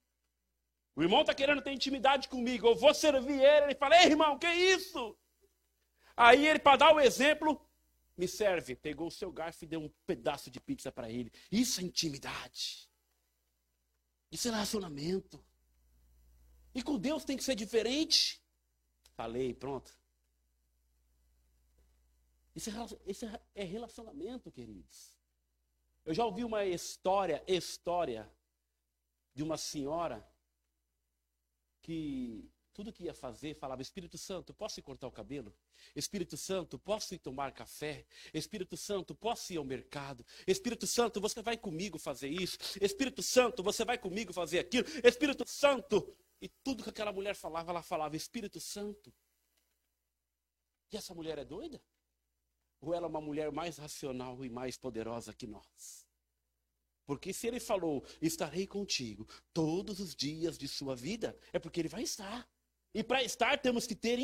O 0.95 1.03
irmão 1.03 1.23
está 1.23 1.35
querendo 1.35 1.63
ter 1.63 1.73
intimidade 1.73 2.29
comigo. 2.29 2.67
Eu 2.67 2.75
vou 2.75 2.93
servir 2.93 3.41
ele. 3.41 3.67
Ele 3.67 3.75
fala: 3.75 3.97
Ei, 3.97 4.11
irmão, 4.11 4.39
que 4.39 4.47
isso? 4.47 5.17
Aí 6.17 6.47
ele, 6.47 6.59
para 6.59 6.77
dar 6.77 6.95
o 6.95 7.01
exemplo, 7.01 7.61
me 8.17 8.29
serve. 8.29 8.77
Pegou 8.77 9.09
o 9.09 9.11
seu 9.11 9.33
garfo 9.33 9.65
e 9.65 9.67
deu 9.67 9.81
um 9.81 9.89
pedaço 10.07 10.51
de 10.51 10.61
pizza 10.61 10.93
para 10.93 11.11
ele. 11.11 11.33
Isso 11.51 11.81
é 11.81 11.85
intimidade. 11.85 12.91
Isso 14.31 14.49
é 14.49 14.51
relacionamento. 14.51 15.43
E 16.75 16.83
com 16.83 16.99
Deus 16.99 17.25
tem 17.25 17.37
que 17.37 17.45
ser 17.45 17.55
diferente. 17.55 18.43
Falei, 19.15 19.55
pronto. 19.55 20.02
É, 22.55 23.11
isso 23.11 23.27
é 23.55 23.65
relacionamento, 23.65 24.51
queridos. 24.51 25.17
Eu 26.05 26.13
já 26.13 26.25
ouvi 26.25 26.45
uma 26.45 26.65
história, 26.65 27.43
história, 27.47 28.31
de 29.35 29.43
uma 29.43 29.57
senhora 29.57 30.27
que 31.81 32.51
tudo 32.73 32.93
que 32.93 33.05
ia 33.05 33.15
fazer 33.15 33.55
falava: 33.55 33.83
Espírito 33.83 34.19
Santo, 34.19 34.53
posso 34.53 34.81
ir 34.81 34.83
cortar 34.83 35.07
o 35.07 35.13
cabelo? 35.13 35.55
Espírito 35.95 36.37
Santo, 36.37 36.79
posso 36.79 37.15
ir 37.15 37.19
tomar 37.19 37.53
café? 37.53 38.07
Espírito 38.35 38.77
Santo, 38.77 39.15
posso 39.15 39.53
ir 39.53 39.57
ao 39.57 39.65
mercado? 39.65 40.25
Espírito 40.47 40.87
Santo, 40.87 41.21
você 41.21 41.41
vai 41.41 41.57
comigo 41.57 41.99
fazer 41.99 42.29
isso? 42.29 42.59
Espírito 42.81 43.23
Santo, 43.23 43.63
você 43.63 43.85
vai 43.85 43.99
comigo 43.99 44.33
fazer 44.33 44.59
aquilo? 44.59 44.87
Espírito 45.05 45.47
Santo. 45.47 46.15
E 46.41 46.49
tudo 46.49 46.83
que 46.83 46.91
aquela 46.91 47.13
mulher 47.13 47.35
falava, 47.35 47.71
ela 47.71 47.83
falava: 47.83 48.17
Espírito 48.17 48.61
Santo. 48.61 49.13
E 50.91 50.97
essa 50.97 51.15
mulher 51.15 51.39
é 51.39 51.45
doida? 51.45 51.81
Ou 52.83 52.93
ela 52.93 53.07
é 53.07 53.09
uma 53.09 53.21
mulher 53.21 53.53
mais 53.53 53.79
racional 53.79 54.45
e 54.45 54.51
mais 54.51 54.77
poderosa 54.77 55.33
que 55.33 55.47
nós? 55.47 56.05
Porque 57.07 57.33
se 57.33 57.47
ele 57.47 57.61
falou, 57.61 58.05
estarei 58.21 58.67
contigo 58.67 59.27
todos 59.53 60.01
os 60.01 60.15
dias 60.17 60.59
de 60.59 60.67
sua 60.67 60.97
vida, 60.97 61.39
é 61.53 61.61
porque 61.61 61.81
ele 61.81 61.89
vai 61.89 62.03
estar. 62.03 62.47
E 62.93 63.05
para 63.05 63.23
estar 63.23 63.57
temos 63.59 63.87
que 63.87 63.95
ter 63.95 64.19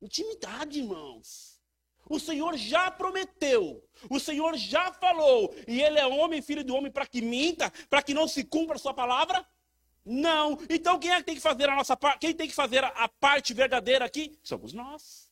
intimidade, 0.00 0.78
irmãos. 0.78 1.60
O 2.08 2.18
Senhor 2.18 2.56
já 2.56 2.90
prometeu, 2.90 3.86
o 4.10 4.18
Senhor 4.18 4.56
já 4.56 4.92
falou, 4.94 5.54
e 5.68 5.80
ele 5.80 5.98
é 5.98 6.06
homem, 6.06 6.42
filho 6.42 6.64
do 6.64 6.74
homem, 6.74 6.90
para 6.90 7.06
que 7.06 7.20
minta, 7.20 7.70
para 7.88 8.02
que 8.02 8.12
não 8.12 8.26
se 8.26 8.42
cumpra 8.42 8.76
a 8.76 8.78
sua 8.78 8.92
palavra? 8.92 9.46
Não. 10.04 10.58
Então 10.68 10.98
quem 10.98 11.12
é 11.12 11.18
que 11.18 11.24
tem 11.24 11.34
que 11.36 11.40
fazer 11.40 11.68
a 11.68 11.76
nossa 11.76 11.96
parte? 11.96 12.20
Quem 12.20 12.34
tem 12.34 12.48
que 12.48 12.54
fazer 12.54 12.82
a 12.82 13.08
parte 13.08 13.54
verdadeira 13.54 14.04
aqui? 14.04 14.36
Somos 14.42 14.72
nós. 14.72 15.31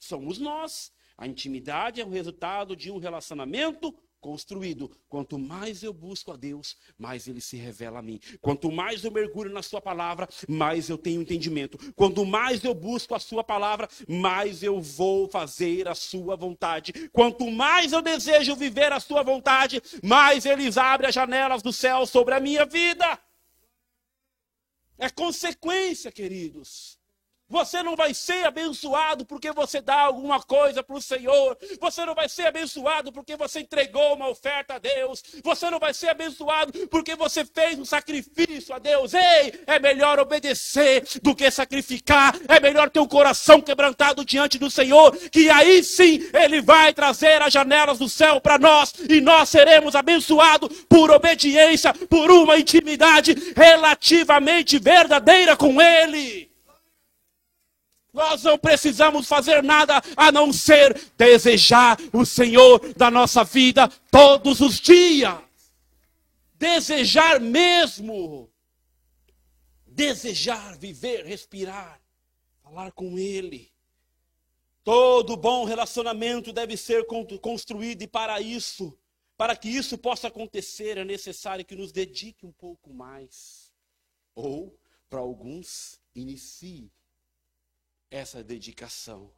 Somos 0.00 0.38
nós. 0.38 0.90
A 1.16 1.26
intimidade 1.26 2.00
é 2.00 2.04
o 2.04 2.08
resultado 2.08 2.74
de 2.74 2.90
um 2.90 2.98
relacionamento 2.98 3.94
construído. 4.20 4.90
Quanto 5.08 5.38
mais 5.38 5.82
eu 5.82 5.92
busco 5.92 6.32
a 6.32 6.36
Deus, 6.36 6.76
mais 6.98 7.26
ele 7.26 7.40
se 7.40 7.56
revela 7.56 7.98
a 7.98 8.02
mim. 8.02 8.20
Quanto 8.40 8.70
mais 8.70 9.04
eu 9.04 9.10
mergulho 9.10 9.52
na 9.52 9.62
sua 9.62 9.80
palavra, 9.80 10.28
mais 10.48 10.88
eu 10.88 10.98
tenho 10.98 11.22
entendimento. 11.22 11.92
Quanto 11.94 12.24
mais 12.24 12.62
eu 12.62 12.74
busco 12.74 13.14
a 13.14 13.18
sua 13.18 13.42
palavra, 13.42 13.88
mais 14.08 14.62
eu 14.62 14.80
vou 14.80 15.28
fazer 15.28 15.88
a 15.88 15.94
sua 15.94 16.36
vontade. 16.36 16.92
Quanto 17.10 17.50
mais 17.50 17.92
eu 17.92 18.02
desejo 18.02 18.56
viver 18.56 18.92
a 18.92 19.00
sua 19.00 19.22
vontade, 19.22 19.82
mais 20.02 20.44
eles 20.44 20.76
abrem 20.76 21.08
as 21.08 21.14
janelas 21.14 21.62
do 21.62 21.72
céu 21.72 22.06
sobre 22.06 22.34
a 22.34 22.40
minha 22.40 22.64
vida. 22.64 23.18
É 24.98 25.08
consequência, 25.08 26.12
queridos. 26.12 26.99
Você 27.50 27.82
não 27.82 27.96
vai 27.96 28.14
ser 28.14 28.46
abençoado 28.46 29.26
porque 29.26 29.50
você 29.50 29.80
dá 29.80 30.02
alguma 30.02 30.40
coisa 30.40 30.84
para 30.84 30.94
o 30.94 31.02
Senhor. 31.02 31.58
Você 31.80 32.06
não 32.06 32.14
vai 32.14 32.28
ser 32.28 32.46
abençoado 32.46 33.12
porque 33.12 33.36
você 33.36 33.60
entregou 33.60 34.14
uma 34.14 34.28
oferta 34.28 34.74
a 34.74 34.78
Deus. 34.78 35.20
Você 35.42 35.68
não 35.68 35.80
vai 35.80 35.92
ser 35.92 36.10
abençoado 36.10 36.86
porque 36.86 37.16
você 37.16 37.44
fez 37.44 37.76
um 37.76 37.84
sacrifício 37.84 38.72
a 38.72 38.78
Deus. 38.78 39.14
Ei, 39.14 39.60
é 39.66 39.80
melhor 39.80 40.20
obedecer 40.20 41.04
do 41.20 41.34
que 41.34 41.50
sacrificar. 41.50 42.36
É 42.46 42.60
melhor 42.60 42.88
ter 42.88 43.00
um 43.00 43.08
coração 43.08 43.60
quebrantado 43.60 44.24
diante 44.24 44.56
do 44.56 44.70
Senhor, 44.70 45.16
que 45.30 45.50
aí 45.50 45.82
sim 45.82 46.30
Ele 46.32 46.60
vai 46.60 46.92
trazer 46.92 47.42
as 47.42 47.52
janelas 47.52 47.98
do 47.98 48.08
céu 48.08 48.40
para 48.40 48.58
nós 48.58 48.94
e 49.08 49.20
nós 49.20 49.48
seremos 49.48 49.96
abençoados 49.96 50.84
por 50.88 51.10
obediência, 51.10 51.92
por 51.92 52.30
uma 52.30 52.58
intimidade 52.58 53.34
relativamente 53.56 54.78
verdadeira 54.78 55.56
com 55.56 55.82
Ele. 55.82 56.49
Nós 58.12 58.42
não 58.42 58.58
precisamos 58.58 59.26
fazer 59.26 59.62
nada 59.62 60.02
a 60.16 60.32
não 60.32 60.52
ser 60.52 60.98
desejar 61.16 61.96
o 62.12 62.24
Senhor 62.24 62.94
da 62.94 63.10
nossa 63.10 63.44
vida 63.44 63.88
todos 64.10 64.60
os 64.60 64.80
dias. 64.80 65.38
Desejar 66.54 67.40
mesmo. 67.40 68.50
Desejar, 69.86 70.78
viver, 70.78 71.24
respirar, 71.24 72.00
falar 72.62 72.92
com 72.92 73.18
Ele. 73.18 73.70
Todo 74.82 75.36
bom 75.36 75.64
relacionamento 75.64 76.52
deve 76.52 76.76
ser 76.76 77.04
construído, 77.40 78.02
e 78.02 78.06
para 78.06 78.40
isso, 78.40 78.96
para 79.36 79.54
que 79.54 79.68
isso 79.68 79.98
possa 79.98 80.28
acontecer, 80.28 80.96
é 80.96 81.04
necessário 81.04 81.64
que 81.64 81.76
nos 81.76 81.92
dedique 81.92 82.46
um 82.46 82.52
pouco 82.52 82.92
mais. 82.92 83.70
Ou, 84.34 84.74
para 85.08 85.20
alguns, 85.20 86.00
inicie 86.14 86.90
essa 88.10 88.42
dedicação. 88.42 89.32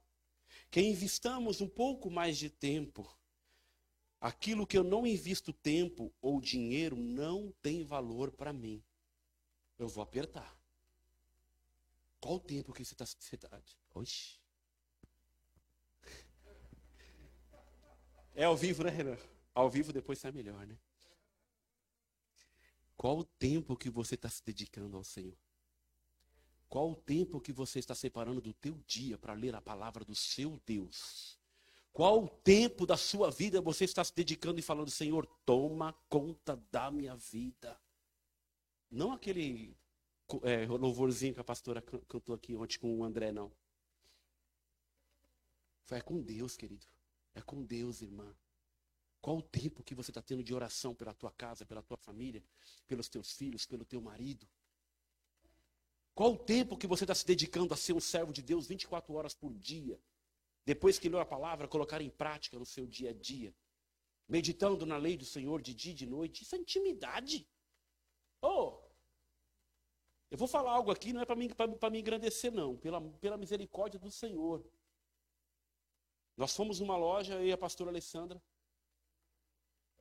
Que 0.70 0.80
investamos 0.80 1.60
um 1.60 1.68
pouco 1.68 2.10
mais 2.10 2.38
de 2.38 2.48
tempo. 2.48 3.08
Aquilo 4.20 4.66
que 4.66 4.78
eu 4.78 4.84
não 4.84 5.06
invisto 5.06 5.52
tempo 5.52 6.12
ou 6.20 6.40
dinheiro 6.40 6.96
não 6.96 7.52
tem 7.60 7.84
valor 7.84 8.30
para 8.30 8.52
mim. 8.52 8.82
Eu 9.78 9.88
vou 9.88 10.02
apertar. 10.02 10.56
Qual 12.20 12.36
o 12.36 12.40
tempo 12.40 12.72
que 12.72 12.84
você 12.84 12.94
está. 12.94 13.04
Você 13.04 13.36
tá, 13.36 13.60
oxi. 13.94 14.40
É 18.34 18.44
ao 18.44 18.56
vivo, 18.56 18.84
né, 18.84 18.90
Renan? 18.90 19.18
Ao 19.54 19.68
vivo 19.68 19.92
depois 19.92 20.18
sai 20.18 20.32
melhor, 20.32 20.66
né? 20.66 20.78
Qual 22.96 23.18
o 23.18 23.24
tempo 23.24 23.76
que 23.76 23.90
você 23.90 24.14
está 24.14 24.28
se 24.28 24.42
dedicando 24.44 24.96
ao 24.96 25.04
Senhor? 25.04 25.36
Qual 26.72 26.90
o 26.90 26.96
tempo 26.96 27.38
que 27.38 27.52
você 27.52 27.80
está 27.80 27.94
separando 27.94 28.40
do 28.40 28.54
teu 28.54 28.72
dia 28.86 29.18
para 29.18 29.34
ler 29.34 29.54
a 29.54 29.60
palavra 29.60 30.06
do 30.06 30.14
seu 30.14 30.58
Deus? 30.64 31.38
Qual 31.92 32.24
o 32.24 32.28
tempo 32.30 32.86
da 32.86 32.96
sua 32.96 33.30
vida 33.30 33.60
você 33.60 33.84
está 33.84 34.02
se 34.02 34.14
dedicando 34.14 34.58
e 34.58 34.62
falando, 34.62 34.90
Senhor, 34.90 35.26
toma 35.44 35.92
conta 36.08 36.56
da 36.72 36.90
minha 36.90 37.14
vida? 37.14 37.78
Não 38.90 39.12
aquele 39.12 39.76
é, 40.44 40.64
louvorzinho 40.64 41.34
que 41.34 41.40
a 41.40 41.44
pastora 41.44 41.82
cantou 41.82 42.34
aqui 42.34 42.56
ontem 42.56 42.78
com 42.78 43.00
o 43.00 43.04
André, 43.04 43.30
não. 43.30 43.52
É 45.90 46.00
com 46.00 46.22
Deus, 46.22 46.56
querido. 46.56 46.86
É 47.34 47.42
com 47.42 47.62
Deus, 47.62 48.00
irmã. 48.00 48.34
Qual 49.20 49.36
o 49.36 49.42
tempo 49.42 49.82
que 49.82 49.94
você 49.94 50.10
está 50.10 50.22
tendo 50.22 50.42
de 50.42 50.54
oração 50.54 50.94
pela 50.94 51.12
tua 51.12 51.32
casa, 51.32 51.66
pela 51.66 51.82
tua 51.82 51.98
família, 51.98 52.42
pelos 52.88 53.10
teus 53.10 53.32
filhos, 53.32 53.66
pelo 53.66 53.84
teu 53.84 54.00
marido? 54.00 54.48
Qual 56.14 56.32
o 56.32 56.38
tempo 56.38 56.76
que 56.76 56.86
você 56.86 57.04
está 57.04 57.14
se 57.14 57.26
dedicando 57.26 57.72
a 57.72 57.76
ser 57.76 57.94
um 57.94 58.00
servo 58.00 58.32
de 58.32 58.42
Deus 58.42 58.66
24 58.66 59.12
horas 59.14 59.34
por 59.34 59.54
dia? 59.54 59.98
Depois 60.64 60.98
que 60.98 61.08
leu 61.08 61.20
a 61.20 61.26
palavra, 61.26 61.66
colocar 61.66 62.00
em 62.00 62.10
prática 62.10 62.58
no 62.58 62.66
seu 62.66 62.86
dia 62.86 63.10
a 63.10 63.14
dia. 63.14 63.54
Meditando 64.28 64.86
na 64.86 64.96
lei 64.96 65.16
do 65.16 65.24
Senhor 65.24 65.60
de 65.62 65.74
dia 65.74 65.92
e 65.92 65.96
de 65.96 66.06
noite. 66.06 66.42
Isso 66.42 66.54
é 66.54 66.58
intimidade. 66.58 67.48
Oh, 68.40 68.82
eu 70.32 70.38
vou 70.38 70.48
falar 70.48 70.72
algo 70.72 70.90
aqui, 70.90 71.12
não 71.12 71.20
é 71.20 71.26
para 71.26 71.36
me, 71.36 71.46
me 71.46 71.98
engrandecer, 71.98 72.50
não. 72.50 72.74
Pela, 72.74 73.02
pela 73.18 73.36
misericórdia 73.36 74.00
do 74.00 74.10
Senhor. 74.10 74.64
Nós 76.38 76.56
fomos 76.56 76.80
numa 76.80 76.96
loja, 76.96 77.34
eu 77.34 77.46
e 77.46 77.52
a 77.52 77.58
pastora 77.58 77.90
Alessandra. 77.90 78.42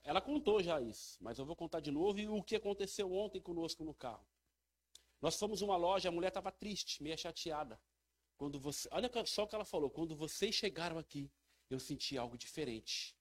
Ela 0.06 0.22
contou 0.22 0.64
já 0.64 0.80
isso, 0.80 1.18
mas 1.22 1.38
eu 1.38 1.46
vou 1.46 1.54
contar 1.54 1.82
de 1.82 1.92
novo 1.92 2.18
e 2.18 2.30
o 2.30 2.42
que 2.42 2.56
aconteceu 2.56 3.12
ontem 3.12 3.42
conosco 3.42 3.84
no 3.84 3.94
carro. 3.94 4.26
Nós 5.22 5.38
fomos 5.38 5.62
uma 5.62 5.78
loja, 5.78 6.10
a 6.10 6.12
mulher 6.12 6.30
estava 6.30 6.52
triste, 6.52 7.04
meio 7.04 7.18
chateada. 7.18 7.80
Quando 8.38 8.60
você, 8.60 8.90
olha 8.92 9.10
só 9.26 9.44
o 9.44 9.48
que 9.48 9.54
ela 9.54 9.66
falou. 9.66 9.90
Quando 9.90 10.16
vocês 10.16 10.56
chegaram 10.56 10.98
aqui, 10.98 11.32
eu 11.70 11.80
senti 11.80 12.18
algo 12.18 12.38
diferente. 12.38 13.16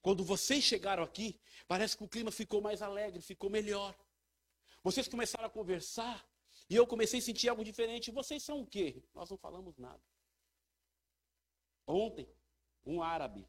Quando 0.00 0.24
vocês 0.24 0.64
chegaram 0.64 1.02
aqui, 1.02 1.38
parece 1.66 1.96
que 1.96 2.04
o 2.04 2.08
clima 2.08 2.30
ficou 2.30 2.62
mais 2.62 2.80
alegre, 2.80 3.20
ficou 3.20 3.50
melhor. 3.50 3.94
Vocês 4.82 5.06
começaram 5.06 5.46
a 5.46 5.50
conversar 5.50 6.26
e 6.70 6.74
eu 6.74 6.86
comecei 6.86 7.18
a 7.18 7.22
sentir 7.22 7.48
algo 7.48 7.62
diferente. 7.62 8.10
Vocês 8.10 8.42
são 8.42 8.60
o 8.60 8.66
quê? 8.66 9.02
Nós 9.14 9.28
não 9.28 9.36
falamos 9.36 9.76
nada. 9.76 10.02
Ontem, 11.86 12.26
um 12.86 13.02
árabe, 13.02 13.46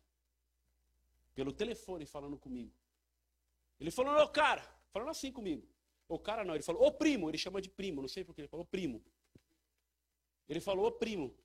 pelo 1.33 1.53
telefone 1.53 2.05
falando 2.05 2.37
comigo. 2.37 2.73
Ele 3.79 3.91
falou, 3.91 4.13
meu 4.13 4.27
cara, 4.27 4.61
falando 4.91 5.09
assim 5.09 5.31
comigo. 5.31 5.65
O 6.09 6.17
cara 6.17 6.43
não, 6.43 6.55
ele 6.55 6.63
falou, 6.63 6.83
ô 6.87 6.91
primo, 6.91 7.29
ele 7.29 7.37
chama 7.37 7.61
de 7.61 7.69
primo, 7.69 8.01
não 8.01 8.09
sei 8.09 8.23
por 8.25 8.33
que 8.33 8.41
ele 8.41 8.47
falou 8.47 8.65
primo. 8.65 8.99
Ele 10.47 10.59
falou, 10.59 10.87
ô 10.87 10.91
primo, 10.91 11.37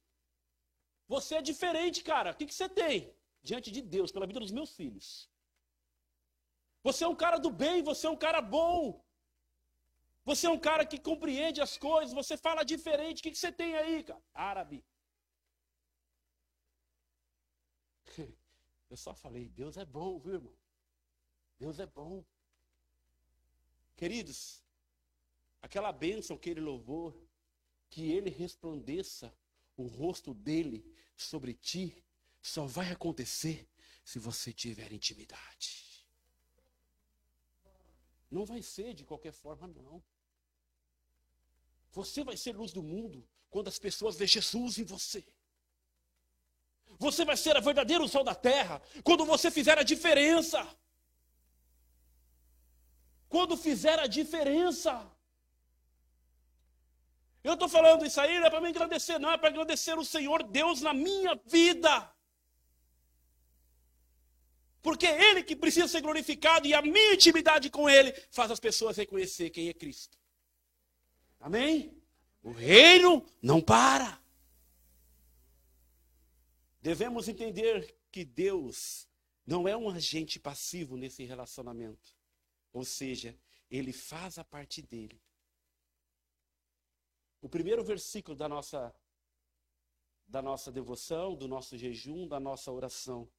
você 1.07 1.35
é 1.37 1.43
diferente, 1.43 2.03
cara, 2.03 2.31
o 2.33 2.35
que, 2.35 2.47
que 2.47 2.55
você 2.55 2.67
tem? 2.67 3.15
Diante 3.43 3.71
de 3.71 3.83
Deus, 3.83 4.11
pela 4.11 4.27
vida 4.27 4.41
dos 4.41 4.51
meus 4.51 4.75
filhos. 4.75 5.29
Você 6.83 7.05
é 7.05 7.09
um 7.09 7.15
cara 7.15 7.37
do 7.37 7.51
bem, 7.51 7.83
você 7.83 8.07
é 8.07 8.11
um 8.11 8.17
cara 8.17 8.41
bom. 8.41 9.05
Você 10.25 10.47
é 10.47 10.51
um 10.51 10.59
cara 10.59 10.87
que 10.87 10.99
compreende 10.99 11.61
as 11.61 11.77
coisas, 11.77 12.15
você 12.15 12.35
fala 12.39 12.65
diferente. 12.65 13.21
O 13.21 13.23
que, 13.23 13.31
que 13.33 13.39
você 13.39 13.53
tem 13.53 13.77
aí, 13.77 14.03
cara? 14.03 14.23
Árabe. 14.33 14.83
Eu 18.89 18.97
só 18.97 19.15
falei, 19.15 19.51
Deus 19.51 19.77
é 19.77 19.85
bom, 19.85 20.19
viu, 20.19 20.35
irmão? 20.35 20.57
Deus 21.59 21.79
é 21.79 21.87
bom. 21.87 22.25
Queridos, 23.97 24.63
aquela 25.63 25.93
bênção 25.93 26.37
que 26.37 26.51
ele 26.51 26.61
louvou, 26.61 27.27
que 27.89 28.11
ele 28.13 28.31
resplandeça 28.31 29.33
o 29.77 29.87
rosto 29.87 30.35
dele 30.35 30.85
sobre 31.17 31.55
ti, 31.55 32.05
só 32.43 32.67
vai 32.67 32.91
acontecer 32.91 33.69
se 34.05 34.19
você 34.19 34.53
tiver 34.53 34.93
intimidade. 34.93 36.07
Não 38.31 38.45
vai 38.45 38.63
ser 38.63 38.95
de 38.95 39.05
qualquer 39.05 39.33
forma, 39.33 39.67
não. 39.69 40.03
Você 41.93 42.25
vai 42.25 42.37
ser 42.37 42.57
luz 42.57 42.73
do 42.73 42.83
mundo 42.83 43.27
quando 43.49 43.69
as 43.69 43.79
pessoas 43.79 44.17
verem 44.17 44.33
Jesus 44.33 44.79
em 44.79 44.85
você. 44.85 45.25
Você 46.99 47.25
vai 47.25 47.37
ser 47.37 47.57
a 47.57 47.61
verdadeiro 47.61 48.09
sol 48.09 48.25
da 48.25 48.35
terra 48.35 48.83
quando 49.03 49.25
você 49.25 49.51
fizer 49.51 49.79
a 49.79 49.83
diferença. 49.83 50.59
Quando 53.35 53.57
fizer 53.57 53.99
a 53.99 54.07
diferença. 54.07 54.93
Eu 57.43 57.55
estou 57.55 57.69
falando 57.69 58.07
isso 58.07 58.21
aí 58.21 58.39
não 58.39 58.47
é 58.47 58.51
para 58.51 58.61
me 58.61 58.69
agradecer, 58.69 59.19
não, 59.19 59.33
é 59.33 59.37
para 59.37 59.49
agradecer 59.49 59.99
o 59.99 60.05
Senhor 60.05 60.45
Deus 60.45 60.81
na 60.81 60.95
minha 60.95 61.35
vida. 61.45 61.93
Porque 64.81 65.05
é 65.05 65.31
Ele 65.31 65.43
que 65.43 65.57
precisa 65.57 65.89
ser 65.89 66.01
glorificado 66.01 66.69
e 66.69 66.75
a 66.75 66.81
minha 66.81 67.15
intimidade 67.15 67.71
com 67.71 67.91
Ele 67.91 68.13
faz 68.31 68.53
as 68.53 68.61
pessoas 68.61 68.99
reconhecer 68.99 69.51
quem 69.51 69.69
é 69.69 69.75
Cristo. 69.75 70.17
Amém? 71.41 72.01
O 72.41 72.53
reino 72.53 73.27
não 73.43 73.61
para. 73.61 74.17
Devemos 76.81 77.27
entender 77.27 77.99
que 78.13 78.25
Deus 78.25 79.09
não 79.45 79.67
é 79.67 79.77
um 79.77 79.91
agente 79.91 80.39
passivo 80.39 80.97
nesse 80.97 81.25
relacionamento. 81.25 82.14
Ou 82.75 82.85
seja, 82.85 83.39
ele 83.71 83.93
faz 83.93 84.37
a 84.37 84.45
parte 84.45 84.83
dele. 84.83 85.23
O 87.41 87.49
primeiro 87.49 87.83
versículo 87.85 88.37
da 88.37 88.49
nossa 88.49 88.95
da 90.27 90.41
nossa 90.41 90.73
devoção, 90.73 91.37
do 91.37 91.47
nosso 91.47 91.77
jejum, 91.77 92.27
da 92.27 92.41
nossa 92.41 92.73
oração. 92.73 93.31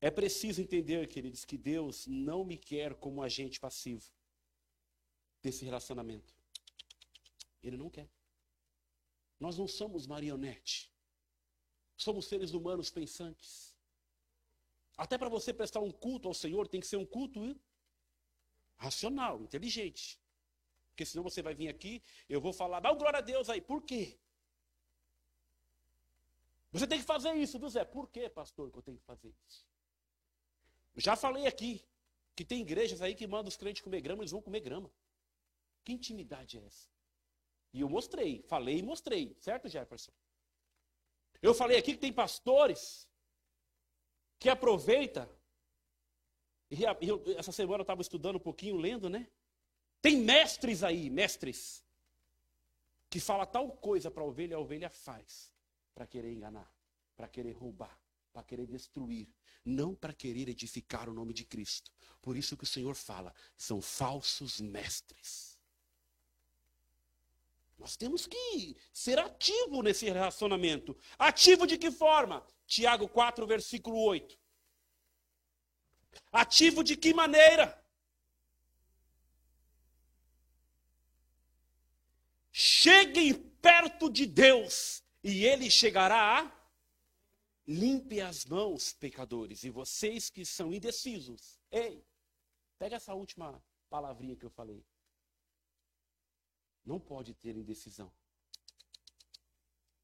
É 0.00 0.10
preciso 0.10 0.62
entender, 0.62 1.06
queridos, 1.08 1.44
que 1.44 1.58
Deus 1.58 2.06
não 2.06 2.42
me 2.42 2.56
quer 2.56 2.94
como 2.94 3.22
agente 3.22 3.60
passivo 3.60 4.10
desse 5.42 5.64
relacionamento. 5.64 6.34
Ele 7.62 7.76
não 7.76 7.90
quer. 7.90 8.10
Nós 9.38 9.58
não 9.58 9.68
somos 9.68 10.06
marionete. 10.06 10.90
Somos 11.96 12.26
seres 12.26 12.52
humanos 12.52 12.90
pensantes. 12.90 13.73
Até 14.96 15.18
para 15.18 15.28
você 15.28 15.52
prestar 15.52 15.80
um 15.80 15.90
culto 15.90 16.28
ao 16.28 16.34
Senhor, 16.34 16.68
tem 16.68 16.80
que 16.80 16.86
ser 16.86 16.96
um 16.96 17.06
culto 17.06 17.58
racional, 18.76 19.42
inteligente. 19.42 20.20
Porque 20.90 21.04
senão 21.04 21.24
você 21.24 21.42
vai 21.42 21.54
vir 21.54 21.68
aqui, 21.68 22.02
eu 22.28 22.40
vou 22.40 22.52
falar, 22.52 22.80
dá 22.80 22.92
glória 22.92 23.18
a 23.18 23.22
Deus 23.22 23.48
aí. 23.48 23.60
Por 23.60 23.82
quê? 23.82 24.16
Você 26.70 26.86
tem 26.86 26.98
que 26.98 27.04
fazer 27.04 27.32
isso, 27.34 27.58
viu 27.58 27.68
Zé? 27.68 27.84
Por 27.84 28.08
que, 28.08 28.28
pastor, 28.28 28.70
que 28.70 28.78
eu 28.78 28.82
tenho 28.82 28.98
que 28.98 29.04
fazer 29.04 29.32
isso? 29.46 29.66
Já 30.96 31.16
falei 31.16 31.46
aqui 31.46 31.84
que 32.36 32.44
tem 32.44 32.60
igrejas 32.60 33.00
aí 33.00 33.14
que 33.14 33.26
mandam 33.26 33.48
os 33.48 33.56
crentes 33.56 33.82
comer 33.82 34.00
grama, 34.00 34.22
eles 34.22 34.32
vão 34.32 34.42
comer 34.42 34.60
grama. 34.60 34.90
Que 35.84 35.92
intimidade 35.92 36.58
é 36.58 36.64
essa? 36.64 36.88
E 37.72 37.80
eu 37.80 37.88
mostrei, 37.88 38.42
falei 38.42 38.78
e 38.78 38.82
mostrei, 38.82 39.36
certo, 39.40 39.68
Jefferson? 39.68 40.12
Eu 41.42 41.52
falei 41.52 41.76
aqui 41.76 41.92
que 41.92 41.98
tem 41.98 42.12
pastores 42.12 43.08
que 44.44 44.50
aproveita. 44.50 45.26
E 46.70 46.84
essa 47.38 47.50
semana 47.50 47.78
eu 47.78 47.84
estava 47.84 48.02
estudando 48.02 48.36
um 48.36 48.40
pouquinho, 48.40 48.76
lendo, 48.76 49.08
né? 49.08 49.26
Tem 50.02 50.18
mestres 50.18 50.82
aí, 50.82 51.08
mestres, 51.08 51.82
que 53.08 53.18
fala 53.18 53.46
tal 53.46 53.70
coisa 53.70 54.10
para 54.10 54.22
a 54.22 54.26
ovelha, 54.26 54.56
a 54.58 54.60
ovelha 54.60 54.90
faz 54.90 55.50
para 55.94 56.06
querer 56.06 56.30
enganar, 56.30 56.70
para 57.16 57.26
querer 57.26 57.52
roubar, 57.52 57.98
para 58.34 58.42
querer 58.42 58.66
destruir, 58.66 59.26
não 59.64 59.94
para 59.94 60.12
querer 60.12 60.46
edificar 60.46 61.08
o 61.08 61.14
nome 61.14 61.32
de 61.32 61.46
Cristo. 61.46 61.90
Por 62.20 62.36
isso 62.36 62.54
que 62.54 62.64
o 62.64 62.66
Senhor 62.66 62.94
fala, 62.94 63.32
são 63.56 63.80
falsos 63.80 64.60
mestres. 64.60 65.58
Nós 67.78 67.96
temos 67.96 68.26
que 68.26 68.76
ser 68.92 69.18
ativo 69.18 69.82
nesse 69.82 70.04
relacionamento. 70.04 70.94
Ativo 71.18 71.66
de 71.66 71.78
que 71.78 71.90
forma? 71.90 72.46
Tiago 72.66 73.08
4, 73.08 73.46
versículo 73.46 74.00
8. 74.00 74.38
Ativo 76.32 76.82
de 76.82 76.96
que 76.96 77.12
maneira? 77.12 77.82
Cheguem 82.50 83.34
perto 83.34 84.10
de 84.10 84.26
Deus 84.26 85.02
e 85.22 85.44
Ele 85.44 85.70
chegará 85.70 86.40
a 86.40 86.64
limpe 87.66 88.20
as 88.20 88.44
mãos, 88.44 88.92
pecadores, 88.92 89.64
e 89.64 89.70
vocês 89.70 90.28
que 90.28 90.44
são 90.44 90.72
indecisos. 90.72 91.58
Ei, 91.70 92.06
pega 92.78 92.96
essa 92.96 93.14
última 93.14 93.62
palavrinha 93.88 94.36
que 94.36 94.44
eu 94.44 94.50
falei. 94.50 94.84
Não 96.84 97.00
pode 97.00 97.34
ter 97.34 97.56
indecisão. 97.56 98.12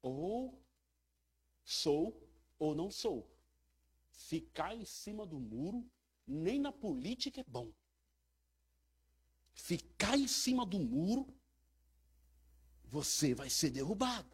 Ou 0.01 0.59
sou 1.63 2.11
ou 2.61 2.75
não 2.75 2.91
sou. 2.91 3.27
Ficar 4.11 4.75
em 4.75 4.85
cima 4.85 5.25
do 5.25 5.39
muro, 5.39 5.83
nem 6.27 6.59
na 6.59 6.71
política 6.71 7.41
é 7.41 7.43
bom. 7.43 7.73
Ficar 9.51 10.15
em 10.15 10.27
cima 10.27 10.63
do 10.63 10.77
muro, 10.77 11.25
você 12.85 13.33
vai 13.33 13.49
ser 13.49 13.71
derrubado. 13.71 14.29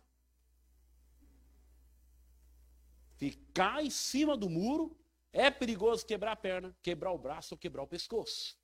Ficar 3.15 3.81
em 3.81 3.89
cima 3.89 4.35
do 4.35 4.49
muro 4.49 4.85
é 5.31 5.49
perigoso 5.49 6.05
quebrar 6.05 6.33
a 6.33 6.35
perna, 6.35 6.75
quebrar 6.81 7.13
o 7.13 7.17
braço 7.17 7.53
ou 7.53 7.57
quebrar 7.57 7.83
o 7.83 7.87
pescoço. 7.87 8.57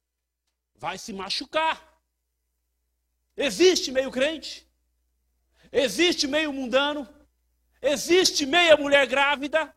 Vai 0.76 0.97
se 0.97 1.14
machucar. 1.14 1.78
Existe 3.38 3.93
meio 3.93 4.11
crente, 4.11 4.68
existe 5.72 6.28
meio 6.28 6.51
mundano, 6.51 7.07
existe 7.84 8.46
meia 8.46 8.76
mulher 8.78 9.06
grávida. 9.06 9.76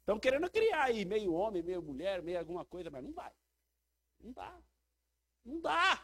Estão 0.00 0.18
querendo 0.18 0.48
criar 0.50 0.84
aí 0.84 1.04
meio 1.04 1.32
homem, 1.32 1.62
meio 1.62 1.82
mulher, 1.82 2.22
meio 2.22 2.38
alguma 2.38 2.64
coisa, 2.64 2.90
mas 2.90 3.02
não 3.02 3.12
vai. 3.12 3.32
Não 4.20 4.32
dá. 4.32 4.54
Não 5.44 5.60
dá. 5.60 6.02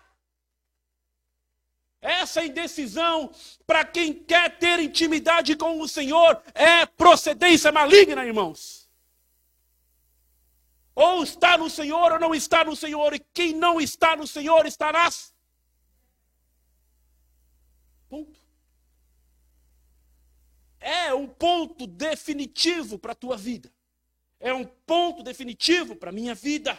Essa 2.00 2.44
indecisão, 2.44 3.32
para 3.66 3.84
quem 3.84 4.14
quer 4.14 4.58
ter 4.58 4.78
intimidade 4.78 5.56
com 5.56 5.80
o 5.80 5.88
Senhor, 5.88 6.42
é 6.54 6.86
procedência 6.86 7.72
maligna, 7.72 8.24
irmãos. 8.24 8.88
Ou 10.94 11.22
está 11.22 11.58
no 11.58 11.68
Senhor 11.68 12.12
ou 12.12 12.18
não 12.18 12.34
está 12.34 12.64
no 12.64 12.74
Senhor, 12.74 13.12
e 13.12 13.18
quem 13.18 13.52
não 13.54 13.80
está 13.80 14.16
no 14.16 14.26
Senhor 14.26 14.64
nas 14.64 15.34
Ponto. 18.08 18.45
É 20.86 21.12
um 21.12 21.26
ponto 21.26 21.84
definitivo 21.84 22.96
para 22.96 23.10
a 23.10 23.16
tua 23.16 23.36
vida. 23.36 23.72
É 24.38 24.54
um 24.54 24.64
ponto 24.64 25.20
definitivo 25.24 25.96
para 25.96 26.10
a 26.10 26.12
minha 26.12 26.32
vida. 26.32 26.78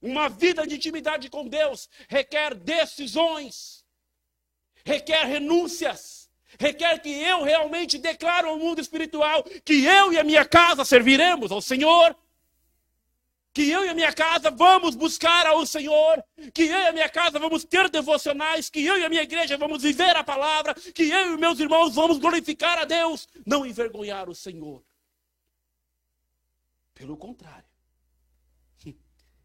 Uma 0.00 0.28
vida 0.28 0.66
de 0.66 0.74
intimidade 0.74 1.30
com 1.30 1.46
Deus 1.46 1.88
requer 2.08 2.52
decisões, 2.52 3.84
requer 4.84 5.24
renúncias, 5.24 6.28
requer 6.58 6.98
que 6.98 7.10
eu 7.10 7.44
realmente 7.44 7.96
declaro 7.96 8.48
ao 8.48 8.58
mundo 8.58 8.80
espiritual 8.80 9.44
que 9.64 9.84
eu 9.84 10.12
e 10.12 10.18
a 10.18 10.24
minha 10.24 10.44
casa 10.44 10.84
serviremos 10.84 11.52
ao 11.52 11.60
Senhor 11.60 12.16
que 13.52 13.68
eu 13.68 13.84
e 13.84 13.88
a 13.88 13.94
minha 13.94 14.12
casa 14.12 14.50
vamos 14.50 14.94
buscar 14.94 15.46
ao 15.46 15.64
Senhor, 15.66 16.24
que 16.54 16.62
eu 16.62 16.80
e 16.80 16.86
a 16.86 16.92
minha 16.92 17.08
casa 17.08 17.38
vamos 17.38 17.64
ter 17.64 17.88
devocionais, 17.90 18.70
que 18.70 18.84
eu 18.84 18.98
e 18.98 19.04
a 19.04 19.08
minha 19.08 19.22
igreja 19.22 19.58
vamos 19.58 19.82
viver 19.82 20.16
a 20.16 20.24
palavra, 20.24 20.74
que 20.74 21.02
eu 21.10 21.34
e 21.34 21.36
meus 21.36 21.60
irmãos 21.60 21.94
vamos 21.94 22.18
glorificar 22.18 22.78
a 22.78 22.84
Deus, 22.84 23.28
não 23.44 23.66
envergonhar 23.66 24.28
o 24.28 24.34
Senhor. 24.34 24.82
Pelo 26.94 27.16
contrário. 27.16 27.68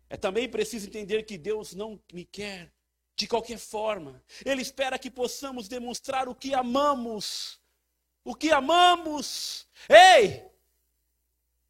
É 0.10 0.16
também 0.16 0.48
preciso 0.48 0.88
entender 0.88 1.24
que 1.24 1.38
Deus 1.38 1.74
não 1.74 2.00
me 2.14 2.24
quer 2.24 2.72
de 3.14 3.28
qualquer 3.28 3.58
forma. 3.58 4.24
Ele 4.46 4.62
espera 4.62 4.98
que 4.98 5.12
possamos 5.12 5.68
demonstrar 5.68 6.30
o 6.30 6.36
que 6.36 6.54
amamos. 6.54 7.60
O 8.24 8.34
que 8.34 8.50
amamos. 8.50 9.68
Ei! 9.90 10.46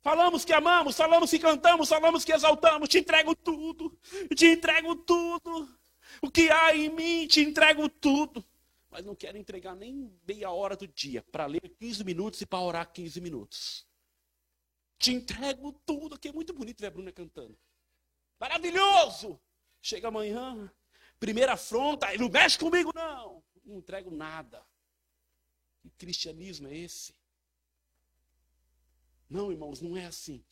Falamos 0.08 0.46
que 0.46 0.54
amamos, 0.54 0.96
falamos 0.96 1.30
que 1.30 1.38
cantamos, 1.38 1.90
falamos 1.90 2.24
que 2.24 2.32
exaltamos, 2.32 2.88
te 2.88 3.00
entrego 3.00 3.36
tudo, 3.36 4.00
te 4.34 4.46
entrego 4.54 4.96
tudo. 4.96 5.78
O 6.22 6.32
que 6.32 6.50
há 6.50 6.74
em 6.74 6.88
mim, 6.88 7.28
te 7.28 7.42
entrego 7.42 7.90
tudo. 7.90 8.42
Mas 8.90 9.04
não 9.04 9.14
quero 9.14 9.38
entregar 9.38 9.76
nem 9.76 10.18
meia 10.26 10.50
hora 10.50 10.78
do 10.78 10.88
dia 10.88 11.22
para 11.24 11.46
ler 11.46 11.76
15 11.78 12.06
minutos 12.06 12.40
e 12.40 12.46
para 12.46 12.62
orar 12.62 12.90
15 12.90 13.20
minutos. 13.20 13.86
Te 14.98 15.12
entrego 15.12 15.74
tudo, 15.86 16.18
que 16.18 16.30
é 16.30 16.32
muito 16.32 16.54
bonito 16.54 16.80
ver 16.80 16.88
a 16.88 16.92
Bruna 16.92 17.12
cantando. 17.12 17.60
Maravilhoso! 18.40 19.38
Chega 19.82 20.08
amanhã, 20.08 20.72
primeira 21.20 21.52
afronta, 21.52 22.18
não 22.18 22.30
mexe 22.30 22.58
comigo 22.58 22.94
não. 22.96 23.44
Não 23.66 23.76
entrego 23.76 24.10
nada. 24.10 24.66
Que 25.82 25.90
cristianismo 25.90 26.70
é 26.70 26.78
esse? 26.78 27.14
Não, 29.30 29.52
irmãos, 29.52 29.82
não 29.82 29.98
é 29.98 30.06
assim. 30.06 30.44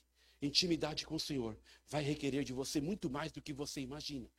Intimidade 0.41 1.05
com 1.05 1.15
o 1.15 1.19
Senhor 1.19 1.57
vai 1.87 2.03
requerer 2.03 2.43
de 2.43 2.53
você 2.53 2.81
muito 2.81 3.09
mais 3.09 3.31
do 3.31 3.41
que 3.41 3.53
você 3.53 3.81
imagina. 3.81 4.29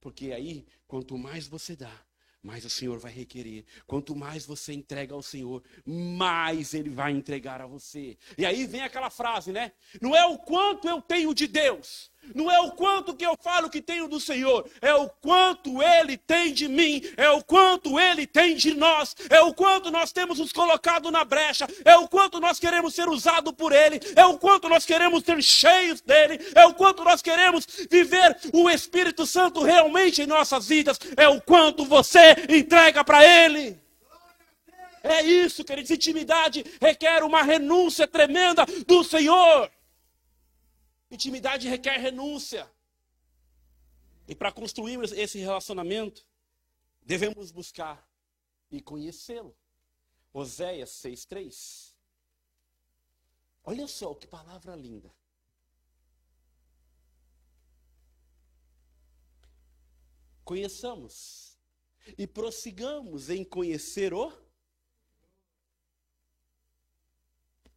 Porque 0.00 0.32
aí, 0.32 0.66
quanto 0.86 1.18
mais 1.18 1.46
você 1.46 1.74
dá, 1.76 2.05
mais 2.46 2.64
o 2.64 2.70
Senhor 2.70 2.96
vai 2.98 3.10
requerer. 3.10 3.64
Quanto 3.88 4.14
mais 4.14 4.46
você 4.46 4.72
entrega 4.72 5.12
ao 5.12 5.22
Senhor, 5.22 5.62
mais 5.84 6.74
Ele 6.74 6.88
vai 6.88 7.10
entregar 7.10 7.60
a 7.60 7.66
você. 7.66 8.16
E 8.38 8.46
aí 8.46 8.66
vem 8.66 8.82
aquela 8.82 9.10
frase, 9.10 9.50
né? 9.50 9.72
Não 10.00 10.14
é 10.14 10.24
o 10.24 10.38
quanto 10.38 10.88
eu 10.88 11.02
tenho 11.02 11.34
de 11.34 11.48
Deus, 11.48 12.08
não 12.34 12.50
é 12.50 12.60
o 12.60 12.72
quanto 12.72 13.14
que 13.14 13.24
eu 13.24 13.36
falo 13.40 13.70
que 13.70 13.80
tenho 13.80 14.08
do 14.08 14.18
Senhor, 14.18 14.68
é 14.80 14.94
o 14.94 15.08
quanto 15.08 15.82
Ele 15.82 16.16
tem 16.16 16.52
de 16.52 16.68
mim, 16.68 17.02
é 17.16 17.30
o 17.30 17.42
quanto 17.42 17.98
Ele 17.98 18.26
tem 18.26 18.56
de 18.56 18.74
nós, 18.74 19.14
é 19.30 19.40
o 19.40 19.52
quanto 19.54 19.90
nós 19.90 20.12
temos 20.12 20.38
nos 20.38 20.52
colocado 20.52 21.10
na 21.10 21.24
brecha, 21.24 21.66
é 21.84 21.96
o 21.96 22.08
quanto 22.08 22.40
nós 22.40 22.58
queremos 22.58 22.94
ser 22.94 23.08
usado 23.08 23.52
por 23.52 23.72
Ele, 23.72 24.00
é 24.14 24.24
o 24.24 24.38
quanto 24.38 24.68
nós 24.68 24.84
queremos 24.84 25.24
ser 25.24 25.42
cheios 25.42 26.00
dele, 26.00 26.38
é 26.54 26.66
o 26.66 26.74
quanto 26.74 27.04
nós 27.04 27.22
queremos 27.22 27.66
viver 27.90 28.36
o 28.52 28.68
Espírito 28.70 29.26
Santo 29.26 29.62
realmente 29.62 30.22
em 30.22 30.26
nossas 30.26 30.68
vidas, 30.68 30.98
é 31.16 31.28
o 31.28 31.40
quanto 31.40 31.84
você 31.84 32.35
entrega 32.48 33.04
para 33.04 33.24
Ele. 33.24 33.80
É 35.02 35.22
isso, 35.22 35.64
queridos. 35.64 35.90
Intimidade 35.90 36.64
requer 36.80 37.22
uma 37.22 37.42
renúncia 37.42 38.06
tremenda 38.06 38.66
do 38.86 39.04
Senhor. 39.04 39.70
Intimidade 41.10 41.68
requer 41.68 41.98
renúncia. 41.98 42.68
E 44.28 44.34
para 44.34 44.50
construirmos 44.50 45.12
esse 45.12 45.38
relacionamento, 45.38 46.26
devemos 47.02 47.52
buscar 47.52 48.04
e 48.70 48.80
conhecê-lo. 48.80 49.56
Oséias 50.32 50.90
6,3. 50.90 51.94
Olha 53.62 53.86
só 53.86 54.12
que 54.14 54.26
palavra 54.26 54.74
linda. 54.74 55.14
Conheçamos 60.44 61.55
e 62.16 62.26
prossigamos 62.26 63.30
em 63.30 63.44
conhecer 63.44 64.12
o. 64.12 64.32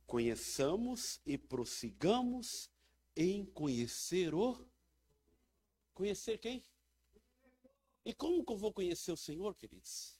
Conheçamos 0.05 1.21
e 1.25 1.38
prossigamos 1.38 2.69
em 3.15 3.45
conhecer 3.45 4.34
o. 4.34 4.67
Conhecer 5.93 6.38
quem? 6.38 6.63
E 8.05 8.13
como 8.13 8.43
que 8.43 8.51
eu 8.51 8.57
vou 8.57 8.73
conhecer 8.73 9.11
o 9.11 9.17
Senhor, 9.17 9.55
queridos? 9.55 10.19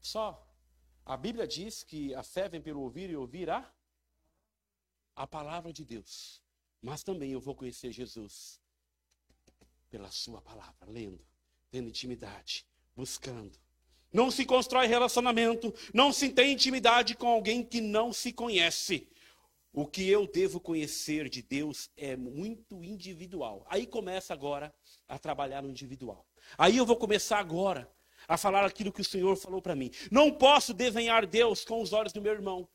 Só. 0.00 0.46
A 1.04 1.16
Bíblia 1.16 1.46
diz 1.46 1.82
que 1.82 2.14
a 2.14 2.22
fé 2.22 2.48
vem 2.48 2.62
pelo 2.62 2.80
ouvir 2.82 3.10
e 3.10 3.16
ouvir 3.16 3.50
a, 3.50 3.74
a 5.16 5.26
palavra 5.26 5.72
de 5.72 5.84
Deus. 5.84 6.42
Mas 6.80 7.02
também 7.02 7.32
eu 7.32 7.40
vou 7.40 7.54
conhecer 7.54 7.90
Jesus 7.90 8.60
pela 9.90 10.10
Sua 10.10 10.40
palavra, 10.40 10.86
lendo, 10.86 11.26
tendo 11.70 11.88
intimidade, 11.88 12.66
buscando. 12.96 13.58
Não 14.12 14.30
se 14.30 14.44
constrói 14.44 14.86
relacionamento, 14.86 15.72
não 15.94 16.12
se 16.12 16.30
tem 16.30 16.52
intimidade 16.52 17.14
com 17.14 17.28
alguém 17.28 17.62
que 17.62 17.80
não 17.80 18.12
se 18.12 18.32
conhece. 18.32 19.08
O 19.72 19.86
que 19.86 20.08
eu 20.08 20.26
devo 20.26 20.58
conhecer 20.58 21.28
de 21.28 21.42
Deus 21.42 21.88
é 21.96 22.16
muito 22.16 22.82
individual. 22.82 23.64
Aí 23.70 23.86
começa 23.86 24.34
agora 24.34 24.74
a 25.08 25.16
trabalhar 25.16 25.62
no 25.62 25.70
individual. 25.70 26.26
Aí 26.58 26.76
eu 26.76 26.84
vou 26.84 26.96
começar 26.96 27.38
agora 27.38 27.88
a 28.26 28.36
falar 28.36 28.64
aquilo 28.64 28.92
que 28.92 29.00
o 29.00 29.04
Senhor 29.04 29.36
falou 29.36 29.62
para 29.62 29.76
mim. 29.76 29.92
Não 30.10 30.32
posso 30.32 30.74
desenhar 30.74 31.24
Deus 31.24 31.64
com 31.64 31.80
os 31.80 31.92
olhos 31.92 32.12
do 32.12 32.20
meu 32.20 32.32
irmão. 32.32 32.68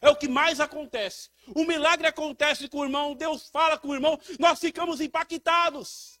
É 0.00 0.10
o 0.10 0.16
que 0.16 0.26
mais 0.26 0.58
acontece. 0.58 1.30
O 1.54 1.64
milagre 1.64 2.08
acontece 2.08 2.68
com 2.68 2.78
o 2.78 2.84
irmão, 2.84 3.14
Deus 3.14 3.48
fala 3.48 3.78
com 3.78 3.88
o 3.88 3.94
irmão, 3.94 4.18
nós 4.36 4.58
ficamos 4.58 5.00
impactados. 5.00 6.18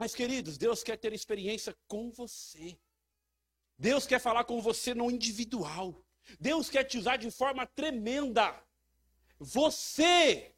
Mas, 0.00 0.14
queridos, 0.14 0.56
Deus 0.56 0.82
quer 0.82 0.96
ter 0.96 1.12
experiência 1.12 1.76
com 1.86 2.10
você. 2.10 2.78
Deus 3.76 4.06
quer 4.06 4.18
falar 4.18 4.44
com 4.44 4.58
você 4.58 4.94
no 4.94 5.10
individual. 5.10 5.94
Deus 6.40 6.70
quer 6.70 6.84
te 6.84 6.96
usar 6.96 7.18
de 7.18 7.30
forma 7.30 7.66
tremenda. 7.66 8.58
Você. 9.38 10.54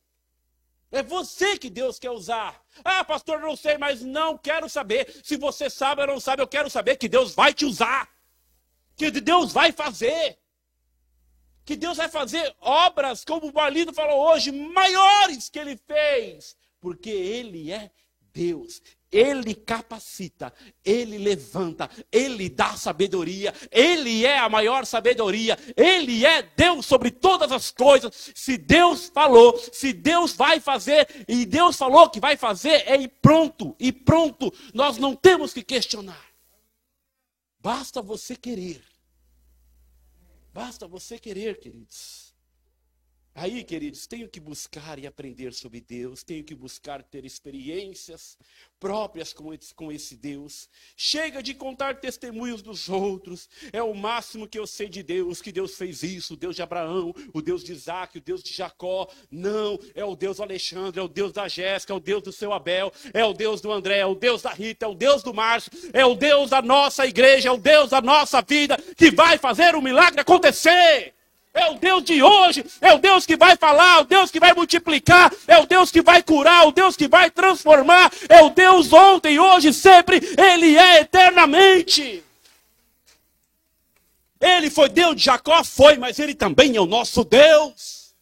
É 0.92 1.02
você 1.02 1.58
que 1.58 1.68
Deus 1.68 1.98
quer 1.98 2.12
usar. 2.12 2.64
Ah, 2.84 3.02
pastor, 3.04 3.40
não 3.40 3.56
sei, 3.56 3.76
mas 3.76 4.00
não 4.00 4.38
quero 4.38 4.68
saber. 4.68 5.12
Se 5.24 5.36
você 5.36 5.68
sabe 5.68 6.02
ou 6.02 6.06
não 6.06 6.20
sabe, 6.20 6.40
eu 6.40 6.46
quero 6.46 6.70
saber 6.70 6.94
que 6.94 7.08
Deus 7.08 7.34
vai 7.34 7.52
te 7.52 7.64
usar. 7.64 8.08
Que 8.94 9.10
Deus 9.10 9.52
vai 9.52 9.72
fazer. 9.72 10.38
Que 11.64 11.74
Deus 11.74 11.96
vai 11.96 12.08
fazer 12.08 12.54
obras, 12.60 13.24
como 13.24 13.48
o 13.48 13.52
Balido 13.52 13.92
falou 13.92 14.20
hoje, 14.20 14.52
maiores 14.52 15.48
que 15.48 15.58
ele 15.58 15.76
fez. 15.76 16.56
Porque 16.78 17.10
ele 17.10 17.72
é 17.72 17.90
Deus. 18.32 18.82
Ele 19.10 19.54
capacita, 19.54 20.54
ele 20.82 21.18
levanta, 21.18 21.90
ele 22.10 22.48
dá 22.48 22.74
sabedoria, 22.76 23.52
ele 23.70 24.24
é 24.24 24.38
a 24.38 24.48
maior 24.48 24.86
sabedoria, 24.86 25.58
ele 25.76 26.24
é 26.24 26.40
Deus 26.42 26.86
sobre 26.86 27.10
todas 27.10 27.52
as 27.52 27.70
coisas. 27.70 28.32
Se 28.34 28.56
Deus 28.56 29.10
falou, 29.12 29.58
se 29.58 29.92
Deus 29.92 30.34
vai 30.34 30.60
fazer, 30.60 31.06
e 31.28 31.44
Deus 31.44 31.76
falou 31.76 32.08
que 32.08 32.20
vai 32.20 32.38
fazer, 32.38 32.88
é 32.88 32.96
e 32.96 33.06
pronto, 33.06 33.76
e 33.78 33.92
pronto. 33.92 34.50
Nós 34.72 34.96
não 34.96 35.14
temos 35.14 35.52
que 35.52 35.62
questionar. 35.62 36.32
Basta 37.60 38.00
você 38.00 38.34
querer. 38.34 38.82
Basta 40.54 40.88
você 40.88 41.18
querer, 41.18 41.60
queridos. 41.60 42.31
Aí, 43.34 43.64
queridos, 43.64 44.06
tenho 44.06 44.28
que 44.28 44.38
buscar 44.38 44.98
e 44.98 45.06
aprender 45.06 45.54
sobre 45.54 45.80
Deus, 45.80 46.22
tenho 46.22 46.44
que 46.44 46.54
buscar 46.54 47.02
ter 47.02 47.24
experiências 47.24 48.36
próprias 48.78 49.32
com 49.32 49.54
esse, 49.54 49.74
com 49.74 49.90
esse 49.90 50.14
Deus. 50.16 50.68
Chega 50.94 51.42
de 51.42 51.54
contar 51.54 51.98
testemunhos 51.98 52.60
dos 52.60 52.90
outros, 52.90 53.48
é 53.72 53.82
o 53.82 53.94
máximo 53.94 54.46
que 54.46 54.58
eu 54.58 54.66
sei 54.66 54.86
de 54.86 55.02
Deus, 55.02 55.40
que 55.40 55.50
Deus 55.50 55.76
fez 55.76 56.02
isso, 56.02 56.34
o 56.34 56.36
Deus 56.36 56.54
de 56.54 56.60
Abraão, 56.60 57.14
o 57.32 57.40
Deus 57.40 57.64
de 57.64 57.72
Isaac, 57.72 58.18
o 58.18 58.20
Deus 58.20 58.42
de 58.42 58.52
Jacó. 58.52 59.08
Não, 59.30 59.78
é 59.94 60.04
o 60.04 60.14
Deus 60.14 60.36
do 60.36 60.42
Alexandre, 60.42 61.00
é 61.00 61.02
o 61.02 61.08
Deus 61.08 61.32
da 61.32 61.48
Jéssica, 61.48 61.94
é 61.94 61.96
o 61.96 62.00
Deus 62.00 62.22
do 62.22 62.32
seu 62.32 62.52
Abel, 62.52 62.92
é 63.14 63.24
o 63.24 63.32
Deus 63.32 63.62
do 63.62 63.72
André, 63.72 64.00
é 64.00 64.06
o 64.06 64.14
Deus 64.14 64.42
da 64.42 64.50
Rita, 64.50 64.84
é 64.84 64.88
o 64.88 64.94
Deus 64.94 65.22
do 65.22 65.32
Márcio, 65.32 65.72
é 65.94 66.04
o 66.04 66.14
Deus 66.14 66.50
da 66.50 66.60
nossa 66.60 67.06
igreja, 67.06 67.48
é 67.48 67.52
o 67.52 67.56
Deus 67.56 67.88
da 67.88 68.02
nossa 68.02 68.42
vida, 68.42 68.76
que 68.94 69.10
vai 69.10 69.38
fazer 69.38 69.74
o 69.74 69.80
milagre 69.80 70.20
acontecer. 70.20 71.14
É 71.54 71.70
o 71.70 71.74
Deus 71.74 72.02
de 72.02 72.22
hoje, 72.22 72.64
é 72.80 72.94
o 72.94 72.98
Deus 72.98 73.26
que 73.26 73.36
vai 73.36 73.56
falar, 73.56 73.98
é 73.98 74.00
o 74.00 74.04
Deus 74.04 74.30
que 74.30 74.40
vai 74.40 74.54
multiplicar, 74.54 75.30
é 75.46 75.58
o 75.58 75.66
Deus 75.66 75.90
que 75.90 76.00
vai 76.00 76.22
curar, 76.22 76.64
é 76.64 76.66
o 76.66 76.72
Deus 76.72 76.96
que 76.96 77.06
vai 77.06 77.30
transformar, 77.30 78.10
é 78.28 78.42
o 78.42 78.48
Deus 78.48 78.90
ontem, 78.92 79.38
hoje, 79.38 79.72
sempre, 79.72 80.16
Ele 80.38 80.76
é 80.78 81.00
eternamente. 81.00 82.24
Ele 84.40 84.70
foi 84.70 84.88
Deus 84.88 85.14
de 85.14 85.24
Jacó, 85.24 85.62
foi, 85.62 85.98
mas 85.98 86.18
Ele 86.18 86.34
também 86.34 86.74
é 86.74 86.80
o 86.80 86.86
nosso 86.86 87.22
Deus. 87.22 88.14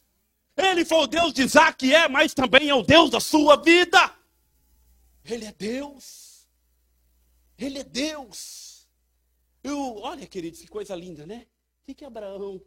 Ele 0.56 0.84
foi 0.84 0.98
o 0.98 1.06
Deus 1.06 1.32
de 1.32 1.42
Isaac, 1.42 1.94
é, 1.94 2.08
mas 2.08 2.34
também 2.34 2.68
é 2.68 2.74
o 2.74 2.82
Deus 2.82 3.10
da 3.10 3.20
sua 3.20 3.56
vida. 3.56 4.12
Ele 5.24 5.46
é 5.46 5.52
Deus. 5.52 6.46
Ele 7.56 7.78
é 7.78 7.84
Deus. 7.84 8.88
Eu, 9.62 9.98
olha, 9.98 10.26
queridos, 10.26 10.60
que 10.60 10.66
coisa 10.66 10.94
linda, 10.94 11.26
né? 11.26 11.46
O 11.82 11.86
que, 11.86 11.94
que 11.94 12.04
Abraão 12.04 12.60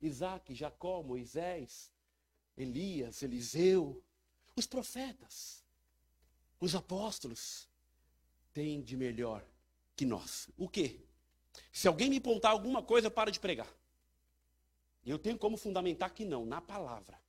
Isaac, 0.00 0.54
Jacó, 0.54 1.02
Moisés, 1.02 1.90
Elias, 2.56 3.22
Eliseu, 3.22 4.02
os 4.54 4.66
profetas, 4.66 5.64
os 6.60 6.74
apóstolos, 6.74 7.68
têm 8.52 8.82
de 8.82 8.96
melhor 8.96 9.46
que 9.94 10.06
nós. 10.06 10.48
O 10.56 10.68
quê? 10.68 11.00
Se 11.72 11.86
alguém 11.88 12.08
me 12.08 12.18
apontar 12.18 12.52
alguma 12.52 12.82
coisa, 12.82 13.10
para 13.10 13.30
de 13.30 13.38
pregar. 13.40 13.70
Eu 15.04 15.18
tenho 15.18 15.38
como 15.38 15.56
fundamentar 15.56 16.12
que 16.12 16.24
não, 16.24 16.44
na 16.44 16.60
palavra. 16.60 17.20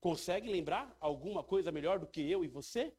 Consegue 0.00 0.50
lembrar 0.50 0.96
alguma 0.98 1.44
coisa 1.44 1.70
melhor 1.70 1.98
do 1.98 2.06
que 2.06 2.20
eu 2.20 2.44
e 2.44 2.48
você? 2.48 2.92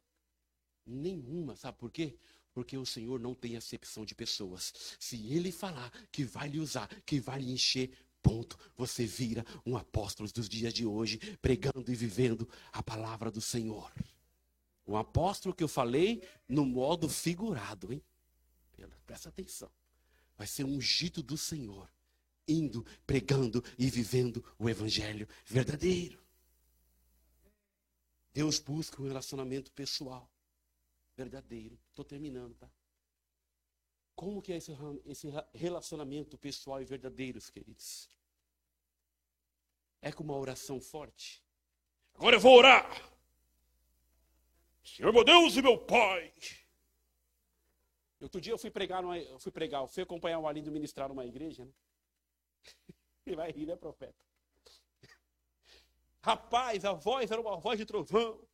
Nenhuma, 0.86 1.54
sabe 1.56 1.76
por 1.76 1.90
quê? 1.90 2.16
Porque 2.52 2.78
o 2.78 2.86
Senhor 2.86 3.20
não 3.20 3.34
tem 3.34 3.56
acepção 3.56 4.04
de 4.04 4.14
pessoas. 4.14 4.72
Se 4.98 5.16
Ele 5.32 5.52
falar 5.52 5.90
que 6.10 6.24
vai 6.24 6.48
lhe 6.48 6.60
usar, 6.60 6.88
que 7.02 7.20
vai 7.20 7.40
lhe 7.40 7.52
encher, 7.52 7.92
ponto, 8.24 8.58
você 8.74 9.04
vira 9.04 9.44
um 9.66 9.76
apóstolo 9.76 10.30
dos 10.32 10.48
dias 10.48 10.72
de 10.72 10.86
hoje, 10.86 11.18
pregando 11.42 11.92
e 11.92 11.94
vivendo 11.94 12.48
a 12.72 12.82
palavra 12.82 13.30
do 13.30 13.40
Senhor. 13.40 13.92
Um 14.86 14.96
apóstolo 14.96 15.54
que 15.54 15.62
eu 15.62 15.68
falei 15.68 16.26
no 16.48 16.64
modo 16.64 17.06
figurado, 17.06 17.92
hein? 17.92 18.02
Presta 19.06 19.28
atenção. 19.28 19.70
Vai 20.36 20.46
ser 20.46 20.64
um 20.64 20.76
ungido 20.76 21.22
do 21.22 21.36
Senhor, 21.36 21.88
indo, 22.48 22.84
pregando 23.06 23.62
e 23.78 23.90
vivendo 23.90 24.42
o 24.58 24.68
evangelho 24.68 25.28
verdadeiro. 25.44 26.18
Deus 28.32 28.58
busca 28.58 29.00
um 29.00 29.06
relacionamento 29.06 29.70
pessoal 29.72 30.28
verdadeiro. 31.14 31.78
Estou 31.90 32.04
terminando, 32.04 32.54
tá? 32.54 32.68
Como 34.14 34.40
que 34.40 34.52
é 34.52 34.56
esse, 34.56 34.72
relacionamento 35.52 36.38
pessoal 36.38 36.80
e 36.80 36.84
verdadeiro, 36.84 37.40
queridos? 37.52 38.08
é 40.04 40.12
com 40.12 40.22
uma 40.22 40.36
oração 40.36 40.78
forte. 40.78 41.42
Agora 42.14 42.36
eu 42.36 42.40
vou 42.40 42.58
orar. 42.58 42.86
Senhor 44.84 45.10
meu 45.14 45.24
Deus 45.24 45.56
e 45.56 45.62
meu 45.62 45.78
Pai. 45.78 46.30
Outro 48.20 48.38
dia 48.38 48.52
eu 48.52 48.58
fui 48.58 48.70
pregar, 48.70 49.02
numa, 49.02 49.18
eu 49.18 49.38
fui 49.38 49.50
pregar, 49.50 49.80
eu 49.80 49.88
fui 49.88 50.02
acompanhar 50.02 50.38
o 50.38 50.46
Alindo 50.46 50.70
ministrar 50.70 51.08
numa 51.08 51.24
igreja, 51.24 51.64
né? 51.64 51.72
Ele 53.26 53.36
vai 53.36 53.50
rir, 53.50 53.66
né, 53.66 53.76
profeta? 53.76 54.14
Rapaz, 56.20 56.84
a 56.84 56.92
voz 56.92 57.30
era 57.30 57.40
uma 57.40 57.56
voz 57.56 57.78
de 57.78 57.86
trovão. 57.86 58.46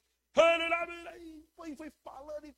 Foi, 1.56 1.74
foi 1.74 1.90
falando 2.04 2.46
e 2.46 2.52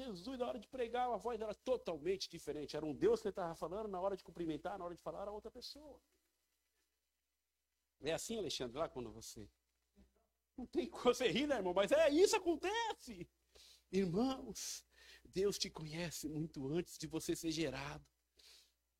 Jesus, 0.00 0.38
na 0.38 0.46
hora 0.46 0.58
de 0.58 0.68
pregar, 0.68 1.10
a 1.10 1.16
voz 1.16 1.40
era 1.40 1.54
totalmente 1.54 2.28
diferente. 2.28 2.76
Era 2.76 2.84
um 2.86 2.94
Deus 2.94 3.20
que 3.20 3.28
ele 3.28 3.32
estava 3.32 3.54
falando, 3.54 3.88
na 3.88 4.00
hora 4.00 4.16
de 4.16 4.24
cumprimentar, 4.24 4.78
na 4.78 4.84
hora 4.84 4.94
de 4.94 5.02
falar, 5.02 5.22
era 5.22 5.30
outra 5.30 5.50
pessoa. 5.50 6.00
É 8.02 8.12
assim, 8.12 8.38
Alexandre, 8.38 8.78
lá 8.78 8.88
quando 8.88 9.12
você. 9.12 9.48
Não 10.56 10.66
tem 10.66 10.88
como 10.88 11.04
você 11.04 11.28
rir, 11.28 11.46
né, 11.46 11.56
irmão? 11.56 11.74
Mas 11.74 11.92
é 11.92 12.10
isso 12.10 12.36
acontece. 12.36 13.28
Irmãos, 13.92 14.84
Deus 15.24 15.58
te 15.58 15.68
conhece 15.68 16.28
muito 16.28 16.66
antes 16.68 16.96
de 16.98 17.06
você 17.06 17.36
ser 17.36 17.50
gerado. 17.50 18.04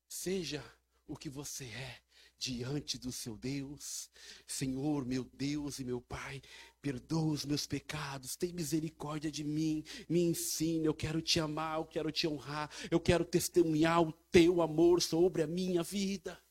Seja 0.07 0.63
o 1.07 1.15
que 1.15 1.29
você 1.29 1.65
é 1.65 2.01
diante 2.37 2.97
do 2.97 3.11
seu 3.11 3.37
Deus. 3.37 4.09
Senhor, 4.47 5.05
meu 5.05 5.23
Deus 5.23 5.79
e 5.79 5.83
meu 5.83 6.01
Pai, 6.01 6.41
perdoa 6.81 7.33
os 7.33 7.45
meus 7.45 7.67
pecados, 7.67 8.35
tem 8.35 8.51
misericórdia 8.51 9.31
de 9.31 9.43
mim, 9.43 9.83
me 10.09 10.21
ensina, 10.21 10.85
eu 10.85 10.93
quero 10.93 11.21
te 11.21 11.39
amar, 11.39 11.77
eu 11.77 11.85
quero 11.85 12.11
te 12.11 12.27
honrar, 12.27 12.69
eu 12.89 12.99
quero 12.99 13.23
testemunhar 13.23 14.01
o 14.01 14.11
teu 14.31 14.61
amor 14.61 15.01
sobre 15.01 15.43
a 15.43 15.47
minha 15.47 15.83
vida. 15.83 16.41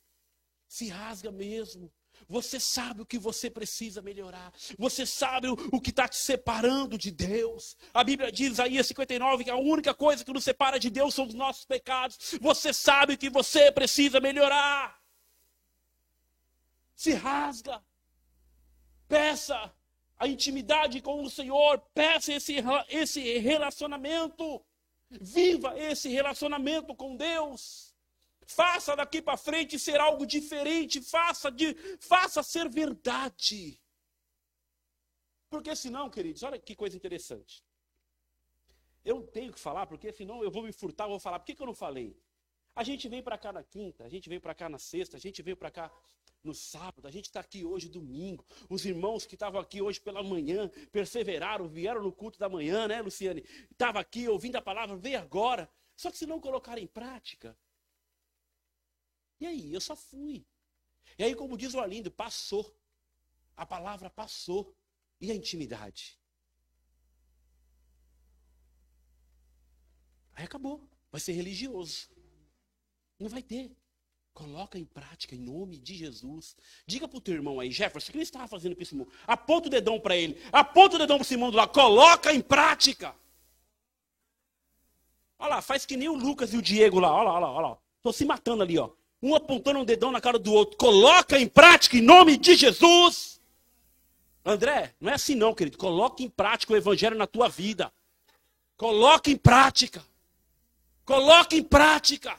Se 0.69 0.89
rasga 0.89 1.33
mesmo. 1.33 1.93
Você 2.29 2.61
sabe 2.61 3.03
o 3.03 3.07
que 3.07 3.19
você 3.19 3.51
precisa 3.51 4.01
melhorar. 4.01 4.53
Você 4.79 5.05
sabe 5.05 5.49
o, 5.49 5.81
que 5.81 5.91
está 5.91 6.07
te 6.07 6.17
separando 6.17 6.97
de 6.97 7.11
Deus. 7.11 7.77
A 7.93 8.05
Bíblia 8.05 8.31
diz, 8.31 8.53
Isaías 8.53 8.87
59, 8.87 9.45
que 9.45 9.51
a 9.51 9.57
única 9.57 9.93
coisa 9.93 10.25
que 10.25 10.33
nos 10.33 10.45
separa 10.45 10.79
de 10.79 10.91
Deus 10.91 11.15
são 11.15 11.27
os 11.27 11.35
nossos 11.35 11.65
pecados. 11.65 12.39
Você 12.41 12.73
sabe 12.73 13.15
o 13.15 13.19
que 13.19 13.31
você 13.31 13.73
precisa 13.73 14.21
melhorar. 14.21 15.01
Se 16.95 17.15
rasga. 17.15 17.83
Peça 19.09 19.75
a 20.21 20.29
intimidade 20.29 21.01
com 21.01 21.23
o 21.23 21.31
Senhor. 21.31 21.81
Peça 21.95 22.35
esse, 22.35 22.57
esse 22.89 23.39
relacionamento. 23.39 24.63
Viva 25.11 25.77
esse 25.77 26.09
relacionamento 26.11 26.95
com 26.95 27.17
Deus. 27.17 27.97
Faça 28.47 28.95
daqui 28.95 29.23
para 29.23 29.37
frente 29.37 29.79
ser 29.79 29.99
algo 29.99 30.27
diferente, 30.27 31.01
faça 31.01 31.51
de, 31.51 31.75
faça 32.01 32.43
ser 32.43 32.69
verdade. 32.69 33.81
Porque 35.49 35.75
senão, 35.75 36.11
queridos, 36.11 36.43
olha 36.43 36.59
que 36.59 36.77
coisa 36.77 36.97
interessante. 36.97 37.65
Eu 39.05 39.23
tenho 39.23 39.53
que 39.53 39.59
falar, 39.59 39.87
porque 39.87 40.13
senão 40.13 40.45
eu 40.45 40.51
vou 40.51 40.63
me 40.63 40.73
furtar, 40.73 41.07
vou 41.07 41.19
falar. 41.19 41.39
Por 41.39 41.47
que, 41.47 41.55
que 41.55 41.63
eu 41.63 41.67
não 41.67 41.75
falei? 41.75 42.17
A 42.75 42.85
gente 42.85 43.09
vem 43.09 43.23
para 43.23 43.39
cá 43.39 43.53
na 43.53 43.65
quinta, 43.65 44.05
a 44.05 44.09
gente 44.09 44.29
vem 44.29 44.39
para 44.39 44.55
cá 44.55 44.69
na 44.69 44.79
sexta, 44.79 45.17
a 45.17 45.21
gente 45.21 45.43
veio 45.43 45.57
para 45.57 45.71
cá 45.71 45.91
no 46.43 46.55
sábado, 46.55 47.07
a 47.07 47.11
gente 47.11 47.27
está 47.27 47.41
aqui 47.41 47.65
hoje 47.65 47.89
domingo. 47.89 48.45
Os 48.69 48.85
irmãos 48.85 49.27
que 49.27 49.35
estavam 49.35 49.61
aqui 49.61 49.83
hoje 49.83 50.01
pela 50.01 50.23
manhã 50.23 50.71
perseveraram, 50.91 51.69
vieram 51.69 52.03
no 52.03 52.13
culto 52.13 52.39
da 52.39 52.49
manhã, 52.49 52.89
né, 52.89 53.01
Luciane? 53.03 53.45
Estava 53.71 54.01
aqui 54.01 54.29
ouvindo 54.29 54.57
a 54.57 54.63
palavra, 54.63 54.97
veio 54.97 55.19
agora. 55.19 55.71
Só 55.97 56.11
que 56.11 56.17
se 56.17 56.27
não 56.27 56.41
colocar 56.41 56.79
em 56.79 56.87
prática, 56.87 57.57
e 59.41 59.47
aí, 59.47 59.73
eu 59.73 59.81
só 59.81 59.97
fui. 59.97 60.47
E 61.19 61.25
aí, 61.25 61.35
como 61.35 61.57
diz 61.57 61.73
o 61.73 61.81
Alindo, 61.81 62.11
passou. 62.11 62.79
A 63.57 63.65
palavra 63.65 64.11
passou. 64.11 64.77
E 65.19 65.31
a 65.31 65.35
intimidade? 65.35 66.21
Aí 70.35 70.45
acabou. 70.45 70.87
Vai 71.11 71.21
ser 71.21 71.33
religioso. 71.33 72.11
Não 73.19 73.29
vai 73.29 73.43
ter. 73.43 73.75
Coloca 74.33 74.79
em 74.79 74.85
prática 74.85 75.35
em 75.35 75.39
nome 75.39 75.79
de 75.79 75.95
Jesus. 75.95 76.57
Diga 76.87 77.07
para 77.07 77.19
o 77.19 77.21
teu 77.21 77.35
irmão 77.35 77.61
aí, 77.61 77.71
Jefferson, 77.71 78.09
o 78.09 78.13
que 78.13 78.19
ele 78.19 78.23
estava 78.23 78.49
fazendo 78.49 78.75
para 78.75 78.83
esse 78.83 78.95
mundo? 78.95 79.11
Aponta 79.27 79.69
o 79.69 79.71
dedão 79.71 80.01
para 80.01 80.17
ele. 80.17 80.41
Aponta 80.53 80.97
o 80.97 80.99
dedão 80.99 81.17
para 81.19 81.25
esse 81.25 81.37
mundo 81.37 81.57
lá. 81.57 81.67
Coloca 81.67 82.33
em 82.33 82.41
prática. 82.41 83.15
Olha 85.39 85.57
lá, 85.57 85.63
faz 85.63 85.85
que 85.85 85.97
nem 85.97 86.09
o 86.09 86.15
Lucas 86.15 86.55
e 86.55 86.57
o 86.57 86.63
Diego 86.63 86.99
lá. 86.99 87.13
Olha 87.13 87.39
lá, 87.39 87.51
olha 87.51 87.69
lá. 87.69 87.79
Estou 87.99 88.13
se 88.13 88.25
matando 88.25 88.63
ali, 88.63 88.79
ó 88.79 88.91
um 89.23 89.35
apontando 89.35 89.79
um 89.79 89.85
dedão 89.85 90.11
na 90.11 90.21
cara 90.21 90.39
do 90.39 90.53
outro. 90.53 90.77
Coloca 90.77 91.39
em 91.39 91.47
prática 91.47 91.97
em 91.97 92.01
nome 92.01 92.37
de 92.37 92.55
Jesus. 92.55 93.41
André, 94.45 94.95
não 95.01 95.11
é 95.11 95.15
assim 95.15 95.35
não, 95.35 95.55
querido. 95.55 95.77
Coloque 95.77 96.25
em 96.25 96.31
prática 96.31 96.73
o 96.73 96.77
evangelho 96.77 97.17
na 97.17 97.27
tua 97.27 97.49
vida. 97.49 97.93
Coloque 98.77 99.31
em 99.31 99.37
prática. 99.37 100.03
Coloque 101.05 101.57
em 101.57 101.63
prática. 101.63 102.37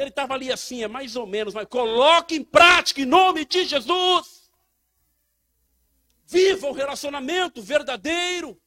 Ele 0.00 0.10
estava 0.10 0.34
ali 0.34 0.52
assim, 0.52 0.84
é 0.84 0.88
mais 0.88 1.16
ou 1.16 1.26
menos, 1.26 1.52
mas 1.52 1.66
coloque 1.66 2.36
em 2.36 2.44
prática 2.44 3.00
em 3.00 3.04
nome 3.04 3.44
de 3.44 3.64
Jesus. 3.64 4.48
Viva 6.24 6.68
o 6.68 6.72
relacionamento 6.72 7.60
verdadeiro. 7.60 8.60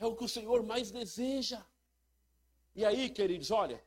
É 0.00 0.06
o 0.06 0.16
que 0.16 0.24
o 0.24 0.28
Senhor 0.28 0.64
mais 0.64 0.90
deseja. 0.90 1.64
E 2.74 2.84
aí, 2.84 3.08
queridos, 3.08 3.52
olha, 3.52 3.80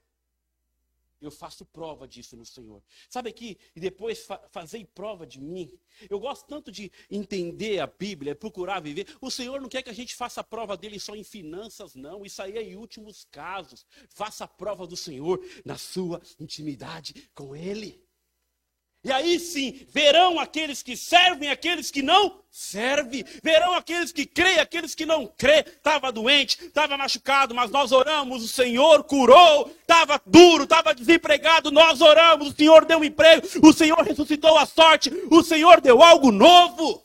eu 1.26 1.32
faço 1.32 1.66
prova 1.66 2.08
disso 2.08 2.36
no 2.36 2.46
Senhor. 2.46 2.82
Sabe 3.10 3.30
aqui? 3.30 3.58
E 3.76 3.80
depois 3.80 4.26
fa 4.26 4.38
fazer 4.52 4.86
prova 4.94 5.26
de 5.26 5.40
mim. 5.40 5.72
Eu 6.10 6.20
gosto 6.20 6.46
tanto 6.48 6.72
de 6.72 6.92
entender 7.10 7.80
a 7.80 7.88
Bíblia, 7.88 8.36
procurar 8.36 8.80
viver. 8.80 9.08
O 9.22 9.32
Senhor 9.32 9.62
não 9.62 9.70
quer 9.70 9.82
que 9.82 9.90
a 9.90 9.94
gente 9.94 10.16
faça 10.16 10.44
prova 10.44 10.76
dele 10.76 11.00
só 11.00 11.16
em 11.16 11.24
finanças, 11.24 11.96
não. 11.96 12.26
Isso 12.26 12.42
aí 12.42 12.58
é 12.58 12.64
em 12.64 12.76
últimos 12.76 13.26
casos. 13.26 13.86
Faça 14.10 14.44
a 14.44 14.48
prova 14.48 14.86
do 14.86 14.96
Senhor 14.96 15.44
na 15.64 15.78
sua 15.78 16.22
intimidade 16.40 17.30
com 17.34 17.56
Ele. 17.56 18.04
E 19.04 19.12
aí 19.12 19.38
sim, 19.38 19.86
verão 19.90 20.40
aqueles 20.40 20.82
que 20.82 20.96
servem, 20.96 21.50
aqueles 21.50 21.92
que 21.92 22.02
não 22.02 22.40
servem. 22.50 23.26
Verão 23.44 23.74
aqueles 23.74 24.14
que 24.14 24.26
creem, 24.26 24.60
aqueles 24.60 24.96
que 24.96 25.06
não 25.06 25.28
creem. 25.28 25.66
Estava 25.68 26.10
doente, 26.10 26.64
estava 26.64 26.96
machucado, 26.96 27.54
mas 27.54 27.70
nós 27.70 27.92
oramos, 27.92 28.44
o 28.46 28.48
Senhor 28.48 29.04
curou. 29.04 29.76
Estava 29.82 30.22
duro, 30.26 30.64
estava 30.64 30.96
desempregado, 30.96 31.70
nós 31.70 32.00
oramos, 32.00 32.50
o 32.50 32.56
Senhor 32.56 32.86
deu 32.86 33.00
um 33.00 33.04
emprego, 33.04 33.46
o 33.62 33.74
Senhor 33.74 34.02
ressuscitou 34.04 34.58
a 34.58 34.66
sorte, 34.66 35.12
o 35.30 35.44
Senhor 35.44 35.82
deu 35.82 36.02
algo 36.02 36.32
novo. 36.32 37.04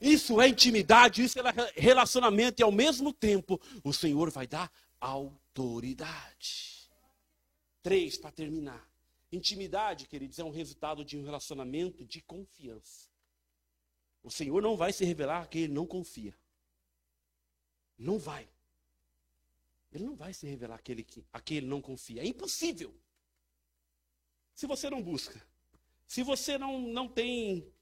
Isso 0.00 0.40
é 0.40 0.48
intimidade, 0.48 1.24
isso 1.24 1.40
é 1.40 1.42
relacionamento, 1.74 2.60
e 2.60 2.62
ao 2.62 2.70
mesmo 2.70 3.12
tempo 3.12 3.60
o 3.82 3.92
Senhor 3.92 4.30
vai 4.30 4.46
dar 4.46 4.70
autoridade. 5.00 6.88
Três, 7.82 8.16
para 8.16 8.30
terminar. 8.30 8.93
Intimidade, 9.34 10.06
queridos, 10.06 10.38
é 10.38 10.44
um 10.44 10.50
resultado 10.50 11.04
de 11.04 11.18
um 11.18 11.24
relacionamento 11.24 12.04
de 12.04 12.22
confiança. 12.22 13.08
O 14.22 14.30
Senhor 14.30 14.62
não 14.62 14.76
vai 14.76 14.92
se 14.92 15.04
revelar 15.04 15.42
a 15.42 15.46
quem 15.46 15.62
ele 15.62 15.72
não 15.72 15.86
confia. 15.86 16.34
Não 17.98 18.18
vai. 18.18 18.48
Ele 19.92 20.04
não 20.04 20.16
vai 20.16 20.32
se 20.32 20.46
revelar 20.46 20.76
aquele 20.76 21.02
que, 21.02 21.26
a 21.32 21.40
quem 21.40 21.58
ele 21.58 21.66
não 21.66 21.82
confia. 21.82 22.22
É 22.22 22.26
impossível. 22.26 22.94
Se 24.54 24.66
você 24.66 24.88
não 24.88 25.02
busca, 25.02 25.44
se 26.06 26.22
você 26.22 26.56
não, 26.56 26.80
não 26.80 27.08
tem 27.08 27.72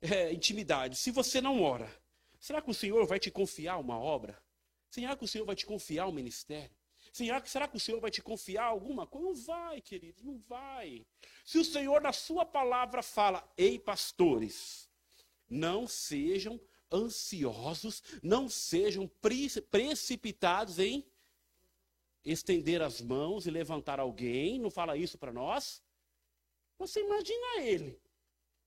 é, 0.00 0.32
intimidade, 0.32 0.96
se 0.96 1.10
você 1.10 1.40
não 1.40 1.62
ora, 1.62 1.90
será 2.40 2.62
que 2.62 2.70
o 2.70 2.74
Senhor 2.74 3.06
vai 3.06 3.20
te 3.20 3.30
confiar 3.30 3.76
uma 3.78 3.98
obra? 3.98 4.42
Será 4.90 5.16
que 5.16 5.24
o 5.24 5.28
Senhor 5.28 5.44
vai 5.44 5.56
te 5.56 5.66
confiar 5.66 6.06
um 6.06 6.12
ministério? 6.12 6.74
Será, 7.12 7.44
será 7.44 7.68
que 7.68 7.76
o 7.76 7.80
Senhor 7.80 8.00
vai 8.00 8.10
te 8.10 8.22
confiar 8.22 8.64
alguma 8.64 9.06
coisa? 9.06 9.26
Não 9.26 9.34
vai, 9.34 9.82
querido, 9.82 10.24
não 10.24 10.38
vai. 10.48 11.04
Se 11.44 11.58
o 11.58 11.64
Senhor, 11.64 12.00
na 12.00 12.12
sua 12.12 12.46
palavra, 12.46 13.02
fala, 13.02 13.46
ei, 13.54 13.78
pastores, 13.78 14.88
não 15.48 15.86
sejam 15.86 16.58
ansiosos, 16.90 18.02
não 18.22 18.48
sejam 18.48 19.10
precipitados 19.70 20.78
em 20.78 21.06
estender 22.24 22.80
as 22.80 23.02
mãos 23.02 23.46
e 23.46 23.50
levantar 23.50 24.00
alguém, 24.00 24.58
não 24.58 24.70
fala 24.70 24.96
isso 24.96 25.18
para 25.18 25.32
nós? 25.32 25.82
Você 26.78 27.00
imagina 27.00 27.60
ele, 27.60 28.00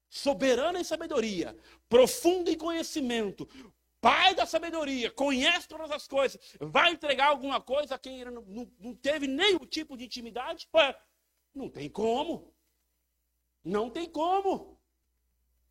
soberano 0.08 0.78
em 0.78 0.84
sabedoria, 0.84 1.58
profundo 1.89 2.52
em 2.52 2.58
conhecimento, 2.58 3.50
Pai 4.06 4.36
da 4.36 4.45
sabedoria, 4.45 5.10
conhece 5.10 5.68
todas 5.68 5.89
as 5.89 6.08
coisas, 6.08 6.39
vai 6.62 6.91
entregar 6.91 7.30
alguma 7.30 7.60
coisa 7.60 7.95
a 7.95 7.97
quem 7.97 8.24
não, 8.24 8.43
não, 8.43 8.72
não 8.80 8.93
teve 8.93 9.26
nenhum 9.26 9.66
tipo 9.66 9.97
de 9.97 10.06
intimidade? 10.06 10.70
Ué, 10.76 10.95
não 11.56 11.68
tem 11.68 11.89
como. 11.89 12.53
Não 13.64 13.89
tem 13.89 14.08
como. 14.08 14.80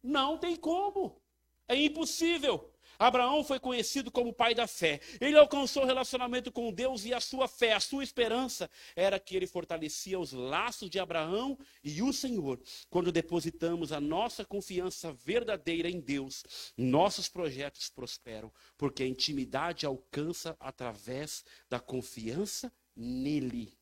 Não 0.03 0.37
tem 0.37 0.57
como. 0.57 1.23
É 1.69 1.77
impossível. 1.77 2.74
Abraão 2.99 3.43
foi 3.45 3.59
conhecido 3.59 4.11
como 4.11 4.33
pai 4.33 4.55
da 4.55 4.67
fé. 4.67 5.01
Ele 5.21 5.37
alcançou 5.37 5.85
relacionamento 5.85 6.53
com 6.53 6.73
Deus 6.73 7.05
e 7.05 7.13
a 7.13 7.21
sua 7.21 7.49
fé, 7.49 7.73
a 7.73 7.81
sua 7.81 8.05
esperança 8.05 8.71
era 8.95 9.19
que 9.19 9.37
ele 9.37 9.47
fortalecia 9.47 10.19
os 10.19 10.33
laços 10.33 10.91
de 10.91 10.99
Abraão 10.99 11.59
e 11.83 12.03
o 12.03 12.13
Senhor. 12.13 12.61
Quando 12.89 13.13
depositamos 13.13 13.93
a 13.93 14.01
nossa 14.01 14.45
confiança 14.45 15.13
verdadeira 15.13 15.89
em 15.89 16.01
Deus, 16.01 16.45
nossos 16.77 17.29
projetos 17.29 17.89
prosperam, 17.89 18.53
porque 18.77 19.03
a 19.03 19.09
intimidade 19.09 19.87
alcança 19.87 20.57
através 20.61 21.45
da 21.69 21.81
confiança 21.81 22.73
nele 22.97 23.77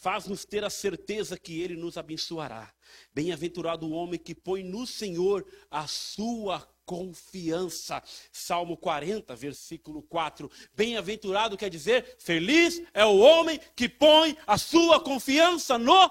faz-nos 0.00 0.46
ter 0.46 0.64
a 0.64 0.70
certeza 0.70 1.38
que 1.38 1.60
ele 1.60 1.76
nos 1.76 1.98
abençoará. 1.98 2.72
Bem-aventurado 3.12 3.86
o 3.86 3.90
homem 3.90 4.18
que 4.18 4.34
põe 4.34 4.62
no 4.62 4.86
Senhor 4.86 5.46
a 5.70 5.86
sua 5.86 6.66
confiança. 6.90 8.02
Salmo 8.32 8.76
40, 8.76 9.36
versículo 9.36 10.02
4. 10.02 10.50
Bem-aventurado 10.74 11.56
quer 11.56 11.70
dizer, 11.70 12.16
feliz 12.18 12.82
é 12.92 13.04
o 13.04 13.16
homem 13.16 13.60
que 13.76 13.88
põe 13.88 14.36
a 14.44 14.58
sua 14.58 15.00
confiança 15.00 15.78
no 15.78 16.10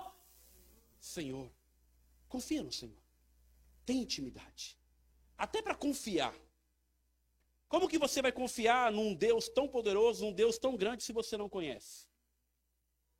Senhor. 0.98 1.52
Confia 2.30 2.64
no 2.64 2.72
Senhor. 2.72 3.04
Tem 3.86 4.04
intimidade. 4.04 4.78
Até 5.38 5.62
para 5.62 5.76
confiar. 5.76 6.34
Como 7.68 7.90
que 7.90 7.98
você 7.98 8.22
vai 8.22 8.32
confiar 8.32 8.90
num 8.90 9.14
Deus 9.14 9.50
tão 9.50 9.68
poderoso, 9.68 10.24
num 10.24 10.32
Deus 10.32 10.58
tão 10.58 10.78
grande, 10.78 11.04
se 11.04 11.12
você 11.12 11.36
não 11.36 11.50
conhece? 11.50 12.08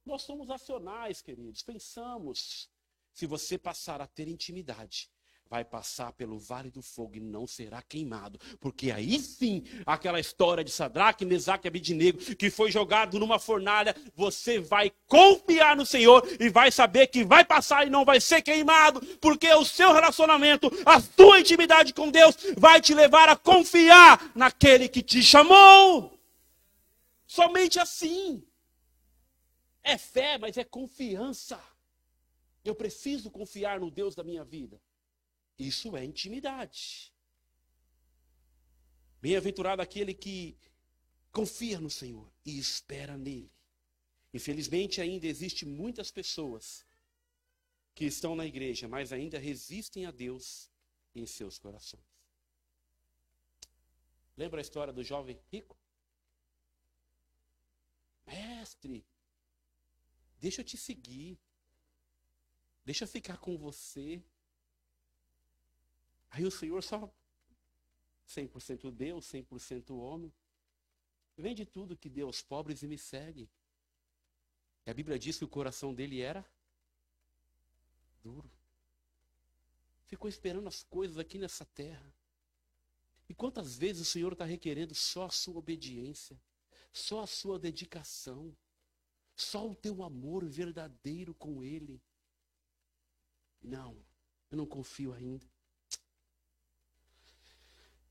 Nós 0.06 0.22
somos 0.22 0.48
racionais, 0.48 1.22
queridos. 1.22 1.62
Pensamos. 1.62 2.70
Se 3.12 3.26
você 3.26 3.58
passar 3.58 4.00
a 4.00 4.08
ter 4.08 4.30
intimidade, 4.30 5.12
vai 5.50 5.66
passar 5.66 6.14
pelo 6.14 6.38
vale 6.38 6.70
do 6.70 6.82
fogo 6.82 7.16
e 7.16 7.20
não 7.20 7.48
será 7.48 7.82
queimado. 7.82 8.40
Porque 8.60 8.92
aí 8.92 9.20
sim, 9.20 9.64
aquela 9.84 10.20
história 10.20 10.64
de 10.64 10.70
Sadraque, 10.70 11.26
Mesaque 11.26 11.66
e 11.66 11.70
Abidinego, 11.70 12.20
que 12.36 12.52
foi 12.52 12.72
jogado 12.72 13.18
numa 13.18 13.40
fornalha, 13.40 13.96
você 14.16 14.60
vai 14.60 14.92
confiar 15.08 15.76
no 15.76 15.88
Senhor 15.88 16.24
e 16.40 16.50
vai 16.50 16.72
saber 16.72 17.08
que 17.08 17.24
vai 17.24 17.44
passar 17.44 17.88
e 17.88 17.90
não 17.90 18.06
vai 18.06 18.22
ser 18.22 18.44
queimado, 18.44 19.02
porque 19.18 19.52
o 19.52 19.66
seu 19.66 19.92
relacionamento, 19.92 20.70
a 20.86 21.02
sua 21.02 21.40
intimidade 21.40 21.94
com 21.96 22.12
Deus 22.12 22.38
vai 22.56 22.80
te 22.80 22.94
levar 22.94 23.28
a 23.28 23.36
confiar 23.36 24.32
naquele 24.36 24.88
que 24.88 25.02
te 25.02 25.24
chamou. 25.24 26.20
Somente 27.26 27.80
assim. 27.80 28.44
É 29.82 29.98
fé, 29.98 30.38
mas 30.38 30.58
é 30.58 30.64
confiança. 30.64 31.60
Eu 32.64 32.76
preciso 32.76 33.32
confiar 33.32 33.80
no 33.80 33.90
Deus 33.90 34.14
da 34.14 34.24
minha 34.24 34.44
vida. 34.44 34.80
Isso 35.60 35.98
é 35.98 36.06
intimidade. 36.06 37.14
Bem-aventurado 39.22 39.82
aquele 39.82 40.14
que 40.14 40.58
confia 41.34 41.82
no 41.82 41.90
Senhor 41.90 42.32
e 42.46 42.58
espera 42.58 43.18
nele. 43.18 43.52
Infelizmente, 44.34 45.02
ainda 45.02 45.28
existe 45.28 45.66
muitas 45.66 46.10
pessoas 46.10 46.86
que 47.94 48.06
estão 48.06 48.34
na 48.36 48.46
igreja, 48.46 48.88
mas 48.88 49.12
ainda 49.12 49.38
resistem 49.38 50.06
a 50.06 50.12
Deus 50.12 50.72
em 51.14 51.26
seus 51.26 51.60
corações. 51.60 52.06
Lembra 54.38 54.62
a 54.62 54.62
história 54.62 54.94
do 54.94 55.04
jovem 55.04 55.38
rico? 55.52 55.78
Mestre, 58.26 59.06
deixa 60.40 60.62
eu 60.62 60.66
te 60.66 60.78
seguir. 60.78 61.38
Deixa 62.86 63.04
eu 63.04 63.08
ficar 63.10 63.38
com 63.38 63.58
você. 63.58 64.24
Aí 66.30 66.46
o 66.46 66.52
Senhor 66.52 66.82
só 66.84 67.12
100% 68.28 68.92
Deus, 68.92 69.26
100% 69.26 69.92
homem. 69.98 70.32
Vende 71.36 71.66
tudo 71.66 71.98
que 71.98 72.10
dê 72.10 72.22
aos 72.22 72.42
pobres 72.42 72.84
e 72.84 72.88
me 72.88 72.98
segue. 72.98 73.50
E 74.86 74.92
a 74.92 74.94
Bíblia 74.94 75.18
diz 75.18 75.38
que 75.38 75.46
o 75.46 75.50
coração 75.50 75.94
dele 75.94 76.22
era 76.22 76.46
duro. 78.22 78.50
Ficou 80.06 80.30
esperando 80.30 80.68
as 80.68 80.84
coisas 80.84 81.18
aqui 81.18 81.38
nessa 81.38 81.66
terra. 81.66 82.14
E 83.28 83.34
quantas 83.34 83.78
vezes 83.78 84.08
o 84.08 84.12
Senhor 84.12 84.34
está 84.34 84.46
requerendo 84.46 84.94
só 84.96 85.26
a 85.26 85.30
sua 85.30 85.58
obediência, 85.58 86.40
só 86.92 87.22
a 87.22 87.28
sua 87.28 87.60
dedicação, 87.60 88.56
só 89.36 89.70
o 89.70 89.76
teu 89.76 90.04
amor 90.04 90.46
verdadeiro 90.46 91.34
com 91.36 91.64
Ele? 91.64 92.02
Não, 93.62 94.04
eu 94.50 94.58
não 94.58 94.66
confio 94.66 95.14
ainda 95.14 95.48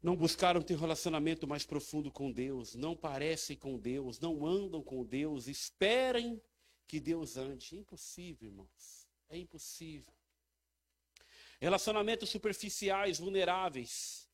não 0.09 0.16
buscaram 0.16 0.62
ter 0.62 0.74
um 0.74 0.78
relacionamento 0.78 1.46
mais 1.46 1.66
profundo 1.66 2.11
com 2.11 2.32
Deus, 2.32 2.74
não 2.74 2.96
parecem 2.96 3.54
com 3.54 3.78
Deus, 3.78 4.18
não 4.18 4.46
andam 4.46 4.82
com 4.82 5.04
Deus, 5.04 5.46
esperem 5.46 6.40
que 6.86 6.98
Deus 6.98 7.36
ande. 7.36 7.76
É 7.76 7.78
impossível, 7.80 8.48
irmãos. 8.48 9.06
É 9.28 9.36
impossível. 9.36 10.11
Relacionamentos 11.61 12.30
superficiais, 12.30 13.18
vulneráveis. 13.18 14.26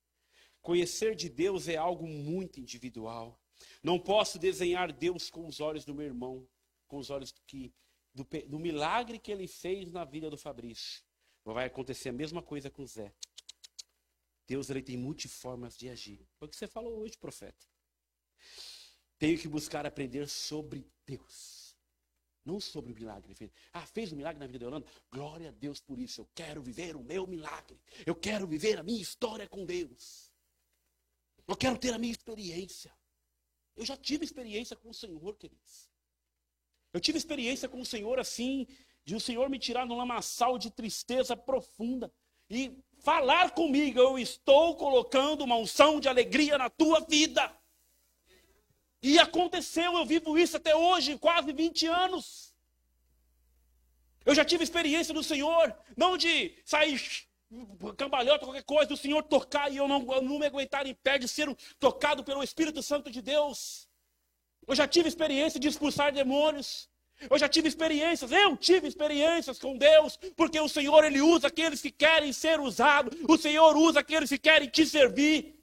Conhecer 0.62 1.16
de 1.16 1.28
Deus 1.28 1.66
é 1.66 1.74
algo 1.74 2.06
muito 2.06 2.60
individual. 2.60 3.36
Não 3.82 3.98
posso 3.98 4.38
desenhar 4.38 4.92
Deus 4.92 5.28
com 5.28 5.44
os 5.44 5.58
olhos 5.58 5.84
do 5.84 5.92
meu 5.92 6.06
irmão, 6.06 6.48
com 6.86 6.98
os 6.98 7.10
olhos 7.10 7.34
que, 7.48 7.74
do, 8.14 8.24
do 8.46 8.60
milagre 8.60 9.18
que 9.18 9.32
ele 9.32 9.48
fez 9.48 9.90
na 9.90 10.04
vida 10.04 10.30
do 10.30 10.38
Fabrício. 10.38 11.02
Vai 11.44 11.66
acontecer 11.66 12.10
a 12.10 12.12
mesma 12.12 12.40
coisa 12.40 12.70
com 12.70 12.86
Zé. 12.86 13.12
Deus 14.46 14.68
ele 14.70 14.82
tem 14.82 14.96
multiformas 14.96 15.76
de 15.76 15.88
agir. 15.88 16.26
Foi 16.38 16.46
o 16.46 16.50
que 16.50 16.56
você 16.56 16.66
falou 16.66 17.00
hoje, 17.00 17.16
profeta. 17.16 17.66
Tenho 19.18 19.38
que 19.38 19.48
buscar 19.48 19.86
aprender 19.86 20.28
sobre 20.28 20.86
Deus. 21.06 21.74
Não 22.44 22.60
sobre 22.60 22.92
o 22.92 22.94
milagre. 22.94 23.34
Ah, 23.72 23.86
fez 23.86 24.12
um 24.12 24.16
milagre 24.16 24.38
na 24.38 24.46
vida 24.46 24.58
de 24.58 24.64
Orlando? 24.66 24.86
Glória 25.10 25.48
a 25.48 25.52
Deus 25.52 25.80
por 25.80 25.98
isso. 25.98 26.20
Eu 26.20 26.28
quero 26.34 26.62
viver 26.62 26.94
o 26.94 27.02
meu 27.02 27.26
milagre. 27.26 27.80
Eu 28.04 28.14
quero 28.14 28.46
viver 28.46 28.78
a 28.78 28.82
minha 28.82 29.00
história 29.00 29.48
com 29.48 29.64
Deus. 29.64 30.30
Eu 31.48 31.56
quero 31.56 31.78
ter 31.78 31.94
a 31.94 31.98
minha 31.98 32.12
experiência. 32.12 32.94
Eu 33.74 33.84
já 33.84 33.96
tive 33.96 34.24
experiência 34.24 34.76
com 34.76 34.90
o 34.90 34.94
Senhor, 34.94 35.36
queridos. 35.36 35.88
Eu 36.92 37.00
tive 37.00 37.18
experiência 37.18 37.68
com 37.68 37.80
o 37.80 37.86
Senhor 37.86 38.18
assim, 38.20 38.66
de 39.04 39.16
o 39.16 39.20
Senhor 39.20 39.48
me 39.48 39.58
tirar 39.58 39.86
num 39.86 39.96
lamaçal 39.96 40.58
de 40.58 40.70
tristeza 40.70 41.36
profunda 41.36 42.12
e 42.48 42.78
falar 43.04 43.50
comigo, 43.50 44.00
eu 44.00 44.18
estou 44.18 44.74
colocando 44.76 45.44
uma 45.44 45.56
unção 45.56 46.00
de 46.00 46.08
alegria 46.08 46.56
na 46.56 46.70
tua 46.70 47.00
vida. 47.00 47.52
E 49.02 49.18
aconteceu, 49.18 49.92
eu 49.98 50.06
vivo 50.06 50.38
isso 50.38 50.56
até 50.56 50.74
hoje, 50.74 51.18
quase 51.18 51.52
20 51.52 51.86
anos. 51.86 52.54
Eu 54.24 54.34
já 54.34 54.42
tive 54.42 54.64
experiência 54.64 55.12
do 55.12 55.22
Senhor, 55.22 55.76
não 55.94 56.16
de 56.16 56.56
sair 56.64 56.98
cambalhota, 57.98 58.46
qualquer 58.46 58.64
coisa, 58.64 58.86
do 58.86 58.96
Senhor 58.96 59.22
tocar 59.22 59.70
e 59.70 59.76
eu 59.76 59.86
não, 59.86 60.00
não 60.00 60.38
me 60.38 60.46
aguentar 60.46 60.86
em 60.86 60.94
pé 60.94 61.18
de 61.18 61.28
ser 61.28 61.54
tocado 61.78 62.24
pelo 62.24 62.42
Espírito 62.42 62.82
Santo 62.82 63.10
de 63.10 63.20
Deus. 63.20 63.86
Eu 64.66 64.74
já 64.74 64.88
tive 64.88 65.08
experiência 65.08 65.60
de 65.60 65.68
expulsar 65.68 66.10
demônios. 66.10 66.88
Eu 67.28 67.38
já 67.38 67.48
tive 67.48 67.68
experiências, 67.68 68.30
eu 68.30 68.56
tive 68.56 68.88
experiências 68.88 69.58
com 69.58 69.76
Deus, 69.76 70.18
porque 70.36 70.58
o 70.60 70.68
Senhor 70.68 71.04
ele 71.04 71.20
usa 71.20 71.48
aqueles 71.48 71.80
que 71.80 71.90
querem 71.90 72.32
ser 72.32 72.60
usados, 72.60 73.16
o 73.28 73.36
Senhor 73.36 73.76
usa 73.76 74.00
aqueles 74.00 74.28
que 74.28 74.38
querem 74.38 74.68
te 74.68 74.86
servir. 74.86 75.54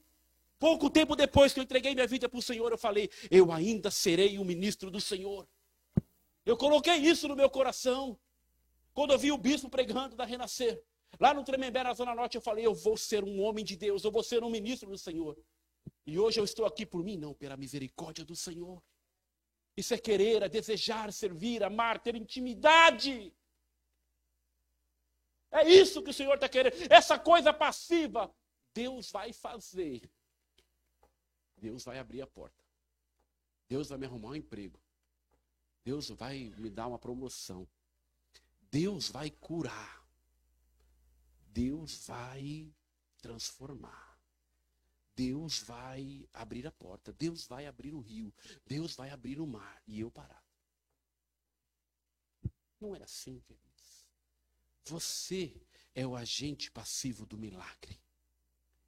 Pouco 0.59 0.89
tempo 0.89 1.15
depois 1.15 1.53
que 1.53 1.59
eu 1.59 1.63
entreguei 1.63 1.95
minha 1.95 2.05
vida 2.05 2.29
para 2.29 2.37
o 2.37 2.41
Senhor, 2.41 2.71
eu 2.71 2.77
falei: 2.77 3.09
eu 3.31 3.51
ainda 3.51 3.89
serei 3.89 4.37
o 4.37 4.45
ministro 4.45 4.91
do 4.91 5.01
Senhor. 5.01 5.47
Eu 6.45 6.55
coloquei 6.55 6.95
isso 6.97 7.27
no 7.27 7.35
meu 7.35 7.49
coração. 7.49 8.17
Quando 8.93 9.11
eu 9.11 9.17
vi 9.17 9.31
o 9.31 9.37
bispo 9.37 9.69
pregando 9.69 10.15
da 10.15 10.25
Renascer, 10.25 10.81
lá 11.19 11.33
no 11.33 11.43
Tremembé, 11.43 11.83
na 11.83 11.93
Zona 11.93 12.13
Norte, 12.13 12.35
eu 12.35 12.41
falei: 12.41 12.65
eu 12.65 12.75
vou 12.75 12.95
ser 12.95 13.23
um 13.23 13.41
homem 13.41 13.65
de 13.65 13.75
Deus, 13.75 14.03
eu 14.03 14.11
vou 14.11 14.23
ser 14.23 14.43
um 14.43 14.49
ministro 14.49 14.89
do 14.89 14.97
Senhor. 14.97 15.37
E 16.05 16.19
hoje 16.19 16.39
eu 16.39 16.43
estou 16.43 16.65
aqui 16.65 16.85
por 16.85 17.03
mim, 17.03 17.17
não, 17.17 17.33
pela 17.33 17.57
misericórdia 17.57 18.23
do 18.23 18.35
Senhor. 18.35 18.81
Isso 19.75 19.93
é 19.93 19.97
querer, 19.97 20.41
é 20.41 20.49
desejar, 20.49 21.11
servir, 21.13 21.63
amar, 21.63 21.99
ter 21.99 22.15
intimidade. 22.15 23.33
É 25.51 25.67
isso 25.67 26.01
que 26.03 26.09
o 26.09 26.13
Senhor 26.13 26.35
está 26.35 26.47
querendo. 26.47 26.75
Essa 26.91 27.17
coisa 27.17 27.53
passiva, 27.53 28.33
Deus 28.73 29.11
vai 29.11 29.33
fazer. 29.33 30.09
Deus 31.57 31.83
vai 31.83 31.99
abrir 31.99 32.21
a 32.21 32.27
porta. 32.27 32.63
Deus 33.67 33.89
vai 33.89 33.97
me 33.97 34.05
arrumar 34.05 34.29
um 34.29 34.35
emprego. 34.35 34.81
Deus 35.83 36.09
vai 36.09 36.53
me 36.57 36.69
dar 36.69 36.87
uma 36.87 36.99
promoção. 36.99 37.67
Deus 38.69 39.09
vai 39.09 39.29
curar. 39.29 40.05
Deus 41.47 42.05
vai 42.07 42.73
transformar. 43.21 44.10
Deus 45.21 45.59
vai 45.59 46.27
abrir 46.33 46.65
a 46.65 46.71
porta, 46.71 47.13
Deus 47.13 47.45
vai 47.45 47.67
abrir 47.67 47.93
o 47.93 47.99
rio, 47.99 48.33
Deus 48.65 48.95
vai 48.95 49.11
abrir 49.11 49.39
o 49.39 49.45
mar 49.45 49.79
e 49.85 49.99
eu 49.99 50.09
parar. 50.09 50.43
Não 52.79 52.95
é 52.95 53.03
assim, 53.03 53.39
queridos. 53.41 54.07
Você 54.85 55.61
é 55.93 56.07
o 56.07 56.15
agente 56.15 56.71
passivo 56.71 57.23
do 57.27 57.37
milagre. 57.37 58.01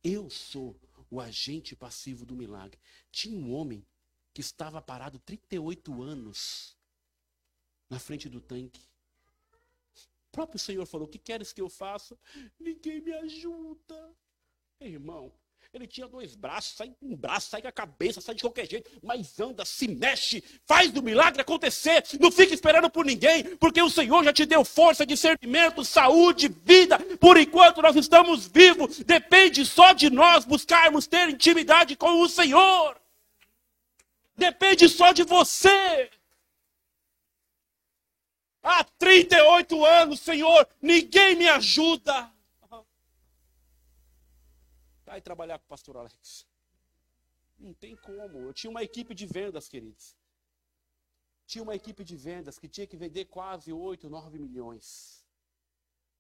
Eu 0.04 0.28
sou 0.28 0.76
o 1.08 1.22
agente 1.22 1.76
passivo 1.76 2.26
do 2.26 2.36
milagre. 2.36 2.82
Tinha 3.12 3.38
um 3.38 3.54
homem 3.54 3.86
que 4.34 4.42
estava 4.42 4.82
parado 4.82 5.20
38 5.20 6.02
anos 6.02 6.76
na 7.88 8.00
frente 8.00 8.28
do 8.28 8.42
tanque. 8.42 8.82
O 10.30 10.32
próprio 10.32 10.58
Senhor 10.58 10.86
falou: 10.88 11.06
O 11.06 11.12
que 11.12 11.20
queres 11.20 11.54
que 11.54 11.62
eu 11.62 11.70
faça? 11.70 12.18
Ninguém 12.60 13.02
me 13.02 13.14
ajuda. 13.14 14.18
Irmão, 14.80 15.32
ele 15.74 15.88
tinha 15.88 16.08
dois 16.08 16.36
braços, 16.36 16.76
sai 16.78 16.94
com 17.00 17.08
um 17.08 17.16
braço, 17.16 17.50
sai 17.50 17.60
com 17.60 17.68
a 17.68 17.72
cabeça, 17.72 18.22
sai 18.22 18.36
de 18.36 18.44
qualquer 18.44 18.70
jeito, 18.70 18.92
mas 19.02 19.40
anda, 19.40 19.66
se 19.66 19.88
mexe, 19.88 20.44
faz 20.68 20.92
do 20.92 21.02
milagre 21.02 21.42
acontecer. 21.42 22.04
Não 22.20 22.32
fica 22.32 22.54
esperando 22.54 22.92
por 22.92 23.04
ninguém, 23.04 23.56
porque 23.58 23.82
o 23.82 23.90
Senhor 23.90 24.24
já 24.24 24.32
te 24.32 24.46
deu 24.46 24.64
força, 24.64 25.04
discernimento, 25.04 25.84
saúde, 25.84 26.48
vida. 26.48 27.00
Por 27.20 27.38
enquanto 27.38 27.82
nós 27.82 27.96
estamos 27.96 28.48
vivos, 28.48 29.00
depende 29.00 29.66
só 29.66 29.94
de 29.94 30.12
nós 30.12 30.46
buscarmos 30.46 31.08
ter 31.08 31.28
intimidade 31.30 31.96
com 31.96 32.22
o 32.22 32.30
Senhor. 32.30 33.02
Depende 34.38 34.88
só 34.88 35.12
de 35.12 35.24
você. 35.24 36.08
Há 38.62 38.84
38 38.84 39.84
anos, 39.84 40.20
Senhor, 40.20 40.68
ninguém 40.80 41.36
me 41.36 41.50
ajuda. 41.50 42.32
Vai 45.14 45.22
trabalhar 45.22 45.60
com 45.60 45.66
o 45.66 45.68
pastor 45.68 45.96
Alex. 45.96 46.48
Não 47.60 47.72
tem 47.72 47.96
como. 47.96 48.40
Eu 48.40 48.52
tinha 48.52 48.72
uma 48.72 48.82
equipe 48.82 49.14
de 49.14 49.28
vendas, 49.28 49.70
queridos. 49.70 50.18
Tinha 51.46 51.62
uma 51.62 51.76
equipe 51.76 52.04
de 52.04 52.16
vendas 52.18 52.58
que 52.58 52.68
tinha 52.68 52.88
que 52.88 52.98
vender 52.98 53.26
quase 53.26 53.72
8, 53.72 54.10
9 54.10 54.40
milhões. 54.40 55.24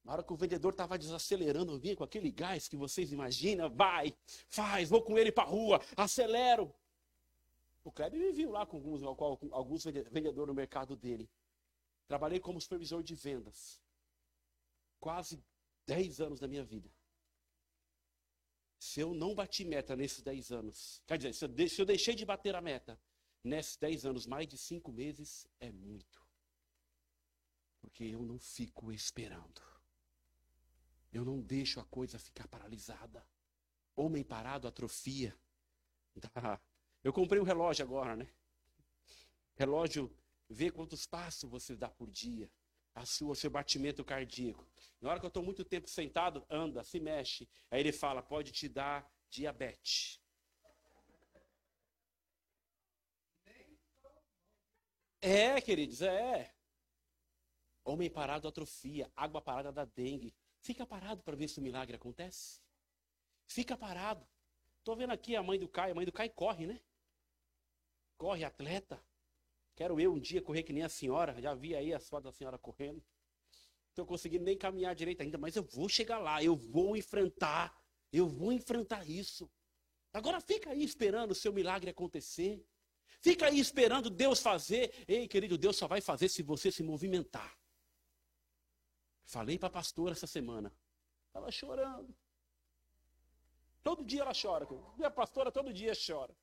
Na 0.03 0.13
hora 0.13 0.23
que 0.23 0.31
o 0.31 0.35
vendedor 0.35 0.73
estava 0.73 0.95
desacelerando, 0.95 1.71
eu 1.71 1.79
vinha 1.79 1.95
com 1.95 2.03
aquele 2.03 2.29
gás 2.29 2.67
que 2.67 2.77
vocês 2.77 3.11
imaginam, 3.11 3.67
vai, 3.67 4.15
faz, 4.47 4.91
vou 4.91 5.01
com 5.01 5.17
ele 5.17 5.31
para 5.31 5.49
rua, 5.49 5.81
acelero. 5.97 6.71
O 7.83 7.91
Kleber 7.91 8.19
me 8.19 8.31
viu 8.31 8.51
lá 8.51 8.63
com 8.63 8.77
alguns, 8.77 9.01
com 9.01 9.49
alguns 9.53 9.85
vendedores 9.85 10.47
no 10.47 10.53
mercado 10.53 10.95
dele. 10.95 11.27
Trabalhei 12.07 12.39
como 12.39 12.61
supervisor 12.61 13.01
de 13.01 13.15
vendas. 13.15 13.81
Quase 14.99 15.43
10 15.87 16.21
anos 16.21 16.39
da 16.39 16.47
minha 16.47 16.63
vida. 16.63 16.91
Se 18.83 18.99
eu 18.99 19.13
não 19.13 19.33
bati 19.33 19.63
meta 19.63 19.95
nesses 19.95 20.21
10 20.21 20.51
anos, 20.51 21.01
quer 21.07 21.17
dizer, 21.17 21.33
se 21.69 21.79
eu, 21.81 21.85
deixei 21.85 22.13
de 22.13 22.25
bater 22.25 22.53
a 22.53 22.59
meta 22.59 22.99
nesses 23.41 23.77
10 23.77 24.05
anos, 24.05 24.27
mais 24.27 24.45
de 24.45 24.57
5 24.57 24.91
meses 24.91 25.47
é 25.57 25.71
muito. 25.71 26.21
Porque 27.79 28.03
eu 28.03 28.21
não 28.21 28.37
fico 28.37 28.91
esperando. 28.91 29.61
Eu 31.13 31.23
não 31.23 31.39
deixo 31.39 31.79
a 31.79 31.85
coisa 31.85 32.19
ficar 32.19 32.45
paralisada. 32.49 33.25
Homem 33.95 34.21
parado 34.21 34.67
atrofia. 34.67 35.33
Eu 37.01 37.13
comprei 37.13 37.39
um 37.39 37.45
relógio 37.45 37.85
agora, 37.85 38.17
né? 38.17 38.27
Relógio 39.55 40.13
vê 40.49 40.69
quantos 40.69 41.07
passos 41.07 41.49
você 41.49 41.73
dá 41.73 41.89
por 41.89 42.11
dia, 42.11 42.51
o 42.95 43.35
seu 43.35 43.49
batimento 43.49 44.03
cardíaco. 44.03 44.65
Na 45.01 45.09
hora 45.09 45.19
que 45.19 45.25
eu 45.25 45.29
estou 45.29 45.43
muito 45.43 45.65
tempo 45.65 45.89
sentado, 45.89 46.45
anda, 46.49 46.83
se 46.83 46.99
mexe. 46.99 47.49
Aí 47.69 47.79
ele 47.79 47.91
fala, 47.91 48.21
pode 48.21 48.51
te 48.51 48.69
dar 48.69 49.09
diabetes. 49.29 50.21
É, 55.21 55.59
queridos, 55.61 56.01
é. 56.01 56.53
Homem 57.83 58.09
parado 58.09 58.47
atrofia, 58.47 59.11
água 59.15 59.41
parada 59.41 59.71
da 59.71 59.85
dengue. 59.85 60.35
Fica 60.59 60.85
parado 60.85 61.21
para 61.23 61.35
ver 61.35 61.47
se 61.47 61.59
o 61.59 61.63
milagre 61.63 61.95
acontece. 61.95 62.61
Fica 63.47 63.75
parado. 63.75 64.25
Estou 64.79 64.95
vendo 64.95 65.11
aqui 65.11 65.35
a 65.35 65.43
mãe 65.43 65.59
do 65.59 65.67
Caio. 65.67 65.91
A 65.91 65.95
mãe 65.95 66.05
do 66.05 66.11
Caio 66.11 66.31
corre, 66.31 66.67
né? 66.67 66.81
Corre, 68.17 68.43
atleta. 68.43 69.03
Quero 69.75 69.99
eu 69.99 70.13
um 70.13 70.19
dia 70.19 70.41
correr 70.41 70.63
que 70.63 70.73
nem 70.73 70.83
a 70.83 70.89
senhora. 70.89 71.39
Já 71.41 71.53
vi 71.53 71.75
aí 71.75 71.93
as 71.93 72.07
fotos 72.07 72.31
da 72.31 72.31
senhora 72.31 72.57
correndo. 72.57 73.03
Estou 73.89 74.05
conseguindo 74.05 74.43
nem 74.43 74.57
caminhar 74.57 74.95
direito 74.95 75.21
ainda, 75.21 75.37
mas 75.37 75.55
eu 75.55 75.63
vou 75.63 75.87
chegar 75.89 76.19
lá. 76.19 76.43
Eu 76.43 76.55
vou 76.55 76.95
enfrentar. 76.95 77.75
Eu 78.11 78.27
vou 78.27 78.51
enfrentar 78.51 79.07
isso. 79.09 79.49
Agora 80.11 80.39
fica 80.39 80.69
aí 80.69 80.83
esperando 80.83 81.31
o 81.31 81.35
seu 81.35 81.51
milagre 81.51 81.89
acontecer. 81.89 82.63
Fica 83.19 83.47
aí 83.47 83.59
esperando 83.59 84.09
Deus 84.09 84.39
fazer. 84.39 84.93
Ei, 85.07 85.27
querido, 85.27 85.57
Deus 85.57 85.75
só 85.75 85.87
vai 85.87 86.01
fazer 86.01 86.29
se 86.29 86.43
você 86.43 86.71
se 86.71 86.83
movimentar. 86.83 87.57
Falei 89.23 89.57
para 89.57 89.69
a 89.69 89.71
pastora 89.71 90.11
essa 90.11 90.27
semana. 90.27 90.71
Estava 91.27 91.51
chorando. 91.51 92.15
Todo 93.81 94.05
dia 94.05 94.21
ela 94.21 94.33
chora. 94.39 94.67
Minha 94.95 95.09
pastora 95.09 95.51
todo 95.51 95.73
dia 95.73 95.93
chora. 95.95 96.35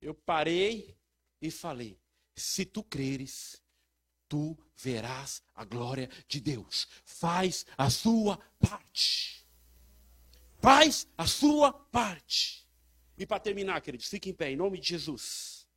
Eu 0.00 0.14
parei 0.14 0.96
e 1.40 1.50
falei: 1.50 1.98
se 2.34 2.64
tu 2.64 2.82
creres, 2.82 3.62
tu 4.28 4.56
verás 4.76 5.42
a 5.54 5.64
glória 5.64 6.08
de 6.26 6.40
Deus. 6.40 6.88
Faz 7.04 7.64
a 7.78 7.88
sua 7.90 8.38
parte. 8.58 9.46
Faz 10.60 11.06
a 11.16 11.26
sua 11.26 11.72
parte. 11.72 12.68
E 13.16 13.26
para 13.26 13.38
terminar, 13.38 13.80
queridos, 13.80 14.08
fique 14.08 14.30
em 14.30 14.34
pé, 14.34 14.50
em 14.50 14.56
nome 14.56 14.78
de 14.80 14.88
Jesus. 14.88 15.68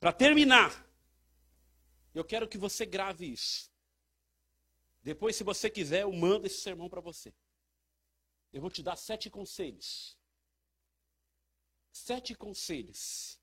Para 0.00 0.12
terminar, 0.12 0.86
eu 2.14 2.24
quero 2.24 2.48
que 2.48 2.58
você 2.58 2.84
grave 2.84 3.30
isso. 3.30 3.70
Depois, 5.02 5.36
se 5.36 5.44
você 5.44 5.70
quiser, 5.70 6.02
eu 6.02 6.12
mando 6.12 6.46
esse 6.46 6.60
sermão 6.60 6.88
para 6.88 7.00
você. 7.00 7.32
Eu 8.52 8.60
vou 8.60 8.70
te 8.70 8.82
dar 8.82 8.96
sete 8.96 9.30
conselhos. 9.30 10.18
Sete 11.92 12.34
conselhos 12.34 13.37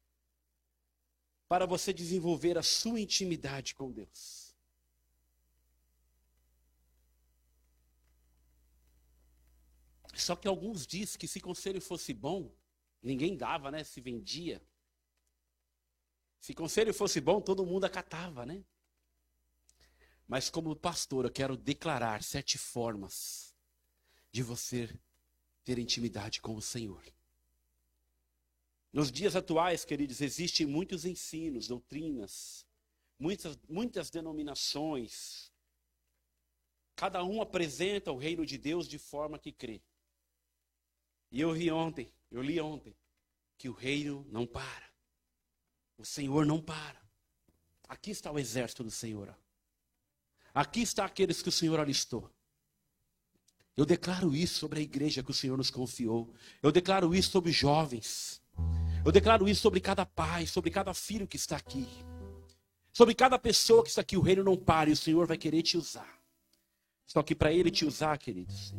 para 1.56 1.66
você 1.66 1.94
desenvolver 1.94 2.58
a 2.58 2.62
sua 2.62 3.00
intimidade 3.00 3.74
com 3.76 3.90
Deus. 3.90 4.54
Só 10.14 10.36
que 10.36 10.50
alguns 10.50 10.86
dizem 10.86 11.18
que 11.18 11.30
se 11.30 11.40
conselho 11.40 11.80
fosse 11.80 12.14
bom, 12.14 12.54
ninguém 13.02 13.38
dava, 13.38 13.72
né? 13.72 13.86
Se 13.86 14.02
vendia. 14.02 14.62
Se 16.42 16.54
conselho 16.54 16.94
fosse 16.94 17.22
bom, 17.22 17.40
todo 17.40 17.66
mundo 17.66 17.86
acatava, 17.86 18.46
né? 18.46 18.62
Mas 20.28 20.50
como 20.50 20.76
pastor, 20.76 21.24
eu 21.24 21.32
quero 21.32 21.56
declarar 21.56 22.22
sete 22.22 22.58
formas 22.58 23.56
de 24.30 24.44
você 24.44 24.94
ter 25.64 25.80
intimidade 25.80 26.42
com 26.42 26.54
o 26.54 26.62
Senhor. 26.62 27.02
Nos 28.96 29.12
dias 29.12 29.36
atuais, 29.36 29.84
queridos, 29.84 30.22
existem 30.22 30.66
muitos 30.66 31.04
ensinos, 31.04 31.68
doutrinas, 31.68 32.66
muitas, 33.20 33.60
muitas 33.68 34.10
denominações. 34.10 35.52
Cada 36.96 37.22
um 37.22 37.42
apresenta 37.42 38.14
o 38.14 38.18
reino 38.18 38.46
de 38.46 38.58
Deus 38.58 38.88
de 38.88 38.98
forma 38.98 39.38
que 39.38 39.52
crê. 39.52 39.82
E 41.30 41.42
eu 41.42 41.52
vi 41.52 41.70
ontem, 41.70 42.10
eu 42.32 42.42
li 42.42 42.58
ontem, 42.62 42.96
que 43.58 43.68
o 43.68 43.74
reino 43.74 44.26
não 44.30 44.48
para. 44.48 44.90
O 45.98 46.06
Senhor 46.06 46.46
não 46.46 46.62
para. 46.62 47.02
Aqui 47.90 48.12
está 48.12 48.32
o 48.32 48.40
exército 48.40 48.82
do 48.82 48.92
Senhor. 48.92 49.38
Aqui 50.54 50.80
está 50.80 51.04
aqueles 51.04 51.42
que 51.42 51.50
o 51.50 51.52
Senhor 51.52 51.82
alistou. 51.82 52.32
Eu 53.76 53.86
declaro 53.86 54.34
isso 54.34 54.58
sobre 54.58 54.80
a 54.80 54.84
igreja 54.84 55.22
que 55.22 55.32
o 55.32 55.34
Senhor 55.34 55.58
nos 55.58 55.70
confiou. 55.70 56.34
Eu 56.64 56.72
declaro 56.72 57.14
isso 57.14 57.32
sobre 57.32 57.52
jovens. 57.52 58.42
Eu 59.06 59.12
declaro 59.12 59.48
isso 59.48 59.62
sobre 59.62 59.80
cada 59.80 60.04
pai, 60.04 60.48
sobre 60.48 60.72
cada 60.72 60.92
filho 60.92 61.28
que 61.28 61.38
está 61.38 61.56
aqui. 61.56 61.88
Sobre 62.92 63.14
cada 63.14 63.38
pessoa 63.38 63.84
que 63.84 63.90
está 63.90 64.02
aqui, 64.02 64.18
o 64.18 64.22
reino 64.22 64.44
não 64.44 64.58
para 64.58 64.90
e 64.90 64.94
o 64.94 64.98
Senhor 64.98 65.28
vai 65.28 65.38
querer 65.38 65.62
te 65.62 65.78
usar. 65.78 66.20
Só 67.06 67.22
que 67.22 67.36
para 67.36 67.54
ele 67.54 67.70
te 67.70 67.86
usar, 67.86 68.18
queridos, 68.18 68.74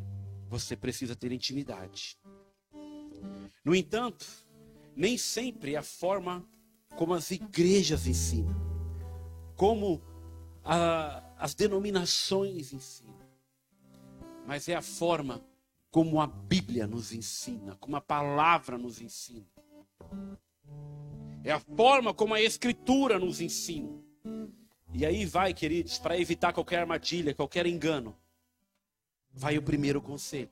você 0.49 0.75
precisa 0.75 1.15
ter 1.15 1.31
intimidade. 1.31 2.19
No 3.65 3.73
entanto, 3.73 4.27
nem 4.97 5.17
sempre 5.17 5.75
é 5.75 5.79
a 5.79 5.83
forma 5.83 6.45
como 6.97 7.15
as 7.15 7.31
igrejas 7.31 8.09
ensinam, 8.09 8.55
como 9.55 10.03
a, 10.65 11.23
as 11.39 11.55
denominações 11.55 12.73
ensinam, 12.73 13.15
mas 14.45 14.69
é 14.69 14.75
a 14.75 14.83
forma 14.83 15.45
como 15.89 16.21
a 16.21 16.27
Bíblia 16.27 16.87
nos 16.87 17.13
ensina, 17.13 17.77
como 17.77 17.95
a 17.95 18.01
palavra 18.01 18.77
nos 18.77 19.01
ensina. 19.01 19.56
É 21.45 21.53
a 21.53 21.61
forma 21.61 22.13
como 22.13 22.35
a 22.35 22.41
Escritura 22.41 23.19
nos 23.19 23.41
ensina. 23.41 23.89
E 24.93 25.05
aí 25.05 25.25
vai, 25.25 25.53
queridos, 25.53 25.99
para 25.99 26.19
evitar 26.19 26.53
qualquer 26.53 26.81
armadilha, 26.81 27.35
qualquer 27.35 27.67
engano, 27.67 28.17
vai 29.31 29.59
o 29.59 29.63
primeiro 29.63 30.01
conselho. 30.01 30.51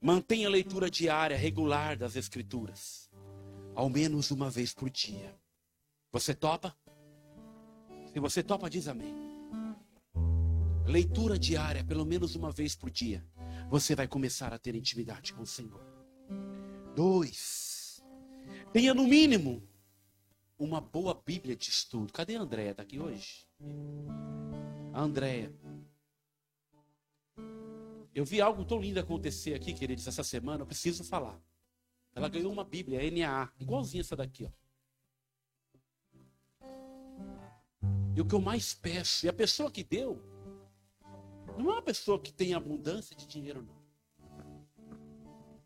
Mantenha 0.00 0.46
a 0.46 0.50
leitura 0.50 0.88
diária, 0.90 1.36
regular 1.36 1.96
das 1.96 2.16
Escrituras, 2.16 3.10
ao 3.74 3.90
menos 3.90 4.30
uma 4.30 4.48
vez 4.48 4.72
por 4.72 4.88
dia. 4.88 5.36
Você 6.12 6.34
topa? 6.34 6.74
Se 8.12 8.18
você 8.18 8.42
topa, 8.42 8.70
diz 8.70 8.88
amém. 8.88 9.14
Leitura 10.86 11.38
diária, 11.38 11.84
pelo 11.84 12.04
menos 12.04 12.34
uma 12.34 12.50
vez 12.50 12.74
por 12.74 12.90
dia. 12.90 13.24
você 13.68 13.94
vai 13.94 14.08
começar 14.08 14.52
a 14.52 14.58
ter 14.58 14.74
intimidade 14.74 15.32
com 15.32 15.42
o 15.42 15.46
Senhor. 15.46 15.80
Dois, 16.96 17.69
tenha 18.72 18.94
no 18.94 19.04
mínimo 19.04 19.62
uma 20.58 20.80
boa 20.80 21.14
Bíblia 21.14 21.56
de 21.56 21.70
estudo. 21.70 22.12
Cadê 22.12 22.36
a 22.36 22.40
Andréia? 22.40 22.70
Está 22.70 22.82
aqui 22.82 22.98
hoje? 22.98 23.46
A 24.92 25.00
Andréia. 25.00 25.54
Eu 28.14 28.24
vi 28.24 28.40
algo 28.40 28.64
tão 28.64 28.80
lindo 28.80 29.00
acontecer 29.00 29.54
aqui, 29.54 29.72
queridos, 29.72 30.06
essa 30.06 30.24
semana, 30.24 30.62
eu 30.62 30.66
preciso 30.66 31.04
falar. 31.04 31.40
Ela 32.14 32.28
ganhou 32.28 32.52
uma 32.52 32.64
Bíblia, 32.64 33.00
NAA, 33.10 33.52
igualzinha 33.58 34.00
essa 34.00 34.16
daqui, 34.16 34.44
ó. 34.44 34.50
E 38.16 38.20
o 38.20 38.26
que 38.26 38.34
eu 38.34 38.40
mais 38.40 38.74
peço, 38.74 39.24
e 39.24 39.28
a 39.28 39.32
pessoa 39.32 39.70
que 39.70 39.84
deu, 39.84 40.20
não 41.56 41.70
é 41.70 41.72
uma 41.74 41.82
pessoa 41.82 42.20
que 42.20 42.32
tem 42.32 42.52
abundância 42.52 43.14
de 43.14 43.26
dinheiro, 43.26 43.62
não. 43.62 43.80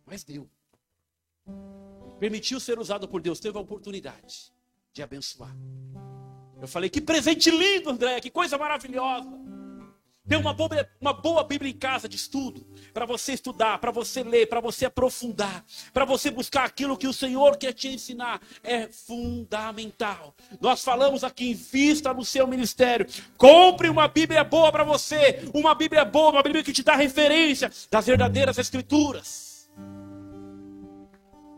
Mas 0.05 0.22
deu. 0.22 0.48
Permitiu 2.19 2.61
ser 2.61 2.78
usado 2.78 3.09
por 3.09 3.20
Deus, 3.20 3.41
teve 3.41 3.59
a 3.59 3.61
oportunidade 3.61 4.53
de 4.93 5.03
abençoar. 5.03 5.55
Eu 6.61 6.69
falei, 6.69 6.89
que 6.89 7.01
presente 7.01 7.51
lindo, 7.51 7.91
André, 7.91 8.20
que 8.20 8.31
coisa 8.31 8.57
maravilhosa. 8.57 9.28
Tem 10.27 10.39
uma 10.39 10.55
boa, 10.55 10.89
uma 10.99 11.12
boa 11.12 11.45
Bíblia 11.45 11.70
em 11.70 11.77
casa 11.77 12.09
de 12.09 12.16
estudo, 12.16 12.66
para 12.95 13.05
você 13.05 13.35
estudar, 13.35 13.78
para 13.78 13.91
você 13.91 14.23
ler, 14.23 14.47
para 14.49 14.59
você 14.59 14.86
aprofundar, 14.86 15.62
para 15.93 16.07
você 16.07 16.31
buscar 16.31 16.65
aquilo 16.65 16.97
que 16.97 17.07
o 17.07 17.12
Senhor 17.12 17.59
quer 17.59 17.74
te 17.74 17.89
ensinar. 17.89 18.41
É 18.62 18.89
fundamental. 18.89 20.35
Nós 20.62 20.82
falamos 20.82 21.24
aqui, 21.24 21.51
invista 21.51 22.15
no 22.15 22.24
seu 22.24 22.47
ministério. 22.47 23.07
Compre 23.36 23.91
uma 23.91 24.09
Bíblia 24.09 24.43
boa 24.43 24.73
para 24.73 24.85
você, 24.85 25.47
uma 25.53 25.74
Bíblia 25.74 26.07
boa, 26.07 26.31
uma 26.31 26.43
Bíblia 26.43 26.65
que 26.65 26.73
te 26.73 26.82
dá 26.82 26.97
referência 26.97 27.70
das 27.91 28.07
verdadeiras 28.07 28.57
Escrituras. 28.57 29.53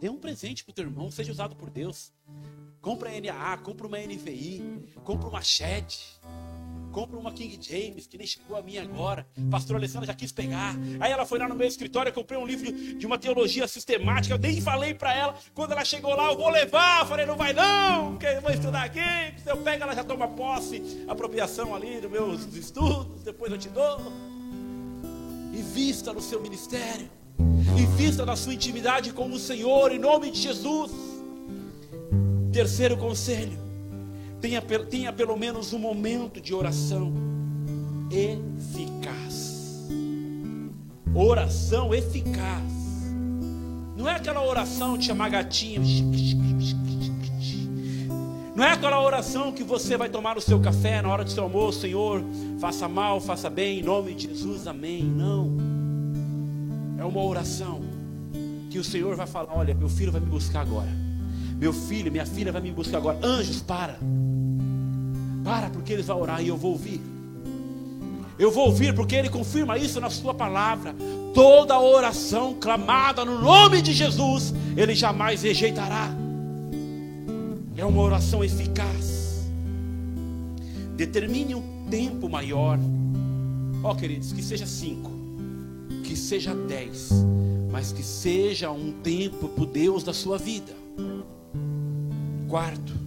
Dê 0.07 0.11
um 0.11 0.19
presente 0.19 0.63
para 0.63 0.71
o 0.71 0.73
teu 0.73 0.85
irmão, 0.85 1.11
seja 1.11 1.33
usado 1.33 1.57
por 1.57 1.69
Deus. 1.69 2.13
Compra 2.81 3.11
a 3.11 3.21
NAA, 3.21 3.57
compra 3.59 3.89
uma 3.89 3.99
NVI, 3.99 4.63
compra 5.03 5.29
uma 5.29 5.43
Shed 5.43 5.99
compra 6.93 7.19
uma 7.19 7.31
King 7.31 7.59
James, 7.61 8.07
que 8.07 8.17
nem 8.17 8.27
chegou 8.27 8.57
a 8.57 8.63
mim 8.63 8.79
agora. 8.79 9.27
Pastor 9.51 9.77
Alessandra 9.77 10.07
já 10.07 10.15
quis 10.15 10.33
pegar. 10.33 10.75
Aí 10.99 11.13
ela 11.13 11.27
foi 11.27 11.39
lá 11.39 11.47
no 11.47 11.55
meu 11.55 11.67
escritório, 11.67 12.09
eu 12.09 12.15
comprei 12.15 12.39
um 12.39 12.47
livro 12.47 12.73
de 12.73 13.05
uma 13.05 13.19
teologia 13.19 13.69
sistemática. 13.69 14.35
Eu 14.35 14.39
nem 14.39 14.63
falei 14.63 14.95
para 14.95 15.13
ela. 15.13 15.35
Quando 15.53 15.73
ela 15.73 15.85
chegou 15.85 16.15
lá, 16.15 16.31
eu 16.31 16.39
vou 16.39 16.49
levar. 16.49 17.01
Eu 17.01 17.07
falei, 17.07 17.27
não 17.27 17.37
vai 17.37 17.53
não, 17.53 18.13
porque 18.13 18.25
eu 18.25 18.41
vou 18.41 18.51
estudar 18.51 18.85
aqui. 18.85 19.01
Se 19.43 19.51
eu 19.51 19.59
pego, 19.59 19.83
ela 19.83 19.95
já 19.95 20.05
toma 20.05 20.27
posse, 20.29 21.05
apropriação 21.07 21.75
ali 21.75 22.01
dos 22.01 22.11
meus 22.11 22.47
estudos. 22.55 23.23
Depois 23.25 23.53
eu 23.53 23.59
te 23.59 23.69
dou. 23.69 24.01
Invista 25.53 26.15
no 26.15 26.23
seu 26.23 26.41
ministério. 26.41 27.11
Invista 27.79 28.25
na 28.25 28.37
sua 28.37 28.55
intimidade 28.55 29.13
com 29.13 29.31
o 29.31 29.39
Senhor, 29.39 29.93
em 29.93 29.99
nome 29.99 30.31
de 30.31 30.41
Jesus. 30.41 30.93
Terceiro 32.53 32.97
conselho 32.97 33.67
tenha, 34.41 34.63
tenha 34.63 35.13
pelo 35.13 35.37
menos 35.37 35.73
um 35.73 35.79
momento 35.79 36.41
de 36.41 36.55
oração 36.55 37.13
eficaz. 38.11 39.87
Oração 41.15 41.95
eficaz. 41.95 42.63
Não 43.97 44.09
é 44.09 44.15
aquela 44.15 44.45
oração 44.45 44.97
de 44.97 45.07
chamar 45.07 45.31
gatinho. 45.31 45.83
Não 48.55 48.65
é 48.65 48.73
aquela 48.73 49.03
oração 49.03 49.53
que 49.53 49.65
você 49.65 49.97
vai 49.97 50.09
tomar 50.09 50.39
o 50.39 50.41
seu 50.41 50.61
café 50.61 51.03
na 51.03 51.11
hora 51.11 51.25
do 51.25 51.31
seu 51.31 51.43
almoço, 51.43 51.81
Senhor, 51.81 52.23
faça 52.59 52.89
mal, 52.89 53.21
faça 53.21 53.51
bem, 53.51 53.81
em 53.81 53.83
nome 53.83 54.15
de 54.15 54.29
Jesus, 54.29 54.67
amém. 54.67 55.03
Não. 55.05 55.76
É 56.99 57.05
uma 57.05 57.23
oração 57.23 57.83
que 58.71 58.79
o 58.79 58.85
Senhor 58.85 59.17
vai 59.17 59.27
falar: 59.27 59.57
olha, 59.57 59.75
meu 59.75 59.89
filho 59.89 60.13
vai 60.13 60.21
me 60.21 60.29
buscar 60.29 60.61
agora. 60.61 60.91
Meu 61.59 61.73
filho, 61.73 62.13
minha 62.13 62.27
filha 62.27 62.53
vai 62.53 62.61
me 62.61 62.71
buscar 62.71 62.99
agora. 62.99 63.19
Anjos, 63.23 63.61
para. 63.63 63.99
Para, 65.43 65.71
porque 65.71 65.93
ele 65.93 66.03
vai 66.03 66.17
orar 66.17 66.43
e 66.43 66.49
eu 66.49 66.57
vou 66.57 66.73
ouvir. 66.73 67.01
Eu 68.39 68.51
vou 68.51 68.67
ouvir, 68.67 68.95
porque 68.95 69.15
ele 69.15 69.31
confirma 69.31 69.79
isso 69.79 69.99
na 70.01 70.11
sua 70.11 70.35
palavra. 70.35 70.95
Toda 71.33 71.79
oração 71.81 72.55
clamada 72.61 73.25
no 73.25 73.41
nome 73.41 73.81
de 73.81 73.93
Jesus, 73.93 74.53
ele 74.77 74.95
jamais 74.95 75.43
rejeitará. 75.43 76.11
É 77.77 77.85
uma 77.85 78.03
oração 78.03 78.45
eficaz. 78.45 79.47
Determine 80.97 81.55
um 81.55 81.87
tempo 81.91 82.29
maior. 82.29 82.79
Ó, 83.83 83.93
oh, 83.93 83.95
queridos, 83.95 84.33
que 84.33 84.43
seja 84.43 84.67
cinco, 84.67 85.11
que 86.07 86.17
seja 86.17 86.55
dez, 86.55 87.11
mas 87.71 87.93
que 87.93 88.03
seja 88.03 88.71
um 88.71 88.93
tempo 89.03 89.49
para 89.49 89.67
Deus 89.67 90.03
da 90.03 90.13
sua 90.13 90.39
vida. 90.39 90.73
Quarto, 92.49 93.07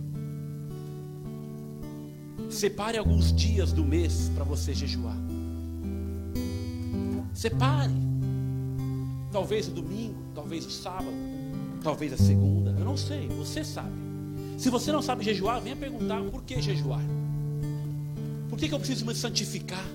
Separe 2.50 2.98
alguns 2.98 3.32
dias 3.32 3.72
do 3.72 3.86
mês 3.86 4.32
para 4.34 4.44
você 4.44 4.74
jejuar. 4.74 5.16
Separe. 7.32 7.94
Talvez 9.32 9.68
o 9.68 9.72
domingo, 9.72 10.20
talvez 10.34 10.66
o 10.66 10.72
sábado, 10.72 11.16
talvez 11.84 12.12
a 12.12 12.18
segunda. 12.18 12.72
Eu 12.72 12.84
não 12.84 12.98
sei, 12.98 13.28
você 13.28 13.64
sabe. 13.64 13.94
Se 14.58 14.72
você 14.72 14.92
não 14.92 15.02
sabe 15.02 15.24
jejuar, 15.24 15.62
venha 15.62 15.76
perguntar 15.76 16.22
por 16.24 16.44
que 16.44 16.60
jejuar. 16.60 17.04
Por 18.50 18.58
que, 18.58 18.68
que 18.68 18.74
eu 18.74 18.80
preciso 18.80 19.06
me 19.06 19.14
santificar? 19.14 19.86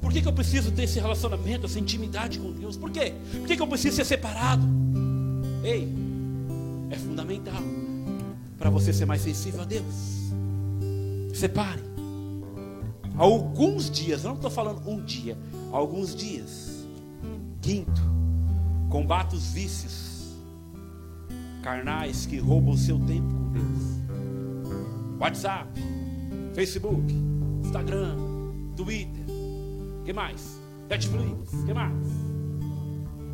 Por 0.00 0.12
que, 0.12 0.22
que 0.22 0.28
eu 0.28 0.32
preciso 0.32 0.70
ter 0.70 0.84
esse 0.84 1.00
relacionamento, 1.00 1.66
essa 1.66 1.78
intimidade 1.78 2.38
com 2.38 2.52
Deus? 2.52 2.76
Por 2.76 2.90
quê? 2.90 3.14
Por 3.32 3.46
que, 3.46 3.56
que 3.56 3.62
eu 3.62 3.66
preciso 3.66 3.96
ser 3.96 4.04
separado? 4.04 4.66
Ei, 5.62 5.92
é 6.90 6.96
fundamental 6.96 7.62
para 8.58 8.70
você 8.70 8.92
ser 8.92 9.06
mais 9.06 9.22
sensível 9.22 9.62
a 9.62 9.64
Deus. 9.64 9.84
Separe. 11.32 11.82
Alguns 13.16 13.90
dias, 13.90 14.22
não 14.22 14.34
estou 14.34 14.50
falando 14.50 14.88
um 14.88 15.02
dia, 15.02 15.36
alguns 15.72 16.14
dias. 16.14 16.86
Quinto, 17.60 18.00
combate 18.88 19.34
os 19.34 19.52
vícios 19.52 20.36
carnais 21.62 22.26
que 22.26 22.38
roubam 22.38 22.74
o 22.74 22.78
seu 22.78 22.98
tempo 23.00 23.28
com 23.34 23.52
Deus. 23.52 25.18
WhatsApp, 25.20 25.68
Facebook, 26.54 27.12
Instagram, 27.64 28.16
Twitter, 28.76 29.17
que 30.08 30.12
mais? 30.14 30.58
Netflix, 30.88 31.64
que 31.66 31.74
mais? 31.74 32.06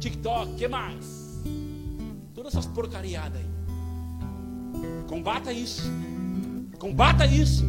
TikTok, 0.00 0.56
que 0.56 0.66
mais? 0.66 1.40
Todas 2.34 2.52
essas 2.52 2.66
porcariadas 2.66 3.40
aí. 3.40 3.46
Combata 5.06 5.52
isso. 5.52 5.84
Combata 6.76 7.26
isso. 7.26 7.64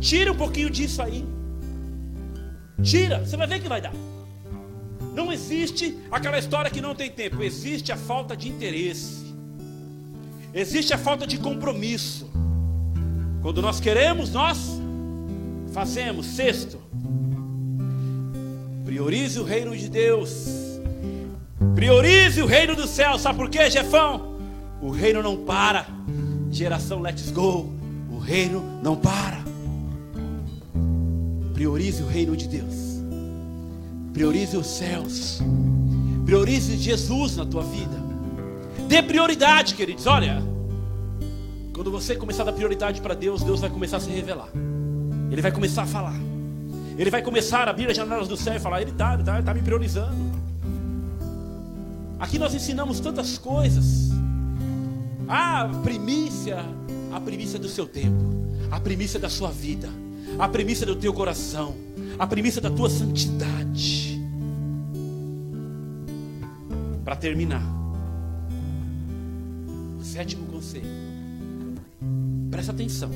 Tira 0.00 0.32
um 0.32 0.34
pouquinho 0.34 0.70
disso 0.70 1.02
aí. 1.02 1.22
Tira, 2.82 3.26
você 3.26 3.36
vai 3.36 3.46
ver 3.46 3.60
que 3.60 3.68
vai 3.68 3.82
dar. 3.82 3.92
Não 5.14 5.30
existe 5.30 5.98
aquela 6.10 6.38
história 6.38 6.70
que 6.70 6.80
não 6.80 6.94
tem 6.94 7.10
tempo, 7.10 7.42
existe 7.42 7.92
a 7.92 7.96
falta 7.98 8.34
de 8.34 8.48
interesse. 8.48 9.34
Existe 10.54 10.94
a 10.94 10.98
falta 10.98 11.26
de 11.26 11.36
compromisso. 11.36 12.26
Quando 13.42 13.60
nós 13.60 13.80
queremos, 13.80 14.32
nós 14.32 14.80
fazemos. 15.74 16.24
Sexto, 16.24 16.80
priorize 19.02 19.40
o 19.40 19.42
reino 19.42 19.76
de 19.76 19.88
Deus. 19.88 20.46
Priorize 21.74 22.40
o 22.40 22.46
reino 22.46 22.76
do 22.76 22.86
céu. 22.86 23.18
Sabe 23.18 23.36
por 23.36 23.50
quê, 23.50 23.68
Jefão? 23.68 24.36
O 24.80 24.90
reino 24.90 25.20
não 25.20 25.36
para. 25.44 25.88
Geração 26.52 27.00
Let's 27.00 27.32
Go. 27.32 27.72
O 28.12 28.18
reino 28.20 28.62
não 28.80 28.94
para. 28.94 29.42
Priorize 31.52 32.00
o 32.00 32.06
reino 32.06 32.36
de 32.36 32.46
Deus. 32.46 33.02
Priorize 34.12 34.56
os 34.56 34.68
céus. 34.68 35.40
Priorize 36.24 36.76
Jesus 36.76 37.36
na 37.36 37.44
tua 37.44 37.64
vida. 37.64 38.00
Dê 38.86 39.02
prioridade, 39.02 39.74
queridos. 39.74 40.06
Olha, 40.06 40.40
quando 41.74 41.90
você 41.90 42.14
começar 42.14 42.44
a 42.44 42.46
dar 42.46 42.52
prioridade 42.52 43.00
para 43.00 43.14
Deus, 43.14 43.42
Deus 43.42 43.60
vai 43.60 43.70
começar 43.70 43.96
a 43.96 44.00
se 44.00 44.10
revelar. 44.10 44.48
Ele 45.28 45.42
vai 45.42 45.50
começar 45.50 45.82
a 45.82 45.86
falar. 45.86 46.31
Ele 47.02 47.10
vai 47.10 47.20
começar 47.20 47.68
a 47.68 47.70
abrir 47.70 47.90
as 47.90 47.96
janelas 47.96 48.28
do 48.28 48.36
céu 48.36 48.54
e 48.54 48.58
falar: 48.58 48.80
Ele 48.80 48.90
está 48.90 49.14
ele 49.14 49.22
tá, 49.22 49.34
ele 49.34 49.44
tá 49.44 49.52
me 49.52 49.60
priorizando. 49.60 50.32
Aqui 52.18 52.38
nós 52.38 52.54
ensinamos 52.54 53.00
tantas 53.00 53.36
coisas. 53.36 54.10
A 55.28 55.68
primícia, 55.82 56.64
a 57.12 57.20
primícia 57.20 57.58
do 57.58 57.68
seu 57.68 57.86
tempo, 57.86 58.24
a 58.70 58.80
primícia 58.80 59.18
da 59.20 59.28
sua 59.28 59.50
vida 59.50 59.88
a 60.38 60.48
premissa 60.48 60.86
do 60.86 60.96
teu 60.96 61.12
coração, 61.12 61.74
a 62.18 62.26
premissa 62.26 62.60
da 62.60 62.70
tua 62.70 62.88
santidade. 62.88 64.20
Para 67.04 67.16
terminar, 67.16 67.62
sétimo 70.02 70.46
conselho. 70.46 70.86
Presta 72.50 72.72
atenção. 72.72 73.10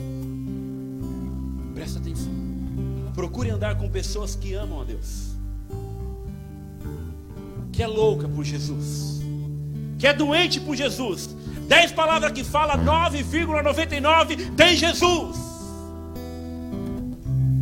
Presta 1.75 1.99
atenção. 1.99 2.45
Procure 3.17 3.51
andar 3.51 3.77
com 3.77 3.89
pessoas 3.89 4.37
que 4.37 4.53
amam 4.55 4.83
a 4.83 4.85
Deus. 4.85 5.35
que 7.73 7.83
é 7.83 7.87
louca 7.87 8.27
por 8.27 8.43
Jesus, 8.43 9.21
que 9.99 10.07
é 10.07 10.15
doente 10.15 10.59
por 10.59 10.75
Jesus. 10.75 11.37
Dez 11.69 11.93
palavras 11.93 12.33
que 12.33 12.43
fala 12.43 12.79
9,99 12.79 14.55
tem 14.57 14.75
Jesus. 14.75 15.37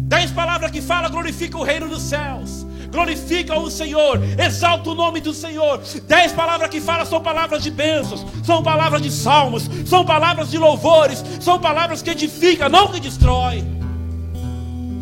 Dez 0.07 0.31
palavras 0.31 0.71
que 0.71 0.81
fala 0.81 1.09
glorifica 1.09 1.59
o 1.59 1.65
reino 1.65 1.89
dos 1.89 2.03
céus. 2.03 2.65
Glorifica 2.93 3.59
o 3.59 3.69
Senhor, 3.69 4.21
exalta 4.39 4.91
o 4.91 4.95
nome 4.95 5.21
do 5.21 5.35
Senhor. 5.35 5.83
Dez 6.07 6.31
palavras 6.31 6.71
que 6.71 6.81
fala 6.81 7.05
são 7.05 7.21
palavras 7.21 7.61
de 7.61 7.73
bênçãos, 7.73 8.25
são 8.45 8.63
palavras 8.63 9.03
de 9.03 9.11
salmos, 9.11 9.69
são 9.85 10.05
palavras 10.05 10.49
de 10.49 10.59
louvores, 10.59 11.25
são 11.41 11.59
palavras 11.59 12.03
que 12.03 12.11
edificam, 12.11 12.69
não 12.69 12.87
que 12.87 13.01
destrói. 13.01 13.65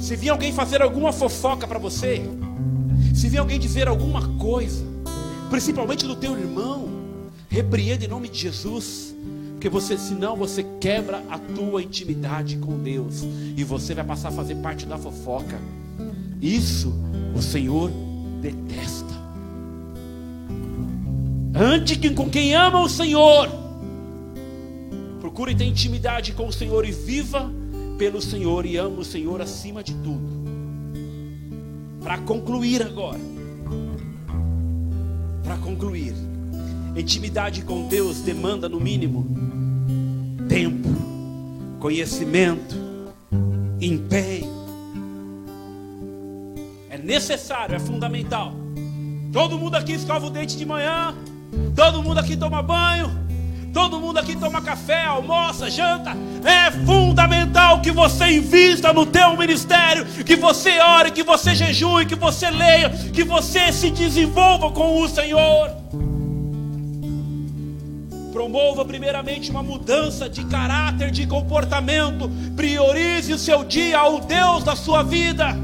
Se 0.02 0.16
vir 0.16 0.30
alguém 0.30 0.52
fazer 0.52 0.82
alguma 0.82 1.12
fofoca 1.12 1.64
para 1.64 1.78
você, 1.78 2.20
se 3.14 3.28
vir 3.28 3.38
alguém 3.38 3.56
dizer 3.56 3.86
alguma 3.86 4.36
coisa, 4.36 4.84
principalmente 5.48 6.08
do 6.08 6.16
teu 6.16 6.36
irmão, 6.36 6.88
repreenda 7.48 8.04
em 8.04 8.08
nome 8.08 8.28
de 8.28 8.36
Jesus, 8.36 9.14
porque 9.52 9.68
você, 9.68 9.96
senão 9.96 10.34
você 10.34 10.66
quebra 10.80 11.22
a 11.30 11.38
tua 11.38 11.84
intimidade 11.84 12.56
com 12.56 12.76
Deus 12.80 13.22
e 13.56 13.62
você 13.62 13.94
vai 13.94 14.02
passar 14.02 14.30
a 14.30 14.32
fazer 14.32 14.56
parte 14.56 14.86
da 14.86 14.98
fofoca. 14.98 15.56
Isso 16.40 16.92
o 17.32 17.40
Senhor 17.40 17.88
detesta. 18.40 19.14
Ande 21.54 22.10
com 22.10 22.28
quem 22.28 22.56
ama 22.56 22.80
o 22.80 22.88
Senhor, 22.88 23.48
procure 25.20 25.54
ter 25.54 25.64
intimidade 25.64 26.32
com 26.32 26.48
o 26.48 26.52
Senhor 26.52 26.84
e 26.84 26.90
viva 26.90 27.61
pelo 28.02 28.20
Senhor 28.20 28.66
e 28.66 28.76
ama 28.76 28.98
o 28.98 29.04
Senhor 29.04 29.40
acima 29.40 29.80
de 29.80 29.94
tudo. 29.94 30.28
Para 32.02 32.18
concluir 32.18 32.82
agora, 32.82 33.20
para 35.44 35.56
concluir, 35.58 36.12
intimidade 36.96 37.62
com 37.62 37.86
Deus 37.86 38.18
demanda 38.22 38.68
no 38.68 38.80
mínimo 38.80 39.24
tempo, 40.48 40.88
conhecimento, 41.78 42.74
empenho. 43.80 44.50
É 46.90 46.98
necessário, 46.98 47.76
é 47.76 47.78
fundamental. 47.78 48.52
Todo 49.32 49.56
mundo 49.56 49.76
aqui 49.76 49.92
escova 49.92 50.26
o 50.26 50.30
dente 50.30 50.56
de 50.56 50.66
manhã, 50.66 51.14
todo 51.76 52.02
mundo 52.02 52.18
aqui 52.18 52.36
toma 52.36 52.60
banho, 52.64 53.21
Todo 53.72 53.98
mundo 53.98 54.18
aqui 54.18 54.36
toma 54.36 54.60
café, 54.60 55.06
almoça, 55.06 55.70
janta. 55.70 56.14
É 56.44 56.70
fundamental 56.84 57.80
que 57.80 57.90
você 57.90 58.36
invista 58.36 58.92
no 58.92 59.06
teu 59.06 59.34
ministério, 59.36 60.04
que 60.04 60.36
você 60.36 60.78
ore, 60.78 61.10
que 61.10 61.22
você 61.22 61.54
jejue, 61.54 62.04
que 62.04 62.14
você 62.14 62.50
leia, 62.50 62.90
que 62.90 63.24
você 63.24 63.72
se 63.72 63.90
desenvolva 63.90 64.70
com 64.70 65.00
o 65.00 65.08
Senhor. 65.08 65.70
Promova 68.30 68.84
primeiramente 68.84 69.50
uma 69.50 69.62
mudança 69.62 70.28
de 70.28 70.44
caráter, 70.44 71.10
de 71.10 71.26
comportamento. 71.26 72.30
Priorize 72.54 73.32
o 73.32 73.38
seu 73.38 73.64
dia 73.64 73.98
ao 73.98 74.20
Deus 74.20 74.64
da 74.64 74.76
sua 74.76 75.02
vida. 75.02 75.56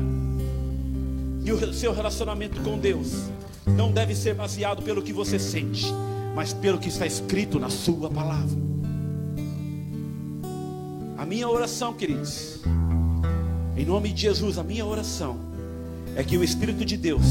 E 1.45 1.53
o 1.53 1.75
seu 1.75 1.93
relacionamento 1.93 2.61
com 2.63 2.79
Deus 2.79 3.31
não 3.67 3.93
deve 3.93 4.15
ser 4.15 4.35
baseado 4.35 4.83
pelo 4.83 5.03
que 5.03 5.13
você 5.13 5.39
sente 5.39 5.93
mas 6.39 6.53
pelo 6.53 6.79
que 6.79 6.89
está 6.89 7.05
escrito 7.05 7.59
na 7.59 7.69
Sua 7.69 8.09
palavra. 8.09 8.57
A 11.17 11.27
minha 11.27 11.49
oração, 11.49 11.93
queridos, 11.93 12.61
em 13.77 13.85
nome 13.85 14.13
de 14.13 14.21
Jesus, 14.21 14.57
a 14.57 14.63
minha 14.63 14.87
oração 14.87 15.37
é 16.15 16.23
que 16.23 16.39
o 16.39 16.45
Espírito 16.45 16.85
de 16.85 16.97
Deus 16.97 17.25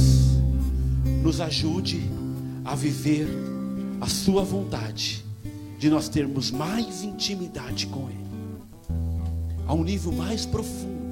nos 1.24 1.40
ajude 1.40 2.02
a 2.66 2.76
viver 2.76 3.30
a 4.02 4.08
Sua 4.08 4.44
vontade, 4.44 5.24
de 5.80 5.90
nós 5.90 6.10
termos 6.10 6.52
mais 6.52 7.02
intimidade 7.02 7.88
com 7.88 8.10
Ele, 8.10 8.28
a 9.66 9.74
um 9.74 9.86
nível 9.86 10.12
mais 10.12 10.46
profundo, 10.46 11.08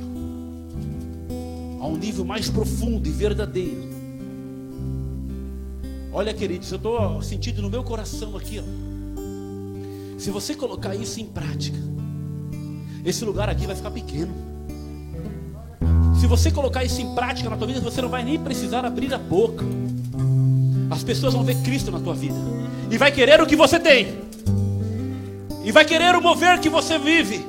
a 1.80 1.88
um 1.88 1.96
nível 1.96 2.26
mais 2.26 2.50
profundo 2.50 3.08
e 3.08 3.12
verdadeiro 3.12 3.95
Olha, 6.18 6.34
queridos, 6.34 6.72
eu 6.72 6.78
estou 6.78 7.22
sentindo 7.22 7.62
no 7.62 7.70
meu 7.70 7.84
coração 7.84 8.38
aqui, 8.38 8.58
ó. 8.58 10.18
Se 10.18 10.32
você 10.32 10.56
colocar 10.56 10.96
isso 10.96 11.20
em 11.20 11.26
prática, 11.26 11.78
esse 13.04 13.26
lugar 13.26 13.50
aqui 13.50 13.68
vai 13.68 13.76
ficar 13.76 13.92
pequeno. 13.92 14.34
Se 16.18 16.26
você 16.26 16.50
colocar 16.50 16.86
isso 16.86 17.02
em 17.02 17.14
prática 17.14 17.50
na 17.50 17.58
tua 17.58 17.68
vida, 17.68 17.82
você 17.82 18.02
não 18.02 18.08
vai 18.08 18.24
nem 18.24 18.40
precisar 18.40 18.86
abrir 18.86 19.14
a 19.14 19.18
boca. 19.18 19.66
As 20.90 21.04
pessoas 21.04 21.34
vão 21.34 21.44
ver 21.44 21.58
Cristo 21.64 21.92
na 21.92 22.00
tua 22.00 22.14
vida 22.14 22.38
e 22.90 22.98
vai 22.98 23.12
querer 23.12 23.42
o 23.42 23.46
que 23.46 23.58
você 23.58 23.78
tem. 23.78 24.18
E 25.66 25.72
vai 25.74 25.84
querer 25.84 26.16
o 26.16 26.22
mover 26.22 26.62
que 26.62 26.70
você 26.70 26.98
vive. 26.98 27.46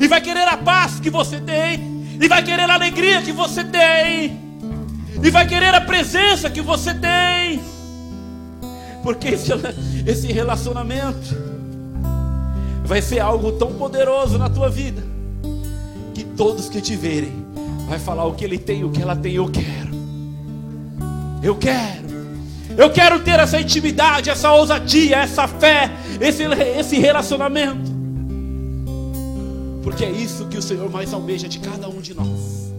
E 0.00 0.06
vai 0.06 0.20
querer 0.20 0.46
a 0.46 0.56
paz 0.56 1.00
que 1.00 1.10
você 1.10 1.40
tem. 1.40 2.04
E 2.20 2.28
vai 2.28 2.40
querer 2.40 2.70
a 2.70 2.74
alegria 2.74 3.20
que 3.20 3.32
você 3.32 3.64
tem 3.64 4.43
e 5.24 5.30
vai 5.30 5.46
querer 5.46 5.74
a 5.74 5.80
presença 5.80 6.50
que 6.50 6.60
você 6.60 6.92
tem, 6.92 7.62
porque 9.02 9.28
esse, 9.28 9.50
esse 10.06 10.30
relacionamento 10.30 11.34
vai 12.84 13.00
ser 13.00 13.20
algo 13.20 13.52
tão 13.52 13.72
poderoso 13.72 14.36
na 14.36 14.50
tua 14.50 14.68
vida 14.68 15.02
que 16.12 16.22
todos 16.22 16.68
que 16.68 16.78
te 16.82 16.94
verem 16.94 17.32
vai 17.88 17.98
falar 17.98 18.26
o 18.26 18.34
que 18.34 18.44
ele 18.44 18.58
tem, 18.58 18.84
o 18.84 18.90
que 18.90 19.00
ela 19.00 19.16
tem, 19.16 19.34
eu 19.34 19.50
quero. 19.50 19.94
Eu 21.42 21.56
quero. 21.56 22.04
Eu 22.76 22.90
quero 22.90 23.20
ter 23.20 23.40
essa 23.40 23.58
intimidade, 23.58 24.28
essa 24.28 24.52
ousadia, 24.52 25.16
essa 25.16 25.48
fé, 25.48 25.90
esse, 26.20 26.42
esse 26.42 26.98
relacionamento. 26.98 27.90
Porque 29.82 30.04
é 30.04 30.10
isso 30.10 30.46
que 30.48 30.58
o 30.58 30.62
Senhor 30.62 30.90
mais 30.90 31.14
almeja 31.14 31.48
de 31.48 31.60
cada 31.60 31.88
um 31.88 32.00
de 32.00 32.12
nós. 32.12 32.72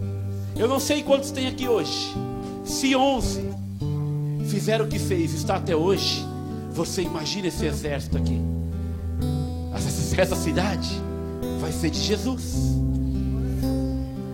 Eu 0.55 0.67
não 0.67 0.79
sei 0.79 1.01
quantos 1.01 1.31
tem 1.31 1.47
aqui 1.47 1.67
hoje. 1.67 2.24
Se 2.65 2.95
11 2.95 3.41
fizeram 4.49 4.85
o 4.85 4.87
que 4.87 4.99
fez, 4.99 5.33
está 5.33 5.57
até 5.57 5.75
hoje, 5.75 6.25
você 6.71 7.03
imagina 7.03 7.47
esse 7.47 7.65
exército 7.65 8.17
aqui. 8.17 8.41
Essa 10.17 10.35
cidade 10.35 10.89
vai 11.59 11.71
ser 11.71 11.89
de 11.89 11.99
Jesus. 11.99 12.75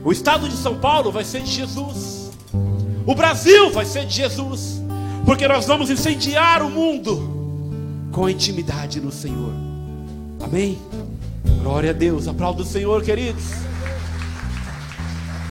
O 0.03 0.11
estado 0.11 0.47
de 0.47 0.55
São 0.55 0.77
Paulo 0.77 1.11
vai 1.11 1.23
ser 1.23 1.41
de 1.41 1.51
Jesus. 1.51 2.31
O 3.05 3.15
Brasil 3.15 3.71
vai 3.71 3.85
ser 3.85 4.05
de 4.05 4.13
Jesus. 4.13 4.81
Porque 5.25 5.47
nós 5.47 5.65
vamos 5.65 5.89
incendiar 5.89 6.61
o 6.61 6.69
mundo 6.69 8.09
com 8.11 8.25
a 8.25 8.31
intimidade 8.31 8.99
no 8.99 9.11
Senhor. 9.11 9.53
Amém? 10.39 10.79
Glória 11.61 11.91
a 11.91 11.93
Deus. 11.93 12.27
Aplauda 12.27 12.61
o 12.61 12.65
Senhor, 12.65 13.03
queridos. 13.03 13.70